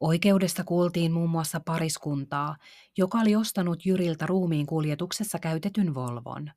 Oikeudesta 0.00 0.64
kuultiin 0.64 1.12
muun 1.12 1.30
muassa 1.30 1.60
pariskuntaa, 1.60 2.56
joka 2.98 3.18
oli 3.18 3.36
ostanut 3.36 3.86
Jyriltä 3.86 4.26
ruumiin 4.26 4.66
kuljetuksessa 4.66 5.38
käytetyn 5.38 5.94
Volvon. 5.94 6.50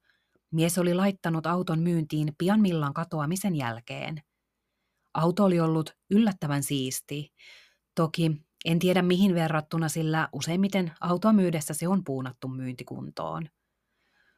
Mies 0.52 0.78
oli 0.78 0.94
laittanut 0.94 1.46
auton 1.46 1.80
myyntiin 1.80 2.34
pian 2.38 2.62
Millan 2.62 2.94
katoamisen 2.94 3.56
jälkeen. 3.56 4.22
Auto 5.14 5.44
oli 5.44 5.60
ollut 5.60 5.96
yllättävän 6.10 6.64
siisti. 6.64 7.34
Toki 7.96 8.47
en 8.66 8.80
tiedä 8.80 9.02
mihin 9.02 9.36
verrattuna, 9.36 9.90
sillä 9.90 10.30
useimmiten 10.34 10.92
autoa 11.02 11.34
myydessä 11.34 11.74
se 11.74 11.88
on 11.88 12.04
puunattu 12.04 12.48
myyntikuntoon. 12.48 13.50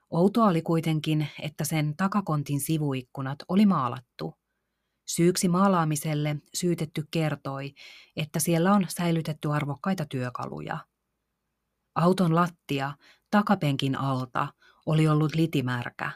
Outoa 0.09 0.47
oli 0.47 0.61
kuitenkin, 0.61 1.27
että 1.41 1.63
sen 1.63 1.95
takakontin 1.97 2.59
sivuikkunat 2.59 3.39
oli 3.47 3.65
maalattu. 3.65 4.33
Syyksi 5.07 5.47
maalaamiselle 5.47 6.35
syytetty 6.53 7.07
kertoi, 7.11 7.73
että 8.15 8.39
siellä 8.39 8.73
on 8.73 8.85
säilytetty 8.89 9.51
arvokkaita 9.51 10.05
työkaluja. 10.05 10.77
Auton 11.95 12.35
lattia 12.35 12.93
takapenkin 13.31 13.95
alta 13.95 14.47
oli 14.85 15.07
ollut 15.07 15.35
litimärkä. 15.35 16.11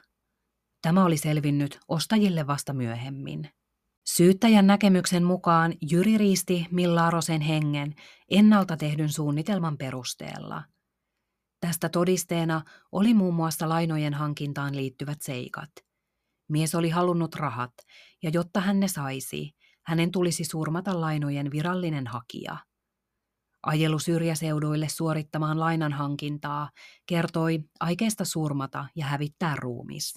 Tämä 0.81 1.05
oli 1.05 1.17
selvinnyt 1.17 1.79
ostajille 1.87 2.47
vasta 2.47 2.73
myöhemmin. 2.73 3.49
Syyttäjän 4.05 4.67
näkemyksen 4.67 5.23
mukaan 5.23 5.73
Jyri 5.91 6.17
riisti 6.17 6.67
Millarosen 6.71 7.41
hengen 7.41 7.95
ennalta 8.29 8.77
tehdyn 8.77 9.09
suunnitelman 9.09 9.77
perusteella. 9.77 10.63
Tästä 11.59 11.89
todisteena 11.89 12.61
oli 12.91 13.13
muun 13.13 13.33
muassa 13.33 13.69
lainojen 13.69 14.13
hankintaan 14.13 14.75
liittyvät 14.75 15.21
seikat– 15.21 15.69
Mies 16.49 16.75
oli 16.75 16.89
halunnut 16.89 17.35
rahat, 17.35 17.73
ja 18.23 18.29
jotta 18.33 18.59
hän 18.61 18.79
ne 18.79 18.87
saisi, 18.87 19.51
hänen 19.85 20.11
tulisi 20.11 20.43
surmata 20.43 21.01
lainojen 21.01 21.51
virallinen 21.51 22.07
hakija. 22.07 22.57
Ajelu 23.63 23.99
syrjäseuduille 23.99 24.89
suorittamaan 24.89 25.59
lainan 25.59 25.93
hankintaa 25.93 26.69
kertoi 27.05 27.59
aikeesta 27.79 28.25
surmata 28.25 28.85
ja 28.95 29.05
hävittää 29.05 29.55
ruumis. 29.55 30.13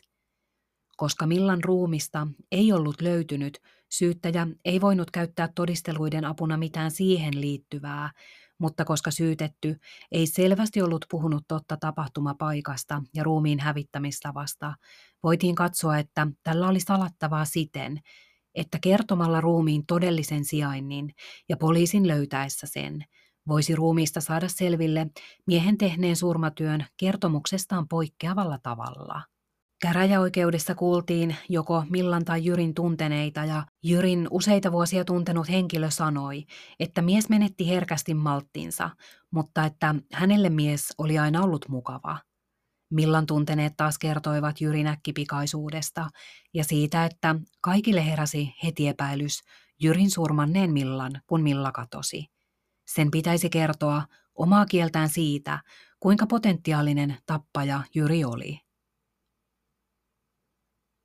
Koska 0.96 1.26
Millan 1.26 1.64
ruumista 1.64 2.26
ei 2.52 2.72
ollut 2.72 3.00
löytynyt, 3.00 3.58
syyttäjä 3.90 4.46
ei 4.64 4.80
voinut 4.80 5.10
käyttää 5.10 5.48
todisteluiden 5.54 6.24
apuna 6.24 6.56
mitään 6.56 6.90
siihen 6.90 7.40
liittyvää, 7.40 8.10
mutta 8.58 8.84
koska 8.84 9.10
syytetty 9.10 9.76
ei 10.12 10.26
selvästi 10.26 10.82
ollut 10.82 11.04
puhunut 11.10 11.44
totta 11.48 11.76
tapahtumapaikasta 11.76 13.02
ja 13.14 13.24
ruumiin 13.24 13.60
hävittämistavasta, 13.60 14.74
voitiin 15.22 15.54
katsoa, 15.54 15.98
että 15.98 16.26
tällä 16.42 16.68
oli 16.68 16.80
salattavaa 16.80 17.44
siten, 17.44 18.00
että 18.54 18.78
kertomalla 18.82 19.40
ruumiin 19.40 19.86
todellisen 19.86 20.44
sijainnin 20.44 21.14
ja 21.48 21.56
poliisin 21.56 22.08
löytäessä 22.08 22.66
sen, 22.70 23.04
voisi 23.48 23.74
ruumiista 23.74 24.20
saada 24.20 24.48
selville 24.48 25.06
miehen 25.46 25.78
tehneen 25.78 26.16
surmatyön 26.16 26.86
kertomuksestaan 26.96 27.88
poikkeavalla 27.88 28.58
tavalla. 28.62 29.22
Käräjäoikeudessa 29.82 30.74
kuultiin 30.74 31.36
joko 31.48 31.84
Millan 31.90 32.24
tai 32.24 32.44
Jyrin 32.44 32.74
tunteneita 32.74 33.44
ja 33.44 33.64
Jyrin 33.82 34.28
useita 34.30 34.72
vuosia 34.72 35.04
tuntenut 35.04 35.48
henkilö 35.48 35.90
sanoi, 35.90 36.44
että 36.80 37.02
mies 37.02 37.28
menetti 37.28 37.68
herkästi 37.68 38.14
malttinsa, 38.14 38.90
mutta 39.30 39.64
että 39.64 39.94
hänelle 40.12 40.50
mies 40.50 40.94
oli 40.98 41.18
aina 41.18 41.42
ollut 41.42 41.68
mukava. 41.68 42.18
Millan 42.90 43.26
tunteneet 43.26 43.72
taas 43.76 43.98
kertoivat 43.98 44.60
Jyrin 44.60 44.86
äkkipikaisuudesta 44.86 46.08
ja 46.54 46.64
siitä, 46.64 47.04
että 47.04 47.34
kaikille 47.60 48.06
heräsi 48.06 48.54
heti 48.64 48.88
epäilys 48.88 49.40
Jyrin 49.82 50.10
surmanneen 50.10 50.72
Millan, 50.72 51.12
kun 51.26 51.42
Milla 51.42 51.72
katosi. 51.72 52.26
Sen 52.86 53.10
pitäisi 53.10 53.50
kertoa 53.50 54.02
omaa 54.34 54.66
kieltään 54.66 55.08
siitä, 55.08 55.58
kuinka 56.00 56.26
potentiaalinen 56.26 57.16
tappaja 57.26 57.82
Jyri 57.94 58.24
oli. 58.24 58.65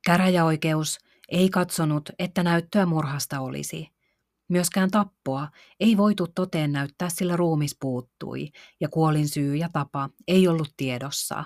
Käräjäoikeus 0.06 0.98
ei 1.28 1.50
katsonut, 1.50 2.10
että 2.18 2.42
näyttöä 2.42 2.86
murhasta 2.86 3.40
olisi. 3.40 3.88
Myöskään 4.48 4.90
tappoa 4.90 5.48
ei 5.80 5.96
voitu 5.96 6.26
toteen 6.34 6.72
näyttää, 6.72 7.08
sillä 7.08 7.36
ruumis 7.36 7.76
puuttui 7.80 8.50
ja 8.80 8.88
kuolin 8.88 9.28
syy 9.28 9.56
ja 9.56 9.68
tapa 9.72 10.10
ei 10.28 10.48
ollut 10.48 10.74
tiedossa. 10.76 11.44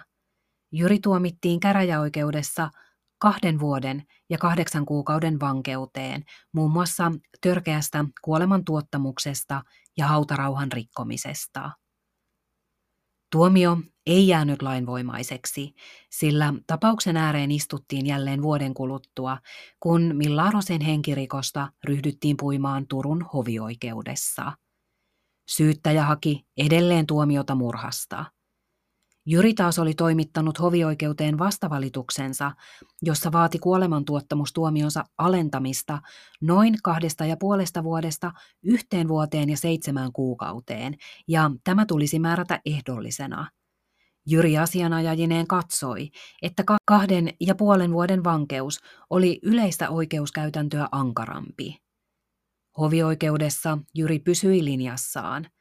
Jyri 0.73 0.99
tuomittiin 0.99 1.61
käräjäoikeudessa 1.61 2.71
kahden 3.19 3.61
vuoden 3.61 4.03
ja 4.31 4.39
kahdeksan 4.39 4.87
kuukauden 4.87 5.41
vankeuteen, 5.41 6.25
muun 6.53 6.71
muassa 6.71 7.13
törkeästä 7.41 8.05
kuolemantuottamuksesta 8.23 9.63
ja 9.97 10.07
hautarauhan 10.07 10.73
rikkomisesta. 10.73 11.71
Tuomio 13.33 13.79
ei 14.07 14.29
jäänyt 14.29 14.63
lainvoimaiseksi, 14.63 15.75
sillä 16.11 16.55
tapauksen 16.67 17.17
ääreen 17.17 17.51
istuttiin 17.51 18.07
jälleen 18.07 18.43
vuoden 18.43 18.75
kuluttua, 18.75 19.39
kun 19.81 20.11
Millarosen 20.15 20.81
henkirikosta 20.81 21.73
ryhdyttiin 21.85 22.37
puimaan 22.37 22.87
Turun 22.87 23.23
hovioikeudessa. 23.33 24.53
Syyttäjä 25.49 26.05
haki 26.05 26.47
edelleen 26.57 27.07
tuomiota 27.07 27.55
murhasta– 27.55 28.25
Jyri 29.29 29.55
taas 29.55 29.79
oli 29.79 29.95
toimittanut 29.95 30.61
hovioikeuteen 30.61 31.39
vastavalituksensa, 31.39 32.53
jossa 33.03 33.33
vaati 33.33 33.59
kuolemantuottamustuomionsa 33.59 35.05
alentamista 35.19 35.99
noin 36.41 36.75
kahdesta 36.83 37.25
ja 37.25 37.37
puolesta 37.37 37.85
vuodesta 37.85 38.33
yhteen 38.63 39.09
vuoteen 39.09 39.51
ja 39.51 39.57
seitsemään 39.57 40.13
kuukauteen, 40.13 40.97
ja 41.29 41.51
tämä 41.65 41.87
tulisi 41.87 42.19
määrätä 42.19 42.61
ehdollisena. 42.67 43.51
Jyri 44.27 44.59
asianajajineen 44.59 45.47
katsoi, 45.47 46.11
että 46.43 46.65
kahden 46.85 47.29
ja 47.41 47.55
puolen 47.55 47.93
vuoden 47.93 48.25
vankeus 48.25 48.81
oli 49.11 49.39
yleistä 49.43 49.91
oikeuskäytäntöä 49.91 50.89
ankarampi. 50.93 51.79
Hovioikeudessa 52.79 53.79
Jyri 53.95 54.19
pysyi 54.19 54.65
linjassaan– 54.65 55.47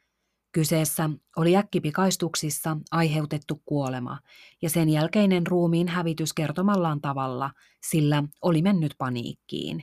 Kyseessä 0.56 1.10
oli 1.36 1.56
äkkipikaistuksissa 1.56 2.76
aiheutettu 2.90 3.62
kuolema 3.64 4.18
ja 4.62 4.70
sen 4.70 4.88
jälkeinen 4.88 5.46
ruumiin 5.46 5.88
hävitys 5.88 6.32
kertomallaan 6.32 7.00
tavalla, 7.00 7.50
sillä 7.90 8.22
oli 8.42 8.62
mennyt 8.62 8.94
paniikkiin. 8.98 9.82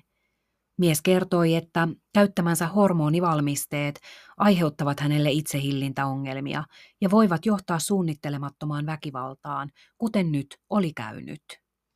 Mies 0.78 1.02
kertoi, 1.02 1.56
että 1.56 1.88
käyttämänsä 2.14 2.68
hormonivalmisteet 2.68 4.00
aiheuttavat 4.38 5.00
hänelle 5.00 5.32
itsehillintäongelmia 5.32 6.64
ja 7.02 7.12
voivat 7.12 7.46
johtaa 7.46 7.80
suunnittelemattomaan 7.80 8.86
väkivaltaan, 8.86 9.70
kuten 9.98 10.32
nyt 10.32 10.58
oli 10.70 10.94
käynyt. 10.94 11.44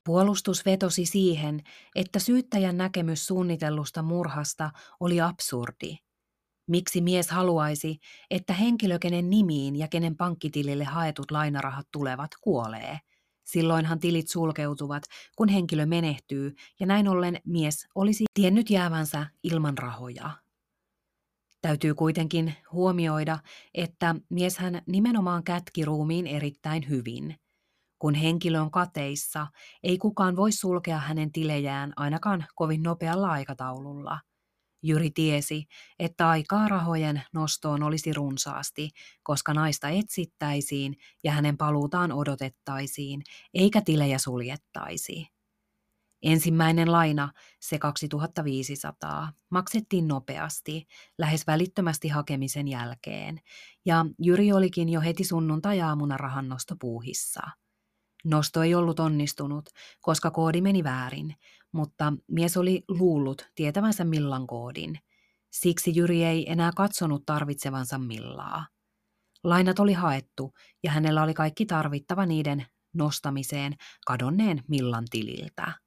Puolustus 0.05 0.65
vetosi 0.65 1.05
siihen, 1.05 1.61
että 1.95 2.19
syyttäjän 2.19 2.77
näkemys 2.77 3.25
suunnitellusta 3.27 4.03
murhasta 4.03 4.71
oli 4.99 5.21
absurdi– 5.21 5.97
Miksi 6.67 7.01
mies 7.01 7.29
haluaisi, 7.29 7.99
että 8.31 8.53
henkilö, 8.53 8.99
kenen 8.99 9.29
nimiin 9.29 9.75
ja 9.75 9.87
kenen 9.87 10.17
pankkitilille 10.17 10.83
haetut 10.83 11.31
lainarahat 11.31 11.87
tulevat, 11.91 12.31
kuolee? 12.41 12.99
Silloinhan 13.45 13.99
tilit 13.99 14.27
sulkeutuvat, 14.27 15.03
kun 15.35 15.49
henkilö 15.49 15.85
menehtyy, 15.85 16.55
ja 16.79 16.85
näin 16.85 17.07
ollen 17.07 17.41
mies 17.45 17.87
olisi 17.95 18.25
tiennyt 18.33 18.69
jäävänsä 18.69 19.27
ilman 19.43 19.77
rahoja. 19.77 20.29
Täytyy 21.61 21.95
kuitenkin 21.95 22.53
huomioida, 22.71 23.39
että 23.73 24.15
mieshän 24.29 24.81
nimenomaan 24.87 25.43
kätki 25.43 25.85
ruumiin 25.85 26.27
erittäin 26.27 26.89
hyvin. 26.89 27.35
Kun 27.99 28.15
henkilö 28.15 28.61
on 28.61 28.71
kateissa, 28.71 29.47
ei 29.83 29.97
kukaan 29.97 30.35
voi 30.35 30.51
sulkea 30.51 30.97
hänen 30.97 31.31
tilejään 31.31 31.93
ainakaan 31.95 32.45
kovin 32.55 32.83
nopealla 32.83 33.31
aikataululla– 33.31 34.19
Jyri 34.87 35.11
tiesi, 35.11 35.65
että 35.99 36.29
aikaa 36.29 36.67
rahojen 36.67 37.21
nostoon 37.33 37.83
olisi 37.83 38.13
runsaasti, 38.13 38.89
koska 39.23 39.53
naista 39.53 39.89
etsittäisiin 39.89 40.95
ja 41.23 41.31
hänen 41.31 41.57
paluutaan 41.57 42.11
odotettaisiin, 42.11 43.21
eikä 43.53 43.81
tilejä 43.81 44.17
suljettaisi. 44.17 45.27
Ensimmäinen 46.23 46.91
laina, 46.91 47.31
se 47.59 47.79
2500, 47.79 49.31
maksettiin 49.49 50.07
nopeasti, 50.07 50.87
lähes 51.17 51.47
välittömästi 51.47 52.07
hakemisen 52.07 52.67
jälkeen, 52.67 53.39
ja 53.85 54.05
Jyri 54.21 54.53
olikin 54.53 54.89
jo 54.89 55.01
heti 55.01 55.23
sunnuntai-aamuna 55.23 56.17
rahannostopuuhissa. 56.17 57.41
Nosto 58.25 58.63
ei 58.63 58.75
ollut 58.75 58.99
onnistunut, 58.99 59.69
koska 60.01 60.31
koodi 60.31 60.61
meni 60.61 60.83
väärin, 60.83 61.35
mutta 61.71 62.13
mies 62.27 62.57
oli 62.57 62.83
luullut 62.87 63.49
tietävänsä 63.55 64.03
Millan 64.03 64.47
koodin. 64.47 64.99
Siksi 65.51 65.91
Jyri 65.95 66.23
ei 66.23 66.51
enää 66.51 66.71
katsonut 66.75 67.25
tarvitsevansa 67.25 67.97
Millaa. 67.97 68.67
Lainat 69.43 69.79
oli 69.79 69.93
haettu 69.93 70.53
ja 70.83 70.91
hänellä 70.91 71.23
oli 71.23 71.33
kaikki 71.33 71.65
tarvittava 71.65 72.25
niiden 72.25 72.65
nostamiseen 72.93 73.73
kadonneen 74.07 74.63
Millan 74.67 75.05
tililtä. 75.09 75.86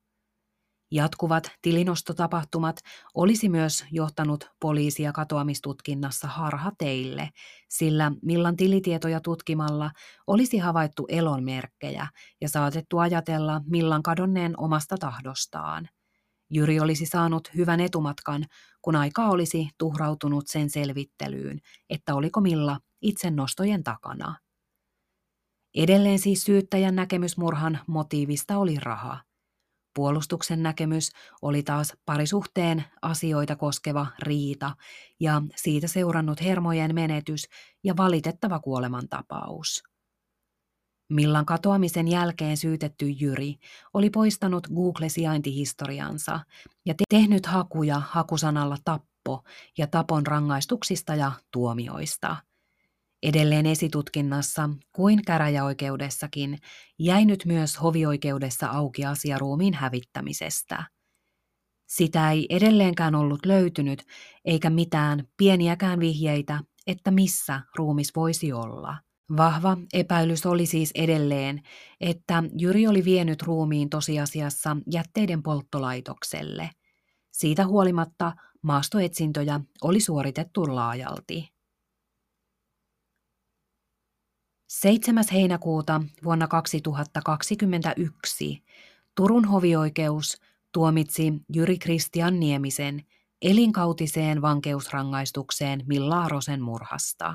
Jatkuvat 0.93 1.51
tilinostotapahtumat 1.63 2.81
olisi 3.15 3.49
myös 3.49 3.85
johtanut 3.91 4.51
poliisia 4.61 5.13
katoamistutkinnassa 5.13 6.29
harhateille, 6.29 7.31
sillä 7.69 8.13
Millan 8.23 8.57
tilitietoja 8.57 9.21
tutkimalla 9.21 9.91
olisi 10.27 10.59
havaittu 10.59 11.07
elonmerkkejä 11.09 12.07
ja 12.41 12.49
saatettu 12.49 12.99
ajatella 12.99 13.61
Millan 13.67 14.03
kadonneen 14.03 14.61
omasta 14.61 14.97
tahdostaan. 15.01 15.89
Jyri 16.51 16.81
olisi 16.81 17.07
saanut 17.07 17.49
hyvän 17.57 17.81
etumatkan, 17.81 18.45
kun 18.83 18.97
aika 18.97 19.27
olisi 19.27 19.69
tuhrautunut 19.79 20.49
sen 20.49 20.71
selvittelyyn, 20.71 21.59
että 21.91 22.15
oliko 22.15 22.41
Milla 22.41 22.79
itse 23.03 23.31
nostojen 23.31 23.85
takana. 23.85 24.37
Edelleen 25.75 26.19
siis 26.19 26.45
syyttäjän 26.45 26.97
näkemys 26.97 27.37
murhan 27.37 27.81
motiivista 27.87 28.59
oli 28.59 28.77
raha– 28.81 29.21
Puolustuksen 29.95 30.63
näkemys 30.63 31.11
oli 31.43 31.63
taas 31.63 31.97
parisuhteen 32.07 32.85
asioita 33.03 33.57
koskeva 33.57 34.07
riita 34.19 34.77
ja 35.21 35.43
siitä 35.57 35.89
seurannut 35.89 36.43
hermojen 36.43 36.95
menetys 36.95 37.49
ja 37.85 37.97
valitettava 37.97 38.59
kuolemantapaus. 38.59 39.83
Millan 41.11 41.47
katoamisen 41.47 42.09
jälkeen 42.09 42.57
syytetty 42.57 43.09
Jyri 43.09 43.55
oli 43.95 44.11
poistanut 44.11 44.67
Google-sijaintihistoriansa 44.69 46.41
ja 46.87 46.95
tehnyt 47.09 47.47
hakuja 47.47 48.03
hakusanalla 48.11 48.77
tappo 48.85 49.45
ja 49.79 49.87
tapon 49.87 50.27
rangaistuksista 50.27 51.15
ja 51.15 51.33
tuomioista– 51.51 52.37
Edelleen 53.23 53.67
esitutkinnassa 53.67 54.71
kuin 54.93 55.25
käräjäoikeudessakin 55.25 56.59
jäi 56.99 57.25
nyt 57.25 57.45
myös 57.47 57.83
hovioikeudessa 57.83 58.67
auki 58.67 59.07
asia 59.07 59.39
ruumiin 59.39 59.75
hävittämisestä. 59.75 60.85
Sitä 61.87 62.31
ei 62.31 62.47
edelleenkään 62.51 63.15
ollut 63.15 63.47
löytynyt, 63.47 64.03
eikä 64.45 64.71
mitään 64.71 65.29
pieniäkään 65.37 66.01
vihjeitä, 66.01 66.61
että 66.87 67.11
missä 67.11 67.61
ruumis 67.77 68.13
voisi 68.17 68.53
olla. 68.53 68.97
Vahva 69.37 69.77
epäilys 69.93 70.47
oli 70.47 70.67
siis 70.67 70.91
edelleen, 70.95 71.63
että 72.01 72.43
Jyri 72.59 72.87
oli 72.87 73.05
vienyt 73.05 73.43
ruumiin 73.43 73.91
tosiasiassa 73.91 74.77
jätteiden 74.93 75.43
polttolaitokselle. 75.43 76.71
Siitä 77.33 77.67
huolimatta 77.67 78.33
maastoetsintöjä 78.63 79.61
oli 79.83 80.01
suoritettu 80.01 80.75
laajalti. 80.75 81.60
7. 84.71 85.25
heinäkuuta 85.33 86.03
vuonna 86.25 86.49
2021 86.49 88.65
Turun 89.17 89.45
hovioikeus 89.45 90.41
tuomitsi 90.73 91.33
Jyri 91.55 91.79
Kristian 91.79 92.41
Niemisen 92.41 93.05
elinkautiseen 93.43 94.43
vankeusrangaistukseen 94.43 95.83
Millaarosen 95.87 96.63
murhasta. 96.63 97.35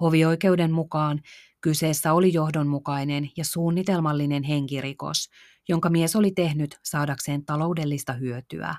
Hovioikeuden 0.00 0.72
mukaan 0.72 1.20
kyseessä 1.60 2.12
oli 2.12 2.32
johdonmukainen 2.32 3.30
ja 3.36 3.44
suunnitelmallinen 3.44 4.42
henkirikos, 4.42 5.28
jonka 5.68 5.90
mies 5.90 6.16
oli 6.16 6.30
tehnyt 6.30 6.78
saadakseen 6.82 7.44
taloudellista 7.44 8.12
hyötyä. 8.12 8.74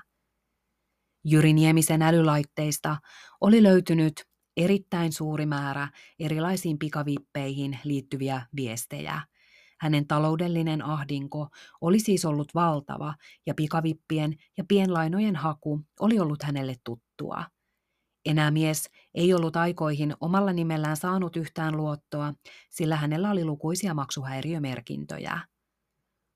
Jyri 1.24 1.52
Niemisen 1.52 2.02
älylaitteista 2.02 2.96
oli 3.40 3.62
löytynyt 3.62 4.33
erittäin 4.56 5.12
suuri 5.12 5.46
määrä 5.46 5.88
erilaisiin 6.18 6.78
pikavippeihin 6.78 7.78
liittyviä 7.84 8.46
viestejä. 8.56 9.20
Hänen 9.80 10.06
taloudellinen 10.06 10.82
ahdinko 10.82 11.48
oli 11.80 12.00
siis 12.00 12.24
ollut 12.24 12.54
valtava 12.54 13.14
ja 13.46 13.54
pikavippien 13.54 14.36
ja 14.56 14.64
pienlainojen 14.68 15.36
haku 15.36 15.80
oli 16.00 16.18
ollut 16.18 16.42
hänelle 16.42 16.74
tuttua. 16.84 17.44
Enää 18.24 18.50
mies 18.50 18.90
ei 19.14 19.34
ollut 19.34 19.56
aikoihin 19.56 20.14
omalla 20.20 20.52
nimellään 20.52 20.96
saanut 20.96 21.36
yhtään 21.36 21.76
luottoa, 21.76 22.34
sillä 22.70 22.96
hänellä 22.96 23.30
oli 23.30 23.44
lukuisia 23.44 23.94
maksuhäiriömerkintöjä. 23.94 25.40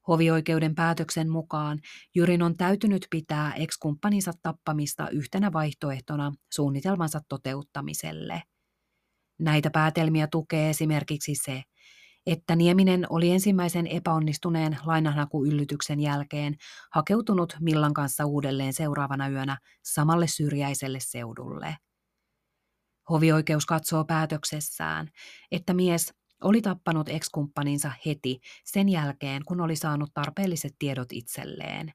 Hovioikeuden 0.09 0.74
päätöksen 0.74 1.30
mukaan 1.30 1.78
Jyrin 2.14 2.42
on 2.42 2.56
täytynyt 2.56 3.06
pitää 3.11 3.52
ekskumppaninsa 3.54 4.32
tappamista 4.42 5.09
yhtenä 5.09 5.52
vaihtoehtona 5.52 6.32
suunnitelmansa 6.52 7.20
toteuttamiselle. 7.28 8.42
Näitä 9.38 9.70
päätelmiä 9.70 10.26
tukee 10.26 10.70
esimerkiksi 10.70 11.34
se, 11.34 11.62
että 12.26 12.56
Nieminen 12.56 13.06
oli 13.11 13.30
ensimmäisen 13.30 13.86
epäonnistuneen 13.86 14.78
lainanhakuyllytyksen 14.84 16.00
jälkeen 16.00 16.56
hakeutunut 16.94 17.56
Millan 17.61 17.94
kanssa 17.94 18.24
uudelleen 18.24 18.72
seuraavana 18.72 19.28
yönä 19.28 19.59
samalle 19.84 20.26
syrjäiselle 20.26 20.98
seudulle. 21.02 21.76
Hovioikeus 23.11 23.66
katsoo 23.66 24.04
päätöksessään, 24.04 25.09
että 25.52 25.74
mies 25.74 26.14
oli 26.43 26.62
tappanut 26.62 27.09
ekskumppaninsa 27.09 27.93
heti 28.07 28.41
sen 28.64 28.89
jälkeen, 28.89 29.45
kun 29.45 29.61
oli 29.61 29.76
saanut 29.76 30.11
tarpeelliset 30.14 30.74
tiedot 30.78 31.12
itselleen. 31.12 31.93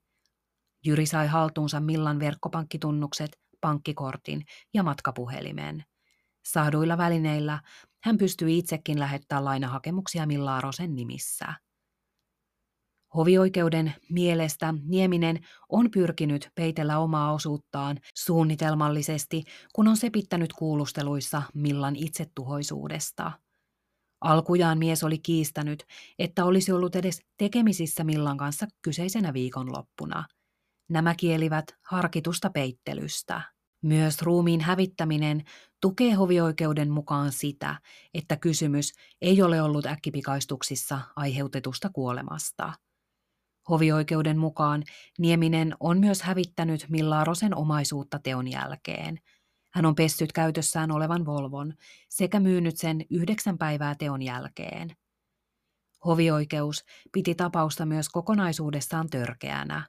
Jyri 0.86 1.06
sai 1.06 1.28
haltuunsa 1.28 1.80
Millan 1.80 2.20
verkkopankkitunnukset, 2.20 3.40
pankkikortin 3.62 4.46
ja 4.74 4.84
matkapuhelimen. 4.84 5.84
Saaduilla 6.46 6.98
välineillä 6.98 7.60
hän 8.04 8.18
pystyi 8.18 8.58
itsekin 8.58 9.00
lähettämään 9.00 9.46
lainahakemuksia 9.46 10.26
Millaarosen 10.26 10.96
nimissä. 10.96 11.54
Hovioikeuden 13.16 13.94
mielestä 14.10 14.74
Nieminen 14.84 15.40
on 15.70 15.92
pyrkinyt 15.92 16.50
peitellä 16.56 17.00
omaa 17.00 17.34
osuuttaan 17.34 18.00
suunnitelmallisesti, 18.16 19.44
kun 19.74 19.88
on 19.88 19.98
sepittänyt 19.98 20.54
kuulusteluissa 20.54 21.42
Millan 21.54 21.96
itsetuhoisuudesta– 21.96 23.32
Alkujaan 24.24 24.78
mies 24.78 25.04
oli 25.04 25.18
kiistänyt, 25.18 25.84
että 26.20 26.46
olisi 26.46 26.72
ollut 26.72 26.96
edes 26.96 27.22
tekemisissä 27.38 28.04
Millan 28.04 28.38
kanssa 28.38 28.68
kyseisenä 28.82 29.34
viikonloppuna. 29.34 30.26
Nämä 30.90 31.16
kielivät 31.16 31.66
harkitusta 31.86 32.50
peittelystä. 32.50 33.42
Myös 33.82 34.22
ruumiin 34.22 34.62
hävittäminen 34.62 35.44
tukee 35.82 36.14
hovioikeuden 36.14 36.92
mukaan 36.92 37.32
sitä, 37.32 37.80
että 38.14 38.38
kysymys 38.38 38.94
ei 39.22 39.42
ole 39.42 39.62
ollut 39.62 39.86
äkkipikaistuksissa 39.86 41.00
aiheutetusta 41.16 41.90
kuolemasta. 41.90 42.74
Hovioikeuden 43.70 44.38
mukaan 44.38 44.84
Nieminen 45.20 45.76
on 45.80 46.00
myös 46.00 46.22
hävittänyt 46.22 46.86
Millaarosen 46.90 47.56
omaisuutta 47.56 48.20
teon 48.20 48.48
jälkeen– 48.48 49.20
hän 49.74 49.86
on 49.86 49.96
pessyt 49.96 50.32
käytössään 50.32 50.92
olevan 50.92 51.26
Volvon 51.26 51.74
sekä 52.10 52.40
myynyt 52.40 52.78
sen 52.78 53.06
yhdeksän 53.10 53.58
päivää 53.58 53.96
teon 53.96 54.22
jälkeen. 54.22 54.96
Hovioikeus 56.06 56.84
piti 57.12 57.36
tapausta 57.36 57.86
myös 57.86 58.10
kokonaisuudessaan 58.10 59.10
törkeänä. 59.10 59.88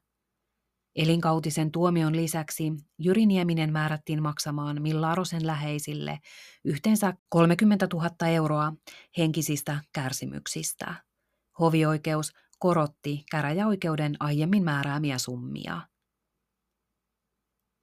Elinkautisen 0.96 1.70
tuomion 1.70 2.16
lisäksi 2.16 2.72
Jyri 2.98 3.26
Nieminen 3.26 3.72
määrättiin 3.72 4.22
maksamaan 4.22 4.82
Millaarosen 4.82 5.46
läheisille 5.46 6.18
yhteensä 6.64 7.14
30 7.28 7.88
000 7.92 8.28
euroa 8.28 8.72
henkisistä 9.18 9.80
kärsimyksistä. 9.92 10.94
Hovioikeus 11.60 12.32
korotti 12.58 13.24
käräjäoikeuden 13.30 14.16
aiemmin 14.20 14.64
määräämiä 14.64 15.18
summia. 15.18 15.80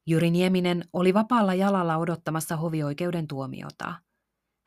Jyri 0.07 0.31
Nieminen 0.31 0.85
oli 0.93 1.13
vapaalla 1.13 1.53
jalalla 1.53 1.97
odottamassa 1.97 2.55
hovioikeuden 2.55 3.27
tuomiota. 3.27 3.93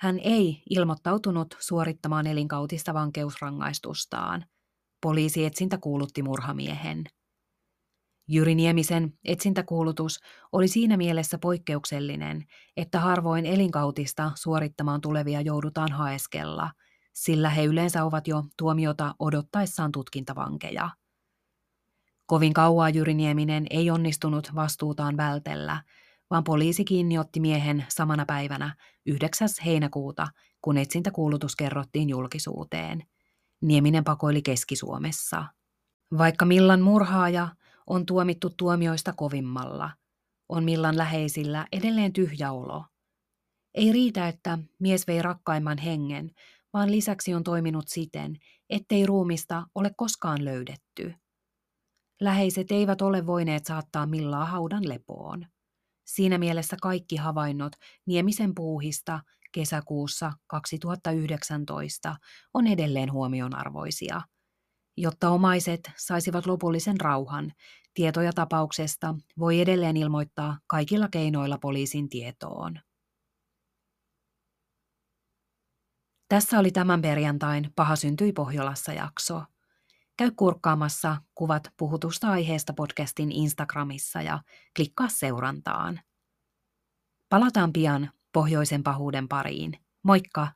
Hän 0.01 0.19
ei 0.19 0.63
ilmoittautunut 0.71 1.57
suorittamaan 1.61 2.27
elinkautista 2.27 2.95
vankeusrangaistustaan. 2.95 4.45
Poliisietsintä 5.03 5.79
kuulutti 5.79 6.23
murhamiehen. 6.23 7.05
Jyri 8.29 8.55
Niemisen 8.55 9.13
etsintäkuulutus 9.25 10.21
oli 10.53 10.69
siinä 10.69 10.97
mielessä 10.97 11.39
poikkeuksellinen, 11.39 12.45
että 12.77 13.01
harvoin 13.01 13.47
elinkautista 13.47 14.33
suorittamaan 14.35 15.01
tulevia 15.01 15.41
joudutaan 15.41 15.93
haeskella, 15.93 16.71
sillä 17.13 17.51
he 17.51 17.65
yleensä 17.65 18.05
ovat 18.05 18.29
jo 18.29 18.45
tuomiota 18.59 19.15
odottaessaan 19.19 19.93
tutkintavankeja– 19.93 20.91
Kovin 22.27 22.53
kauaa 22.53 22.89
Jyri 22.89 23.15
Nieminen 23.15 23.67
ei 23.71 23.91
onnistunut 23.91 24.55
vastuutaan 24.55 25.17
vältellä, 25.17 25.83
vaan 26.31 26.45
poliisi 26.45 26.85
kiinni 26.85 27.19
otti 27.19 27.41
miehen 27.41 27.85
samana 27.89 28.25
päivänä 28.27 28.77
9. 29.07 29.49
heinäkuuta, 29.65 30.29
kun 30.63 30.79
etsintäkuulutus 30.79 31.57
kerrottiin 31.57 32.09
julkisuuteen. 32.09 33.03
Nieminen 33.63 34.05
pakoili 34.05 34.43
Keski-Suomessa. 34.43 35.45
Vaikka 36.19 36.45
Millan 36.45 36.81
murhaaja 36.81 37.49
on 37.87 38.07
tuomittu 38.07 38.51
tuomioista 38.51 39.13
kovimmalla, 39.13 39.91
on 40.49 40.65
Millan 40.65 40.99
läheisillä 40.99 41.67
edelleen 41.73 42.13
tyhjä 42.13 42.53
olo. 42.53 42.85
Ei 43.75 43.93
riitä, 43.93 44.29
että 44.29 44.59
mies 44.79 45.07
vei 45.07 45.23
rakkaimman 45.23 45.79
hengen, 45.79 46.31
vaan 46.73 46.91
lisäksi 46.91 47.35
on 47.35 47.45
toiminut 47.45 47.89
siten, 47.89 48.37
ettei 48.71 49.07
ruumista 49.07 49.67
ole 49.75 49.91
koskaan 49.97 50.45
löydetty– 50.45 51.15
Läheiset 52.21 52.71
eivät 52.71 53.03
ole 53.03 53.27
voineet 53.27 53.65
saattaa 53.65 54.07
millaa 54.07 54.45
haudan 54.45 54.89
lepoon. 54.89 55.47
Siinä 56.05 56.39
mielessä 56.39 56.77
kaikki 56.83 57.17
havainnot 57.17 57.73
Niemisen 58.07 58.55
puuhista 58.55 59.21
kesäkuussa 59.53 60.33
2019 60.47 62.17
on 62.55 62.67
edelleen 62.67 63.13
huomionarvoisia. 63.13 64.21
Jotta 64.97 65.31
omaiset 65.31 65.91
saisivat 65.97 66.47
lopullisen 66.47 67.01
rauhan, 67.01 67.53
tietoja 67.95 68.33
tapauksesta 68.33 69.15
voi 69.39 69.61
edelleen 69.61 69.97
ilmoittaa 69.97 70.59
kaikilla 70.67 71.09
keinoilla 71.09 71.59
poliisin 71.59 72.09
tietoon. 72.09 72.81
Tässä 76.29 76.59
oli 76.59 76.71
tämän 76.71 77.03
perjantain 77.03 77.73
Paha 77.77 77.97
syntyi 77.97 78.33
Pohjolassa 78.33 78.93
jakso. 78.93 79.43
Käy 80.17 80.31
kurkkaamassa 80.37 81.17
kuvat 81.35 81.63
puhutusta 81.77 82.31
aiheesta 82.31 82.73
podcastin 82.73 83.33
Instagramissa 83.33 84.23
ja 84.23 84.39
klikkaa 84.77 85.09
seurantaan. 85.09 86.01
Palataan 87.29 87.73
pian 87.73 88.11
pohjoisen 88.33 88.83
pahuuden 88.83 89.29
pariin. 89.29 89.79
Moikka! 90.05 90.49